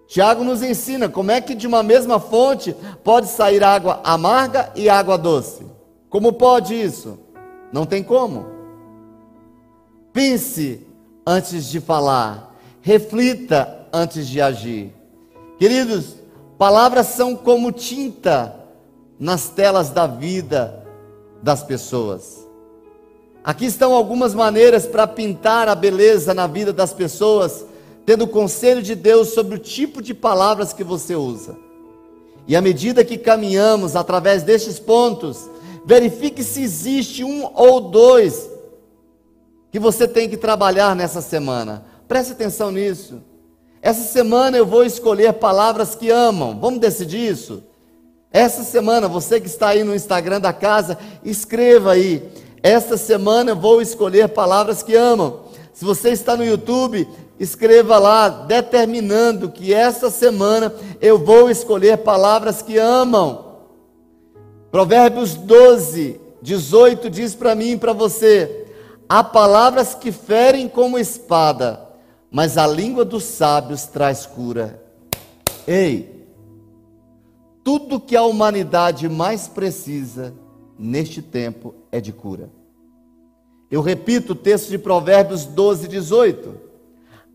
Tiago 0.07 0.45
nos 0.45 0.63
ensina 0.63 1.09
como 1.09 1.33
é 1.33 1.41
que 1.41 1.55
de 1.55 1.67
uma 1.67 1.83
mesma 1.83 2.21
fonte 2.21 2.75
pode 3.03 3.27
sair 3.27 3.65
água 3.65 4.01
amarga 4.05 4.71
e 4.77 4.89
água 4.89 5.19
doce. 5.19 5.67
Como 6.09 6.33
pode 6.33 6.75
isso? 6.81 7.19
Não 7.73 7.85
tem 7.85 8.03
como. 8.03 8.47
Pense 10.13 10.87
antes 11.27 11.65
de 11.67 11.81
falar, 11.81 12.55
reflita 12.81 13.87
antes 13.93 14.29
de 14.29 14.41
agir. 14.41 14.95
Queridos, 15.59 16.15
palavras 16.57 17.09
são 17.09 17.35
como 17.35 17.73
tinta 17.73 18.55
nas 19.19 19.49
telas 19.49 19.91
da 19.91 20.07
vida 20.07 20.87
das 21.43 21.65
pessoas. 21.65 22.46
Aqui 23.47 23.67
estão 23.67 23.95
algumas 23.95 24.35
maneiras 24.35 24.87
para 24.87 25.07
pintar 25.07 25.69
a 25.69 25.75
beleza 25.77 26.35
na 26.35 26.49
vida 26.49 26.73
das 26.73 26.93
pessoas, 26.93 27.65
tendo 28.05 28.25
o 28.25 28.29
conselho 28.29 28.83
de 28.83 28.97
Deus 28.97 29.29
sobre 29.29 29.55
o 29.55 29.59
tipo 29.61 30.03
de 30.03 30.13
palavras 30.13 30.73
que 30.73 30.83
você 30.83 31.15
usa. 31.15 31.57
E 32.49 32.57
à 32.57 32.61
medida 32.61 33.05
que 33.05 33.17
caminhamos 33.17 33.95
através 33.95 34.43
destes 34.43 34.81
pontos, 34.81 35.49
verifique 35.85 36.43
se 36.43 36.61
existe 36.61 37.23
um 37.23 37.49
ou 37.55 37.83
dois 37.83 38.51
que 39.71 39.79
você 39.79 40.09
tem 40.09 40.29
que 40.29 40.37
trabalhar 40.37 40.97
nessa 40.97 41.21
semana. 41.21 41.85
Preste 42.09 42.33
atenção 42.33 42.73
nisso. 42.73 43.23
Essa 43.81 44.13
semana 44.13 44.57
eu 44.57 44.67
vou 44.67 44.85
escolher 44.85 45.35
palavras 45.35 45.95
que 45.95 46.11
amam. 46.11 46.59
Vamos 46.59 46.81
decidir 46.81 47.31
isso? 47.31 47.63
Essa 48.33 48.65
semana, 48.65 49.07
você 49.07 49.41
que 49.41 49.47
está 49.47 49.69
aí 49.69 49.85
no 49.85 49.95
Instagram 49.95 50.41
da 50.41 50.53
casa, 50.53 50.99
escreva 51.25 51.93
aí. 51.93 52.29
Esta 52.67 52.97
semana 52.97 53.53
eu 53.53 53.57
vou 53.57 53.81
escolher 53.81 54.31
palavras 54.31 54.83
que 54.83 54.97
amam. 54.97 55.43
Se 55.73 55.85
você 55.85 56.11
está 56.11 56.37
no 56.37 56.45
YouTube, 56.45 57.07
escreva 57.39 57.97
lá, 57.97 58.29
determinando 58.29 59.53
que 59.53 59.73
esta 59.73 60.11
semana 60.11 60.75
eu 61.01 61.17
vou 61.17 61.49
escolher 61.49 61.99
palavras 61.99 62.63
que 62.63 62.77
amam. 62.77 63.59
Provérbios 64.69 65.35
12, 65.35 66.21
18 66.43 67.09
diz 67.09 67.37
para 67.37 67.55
mim 67.55 67.71
e 67.71 67.79
para 67.79 67.93
você: 67.93 68.67
há 69.09 69.23
palavras 69.23 69.95
que 69.95 70.11
ferem 70.11 70.69
como 70.69 70.99
espada, 70.99 71.89
mas 72.33 72.59
a 72.59 72.67
língua 72.67 73.05
dos 73.05 73.23
sábios 73.23 73.85
traz 73.85 74.27
cura. 74.27 74.83
Ei, 75.69 76.27
tudo 77.63 78.01
que 78.01 78.17
a 78.17 78.25
humanidade 78.25 79.09
mais 79.09 79.47
precisa 79.47 80.35
neste 80.77 81.23
tempo 81.23 81.73
é 81.93 82.01
de 82.01 82.13
cura. 82.13 82.56
Eu 83.71 83.81
repito 83.81 84.33
o 84.33 84.37
texto 84.37 84.69
de 84.69 84.79
Provérbios 84.79 85.45
12, 85.45 85.89
18. 85.89 86.55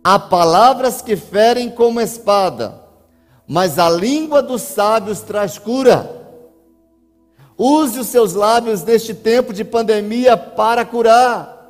Há 0.04 0.18
palavras 0.18 1.02
que 1.02 1.16
ferem 1.16 1.70
como 1.70 2.00
espada, 2.00 2.82
mas 3.48 3.78
a 3.78 3.90
língua 3.90 4.42
dos 4.42 4.62
sábios 4.62 5.22
traz 5.22 5.58
cura. 5.58 6.20
Use 7.58 8.00
os 8.00 8.08
seus 8.08 8.34
lábios 8.34 8.82
neste 8.84 9.14
tempo 9.14 9.54
de 9.54 9.64
pandemia 9.64 10.36
para 10.38 10.86
curar. 10.86 11.70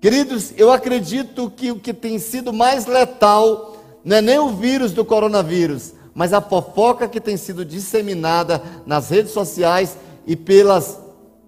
Queridos, 0.00 0.52
eu 0.56 0.70
acredito 0.72 1.50
que 1.50 1.70
o 1.70 1.78
que 1.78 1.92
tem 1.92 2.18
sido 2.18 2.52
mais 2.52 2.86
letal 2.86 3.76
não 4.04 4.16
é 4.16 4.22
nem 4.22 4.38
o 4.38 4.50
vírus 4.50 4.92
do 4.92 5.04
coronavírus, 5.04 5.94
mas 6.14 6.32
a 6.32 6.40
fofoca 6.40 7.08
que 7.08 7.20
tem 7.20 7.36
sido 7.36 7.64
disseminada 7.64 8.62
nas 8.86 9.10
redes 9.10 9.32
sociais 9.32 9.96
e 10.26 10.36
pelas 10.36 10.98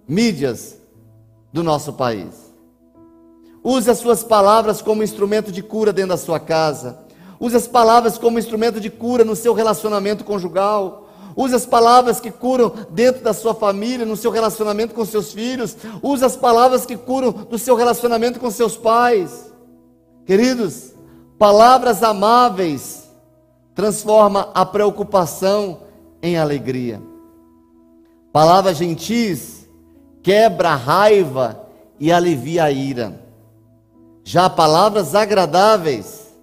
mídias 0.09 0.77
do 1.57 1.63
nosso 1.63 1.95
país. 1.95 2.55
Use 3.65 3.91
as 3.91 3.97
suas 3.97 4.23
palavras 4.23 4.83
como 4.83 5.03
instrumento 5.03 5.51
de 5.51 5.63
cura 5.63 5.91
dentro 5.91 6.11
da 6.11 6.19
sua 6.19 6.39
casa. 6.39 6.99
Use 7.41 7.57
as 7.57 7.67
palavras 7.67 8.19
como 8.19 8.39
instrumento 8.39 8.79
de 8.79 8.91
cura 8.91 9.25
no 9.25 9.35
seu 9.35 9.55
relacionamento 9.55 10.23
conjugal. 10.23 11.09
Use 11.35 11.55
as 11.55 11.65
palavras 11.65 12.21
que 12.21 12.31
curam 12.31 12.73
dentro 12.91 13.25
da 13.25 13.33
sua 13.33 13.55
família, 13.55 14.05
no 14.05 14.19
seu 14.19 14.31
relacionamento 14.31 14.95
com 14.95 15.03
seus 15.07 15.33
filhos. 15.33 15.75
Use 16.03 16.23
as 16.23 16.37
palavras 16.37 16.85
que 16.85 16.95
curam 16.97 17.33
do 17.33 17.59
seu 17.59 17.75
relacionamento 17.75 18.39
com 18.39 18.51
seus 18.51 18.77
pais. 18.77 19.51
Queridos, 20.27 20.93
palavras 21.39 22.03
amáveis 22.03 23.05
transforma 23.75 24.51
a 24.55 24.67
preocupação 24.67 25.81
em 26.23 26.37
alegria. 26.37 27.01
Palavras 28.31 28.77
gentis 28.77 29.56
quebra 30.27 30.70
a 30.70 30.74
raiva 30.74 31.68
e 32.01 32.11
alivia 32.11 32.64
a 32.64 32.70
ira. 32.72 33.24
Já 34.24 34.51
palavras 34.51 35.14
agradáveis, 35.14 36.35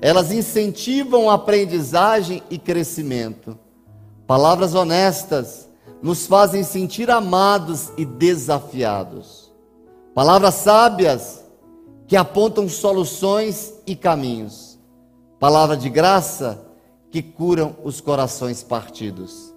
elas 0.00 0.30
incentivam 0.30 1.28
a 1.28 1.34
aprendizagem 1.34 2.44
e 2.48 2.56
crescimento. 2.56 3.58
Palavras 4.24 4.72
honestas 4.72 5.68
nos 6.00 6.28
fazem 6.28 6.62
sentir 6.62 7.10
amados 7.10 7.90
e 7.98 8.04
desafiados. 8.04 9.52
Palavras 10.14 10.54
sábias 10.54 11.44
que 12.06 12.16
apontam 12.16 12.68
soluções 12.68 13.74
e 13.84 13.96
caminhos. 13.96 14.78
Palavra 15.40 15.76
de 15.76 15.90
graça 15.90 16.64
que 17.10 17.20
curam 17.20 17.74
os 17.82 18.00
corações 18.00 18.62
partidos. 18.62 19.52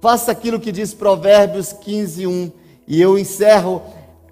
Faça 0.00 0.32
aquilo 0.32 0.58
que 0.58 0.72
diz 0.72 0.94
Provérbios 0.94 1.70
15, 1.70 2.26
1. 2.26 2.63
E 2.86 3.00
eu 3.00 3.18
encerro 3.18 3.82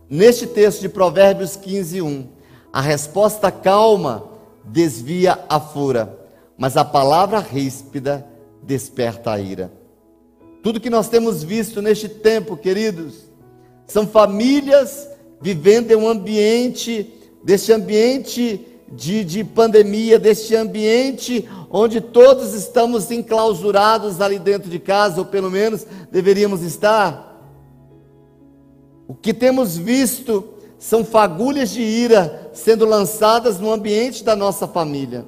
neste 0.09 0.47
texto 0.47 0.81
de 0.81 0.89
Provérbios 0.89 1.57
15, 1.57 2.03
1. 2.03 2.27
A 2.73 2.81
resposta 2.81 3.51
calma 3.51 4.25
desvia 4.65 5.39
a 5.49 5.59
fúria, 5.59 6.09
mas 6.57 6.77
a 6.77 6.85
palavra 6.85 7.39
ríspida 7.39 8.27
desperta 8.63 9.33
a 9.33 9.41
ira. 9.41 9.73
Tudo 10.63 10.81
que 10.81 10.91
nós 10.91 11.09
temos 11.09 11.43
visto 11.43 11.83
neste 11.83 12.09
tempo, 12.09 12.57
queridos, 12.57 13.25
são 13.87 14.07
famílias 14.07 15.09
vivendo 15.41 15.91
em 15.91 15.97
um 15.97 16.09
ambiente, 16.09 17.13
deste 17.43 17.73
ambiente 17.73 18.65
de, 18.93 19.25
de 19.25 19.43
pandemia, 19.43 20.19
deste 20.19 20.55
ambiente 20.55 21.49
onde 21.69 22.01
todos 22.01 22.53
estamos 22.53 23.11
enclausurados 23.11 24.21
ali 24.21 24.39
dentro 24.39 24.71
de 24.71 24.79
casa, 24.79 25.19
ou 25.19 25.25
pelo 25.25 25.51
menos 25.51 25.87
deveríamos 26.11 26.63
estar. 26.63 27.32
O 29.13 29.15
que 29.15 29.35
temos 29.35 29.77
visto 29.77 30.55
são 30.79 31.05
fagulhas 31.05 31.69
de 31.69 31.83
ira 31.83 32.51
sendo 32.55 32.87
lançadas 32.87 33.61
no 33.61 33.71
ambiente 33.71 34.25
da 34.25 34.35
nossa 34.35 34.67
família. 34.67 35.27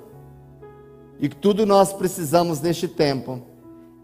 E 1.20 1.28
tudo 1.28 1.66
nós 1.66 1.92
precisamos 1.92 2.62
neste 2.62 2.88
tempo 2.88 3.42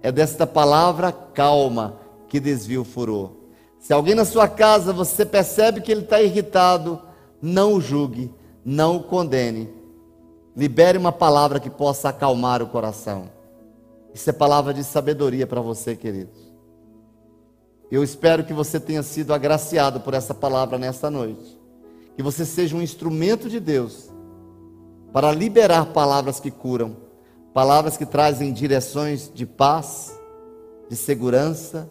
é 0.02 0.12
desta 0.12 0.46
palavra 0.46 1.10
calma 1.10 1.96
que 2.28 2.38
desvia 2.38 2.78
o 2.78 2.84
furor. 2.84 3.30
Se 3.78 3.94
alguém 3.94 4.14
na 4.14 4.26
sua 4.26 4.46
casa 4.46 4.92
você 4.92 5.24
percebe 5.24 5.80
que 5.80 5.90
ele 5.90 6.02
está 6.02 6.20
irritado, 6.20 7.00
não 7.40 7.72
o 7.72 7.80
julgue, 7.80 8.30
não 8.62 8.96
o 8.96 9.02
condene. 9.04 9.70
Libere 10.54 10.98
uma 10.98 11.10
palavra 11.10 11.58
que 11.58 11.70
possa 11.70 12.10
acalmar 12.10 12.62
o 12.62 12.66
coração. 12.66 13.30
Isso 14.12 14.28
é 14.28 14.32
palavra 14.34 14.74
de 14.74 14.84
sabedoria 14.84 15.46
para 15.46 15.62
você, 15.62 15.96
queridos. 15.96 16.49
Eu 17.90 18.04
espero 18.04 18.44
que 18.44 18.52
você 18.52 18.78
tenha 18.78 19.02
sido 19.02 19.34
agraciado 19.34 20.00
por 20.00 20.14
essa 20.14 20.32
palavra 20.32 20.78
nesta 20.78 21.10
noite. 21.10 21.58
Que 22.16 22.22
você 22.22 22.44
seja 22.44 22.76
um 22.76 22.82
instrumento 22.82 23.48
de 23.48 23.58
Deus 23.58 24.10
para 25.12 25.32
liberar 25.32 25.86
palavras 25.86 26.38
que 26.38 26.50
curam, 26.50 26.96
palavras 27.52 27.96
que 27.96 28.06
trazem 28.06 28.52
direções 28.52 29.30
de 29.34 29.44
paz, 29.44 30.16
de 30.88 30.94
segurança, 30.94 31.90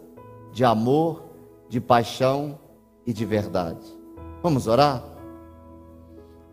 de 0.54 0.64
amor, 0.64 1.24
de 1.68 1.82
paixão 1.82 2.58
e 3.06 3.12
de 3.12 3.26
verdade. 3.26 3.86
Vamos 4.42 4.68
orar? 4.68 5.04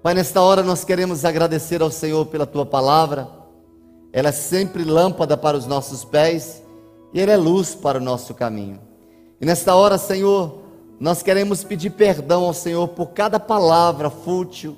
Pai, 0.02 0.14
nesta 0.14 0.40
hora 0.40 0.62
nós 0.62 0.84
queremos 0.84 1.24
agradecer 1.24 1.82
ao 1.82 1.90
Senhor 1.90 2.26
pela 2.26 2.46
tua 2.46 2.66
palavra. 2.66 3.28
Ela 4.12 4.30
é 4.30 4.32
sempre 4.32 4.82
lâmpada 4.82 5.36
para 5.36 5.56
os 5.56 5.66
nossos 5.66 6.04
pés 6.04 6.62
e 7.12 7.20
ela 7.20 7.32
é 7.32 7.36
luz 7.36 7.76
para 7.76 7.98
o 7.98 8.00
nosso 8.00 8.34
caminho. 8.34 8.80
E 9.40 9.44
nesta 9.44 9.74
hora, 9.74 9.98
Senhor, 9.98 10.62
nós 10.98 11.22
queremos 11.22 11.62
pedir 11.62 11.90
perdão 11.90 12.44
ao 12.44 12.54
Senhor 12.54 12.88
por 12.88 13.08
cada 13.08 13.38
palavra 13.38 14.08
fútil, 14.08 14.76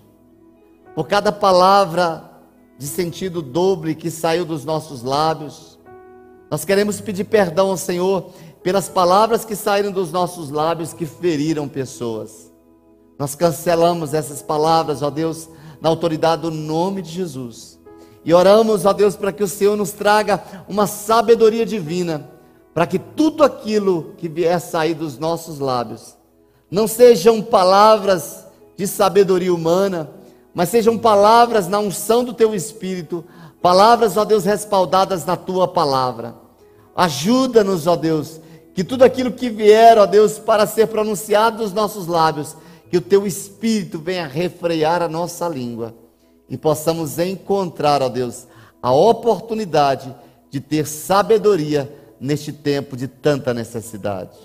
por 0.94 1.06
cada 1.06 1.30
palavra 1.30 2.28
de 2.76 2.86
sentido 2.86 3.40
doble 3.40 3.94
que 3.94 4.11
saiu 4.11 4.44
dos 4.44 4.64
nossos 4.64 5.02
lábios. 5.02 5.78
Nós 6.50 6.64
queremos 6.64 7.00
pedir 7.00 7.24
perdão 7.24 7.70
ao 7.70 7.76
Senhor 7.76 8.30
pelas 8.62 8.88
palavras 8.88 9.44
que 9.44 9.54
saíram 9.54 9.92
dos 9.92 10.11
nossos 10.11 10.50
lábios 10.50 10.92
que 10.92 11.06
feriram 11.06 11.68
pessoas. 11.68 12.52
Nós 13.18 13.34
cancelamos 13.34 14.14
essas 14.14 14.42
palavras, 14.42 15.02
ó 15.02 15.11
Deus, 15.11 15.48
na 15.80 15.88
autoridade 15.88 16.42
do 16.42 16.50
nome 16.50 17.02
de 17.02 17.11
Jesus. 17.11 17.78
E 18.24 18.34
oramos, 18.34 18.84
ó 18.84 18.92
Deus, 18.92 19.16
para 19.16 19.32
que 19.32 19.42
o 19.42 19.48
Senhor 19.48 19.76
nos 19.76 19.92
traga 19.92 20.42
uma 20.68 20.86
sabedoria 20.86 21.64
divina, 21.64 22.28
para 22.78 22.86
que 22.86 23.00
tudo 23.00 23.42
aquilo 23.42 24.14
que 24.18 24.28
vier 24.28 24.60
sair 24.60 24.94
dos 24.94 25.18
nossos 25.18 25.58
lábios 25.58 26.16
não 26.70 26.86
sejam 26.86 27.42
palavras 27.42 28.46
de 28.76 28.86
sabedoria 28.86 29.52
humana, 29.52 30.08
mas 30.54 30.68
sejam 30.68 30.96
palavras 30.96 31.66
na 31.66 31.80
unção 31.80 32.22
do 32.22 32.32
teu 32.32 32.54
espírito, 32.54 33.24
palavras, 33.60 34.16
ó 34.16 34.24
Deus, 34.24 34.44
respaldadas 34.44 35.24
na 35.24 35.34
tua 35.34 35.66
palavra. 35.66 36.36
Ajuda-nos, 36.94 37.88
ó 37.88 37.96
Deus, 37.96 38.40
que 38.72 38.84
tudo 38.84 39.02
aquilo 39.02 39.32
que 39.32 39.50
vier, 39.50 39.98
ó 39.98 40.06
Deus, 40.06 40.38
para 40.38 40.64
ser 40.64 40.86
pronunciado 40.86 41.64
dos 41.64 41.72
nossos 41.72 42.06
lábios, 42.06 42.56
que 42.88 42.96
o 42.96 43.02
teu 43.02 43.26
espírito 43.26 43.98
venha 43.98 44.28
refrear 44.28 45.02
a 45.02 45.08
nossa 45.08 45.48
língua 45.48 45.96
e 46.48 46.56
possamos 46.56 47.18
encontrar, 47.18 48.02
ó 48.02 48.08
Deus, 48.08 48.46
a 48.80 48.92
oportunidade 48.92 50.14
de 50.48 50.60
ter 50.60 50.86
sabedoria 50.86 51.97
neste 52.20 52.52
tempo 52.52 52.96
de 52.96 53.08
tanta 53.08 53.54
necessidade. 53.54 54.36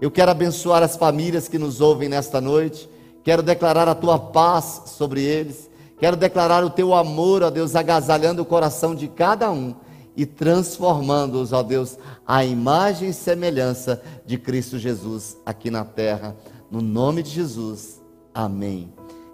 Eu 0.00 0.10
quero 0.10 0.30
abençoar 0.30 0.82
as 0.82 0.96
famílias 0.96 1.48
que 1.48 1.58
nos 1.58 1.80
ouvem 1.80 2.08
nesta 2.08 2.40
noite, 2.40 2.88
quero 3.22 3.42
declarar 3.42 3.88
a 3.88 3.94
tua 3.94 4.18
paz 4.18 4.82
sobre 4.86 5.22
eles, 5.22 5.70
quero 5.98 6.16
declarar 6.16 6.64
o 6.64 6.70
teu 6.70 6.94
amor, 6.94 7.42
ó 7.42 7.50
Deus, 7.50 7.76
agasalhando 7.76 8.42
o 8.42 8.46
coração 8.46 8.94
de 8.94 9.08
cada 9.08 9.50
um 9.50 9.74
e 10.16 10.26
transformando-os, 10.26 11.52
ó 11.52 11.62
Deus, 11.62 11.98
à 12.26 12.44
imagem 12.44 13.10
e 13.10 13.14
semelhança 13.14 14.02
de 14.26 14.38
Cristo 14.38 14.78
Jesus 14.78 15.36
aqui 15.46 15.70
na 15.70 15.84
terra. 15.84 16.36
No 16.70 16.80
nome 16.80 17.22
de 17.22 17.30
Jesus. 17.30 18.00
Amém. 18.34 18.92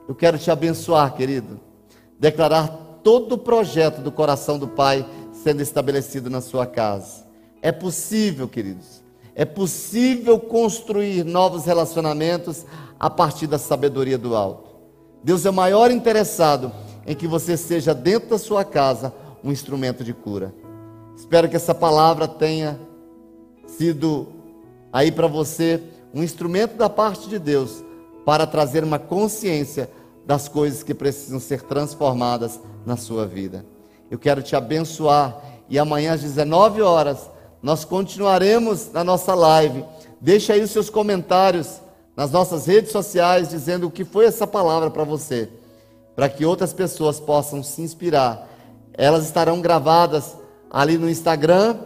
Eu 0.09 0.15
quero 0.15 0.39
te 0.39 0.51
abençoar, 0.51 1.15
querido. 1.15 1.61
Declarar 2.19 2.69
todo 3.03 3.35
o 3.35 3.39
projeto 3.39 4.01
do 4.01 4.11
coração 4.11 4.59
do 4.59 4.69
Pai 4.69 5.07
sendo 5.33 5.61
estabelecido 5.61 6.31
na 6.31 6.41
sua 6.41 6.67
casa. 6.67 7.26
É 7.63 7.73
possível, 7.73 8.49
queridos. 8.49 9.03
É 9.35 9.45
possível 9.45 10.39
construir 10.39 11.25
novos 11.25 11.65
relacionamentos 11.65 12.65
a 12.99 13.11
partir 13.11 13.47
da 13.47 13.59
sabedoria 13.59 14.17
do 14.17 14.35
alto. 14.35 14.71
Deus 15.23 15.45
é 15.45 15.51
o 15.51 15.53
maior 15.53 15.91
interessado 15.91 16.73
em 17.07 17.15
que 17.15 17.27
você 17.27 17.57
seja 17.57 17.95
dentro 17.95 18.31
da 18.31 18.39
sua 18.39 18.65
casa 18.65 19.13
um 19.45 19.53
instrumento 19.53 20.03
de 20.03 20.13
cura. 20.13 20.55
Espero 21.17 21.49
que 21.49 21.57
essa 21.57 21.75
palavra 21.75 22.27
tenha 22.27 22.79
sido 23.67 24.29
aí 24.93 25.13
para 25.13 25.27
você 25.27 25.83
um 26.15 26.23
instrumento 26.23 26.77
da 26.77 26.89
parte 26.89 27.29
de 27.29 27.39
Deus 27.39 27.85
para 28.25 28.47
trazer 28.47 28.83
uma 28.83 28.99
consciência 28.99 29.91
das 30.25 30.49
coisas 30.49 30.83
que 30.83 30.95
precisam 30.95 31.39
ser 31.39 31.63
transformadas 31.63 32.59
na 32.85 32.97
sua 32.97 33.27
vida. 33.27 33.65
Eu 34.11 34.19
quero 34.19 34.43
te 34.43 34.57
abençoar 34.57 35.41
e 35.69 35.79
amanhã 35.79 36.15
às 36.15 36.23
19 36.23 36.83
horas 36.83 37.31
nós 37.67 37.85
continuaremos 37.85 38.93
na 38.93 39.03
nossa 39.03 39.35
live. 39.35 39.85
Deixa 40.21 40.53
aí 40.53 40.63
os 40.63 40.71
seus 40.71 40.89
comentários 40.89 41.81
nas 42.15 42.31
nossas 42.31 42.65
redes 42.65 42.93
sociais 42.93 43.49
dizendo 43.49 43.89
o 43.89 43.91
que 43.91 44.05
foi 44.05 44.25
essa 44.25 44.47
palavra 44.47 44.89
para 44.89 45.03
você, 45.03 45.49
para 46.15 46.29
que 46.29 46.45
outras 46.45 46.73
pessoas 46.73 47.19
possam 47.19 47.65
se 47.65 47.83
inspirar. 47.83 48.49
Elas 48.93 49.25
estarão 49.25 49.61
gravadas 49.61 50.37
ali 50.71 50.97
no 50.97 51.11
Instagram 51.11 51.77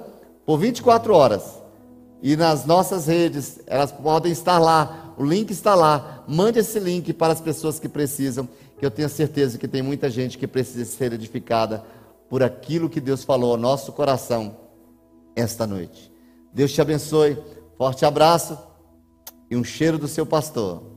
por 0.45 0.59
24 0.59 1.14
horas. 1.14 1.45
E 2.22 2.37
nas 2.37 2.66
nossas 2.66 3.07
redes, 3.07 3.59
elas 3.66 3.91
podem 3.91 4.33
estar 4.33 4.59
lá, 4.59 5.14
o 5.16 5.24
link 5.24 5.51
está 5.51 5.74
lá. 5.74 6.24
Mande 6.28 6.59
esse 6.59 6.78
link 6.78 7.11
para 7.14 7.33
as 7.33 7.41
pessoas 7.41 7.81
que 7.81 7.89
precisam, 7.89 8.47
que 8.78 8.85
eu 8.85 8.91
tenho 8.91 9.09
certeza 9.09 9.57
que 9.57 9.66
tem 9.66 9.81
muita 9.81 10.11
gente 10.11 10.37
que 10.37 10.47
precisa 10.47 10.85
ser 10.85 11.14
edificada 11.14 11.83
por 12.28 12.43
aquilo 12.43 12.91
que 12.91 13.01
Deus 13.01 13.24
falou 13.24 13.53
ao 13.53 13.57
nosso 13.57 13.93
coração 13.93 14.68
esta 15.41 15.66
noite. 15.66 16.12
Deus 16.53 16.72
te 16.72 16.80
abençoe. 16.80 17.36
Forte 17.76 18.05
abraço 18.05 18.59
e 19.51 19.57
um 19.57 19.64
cheiro 19.64 19.99
do 19.99 20.07
seu 20.07 20.26
pastor. 20.26 20.89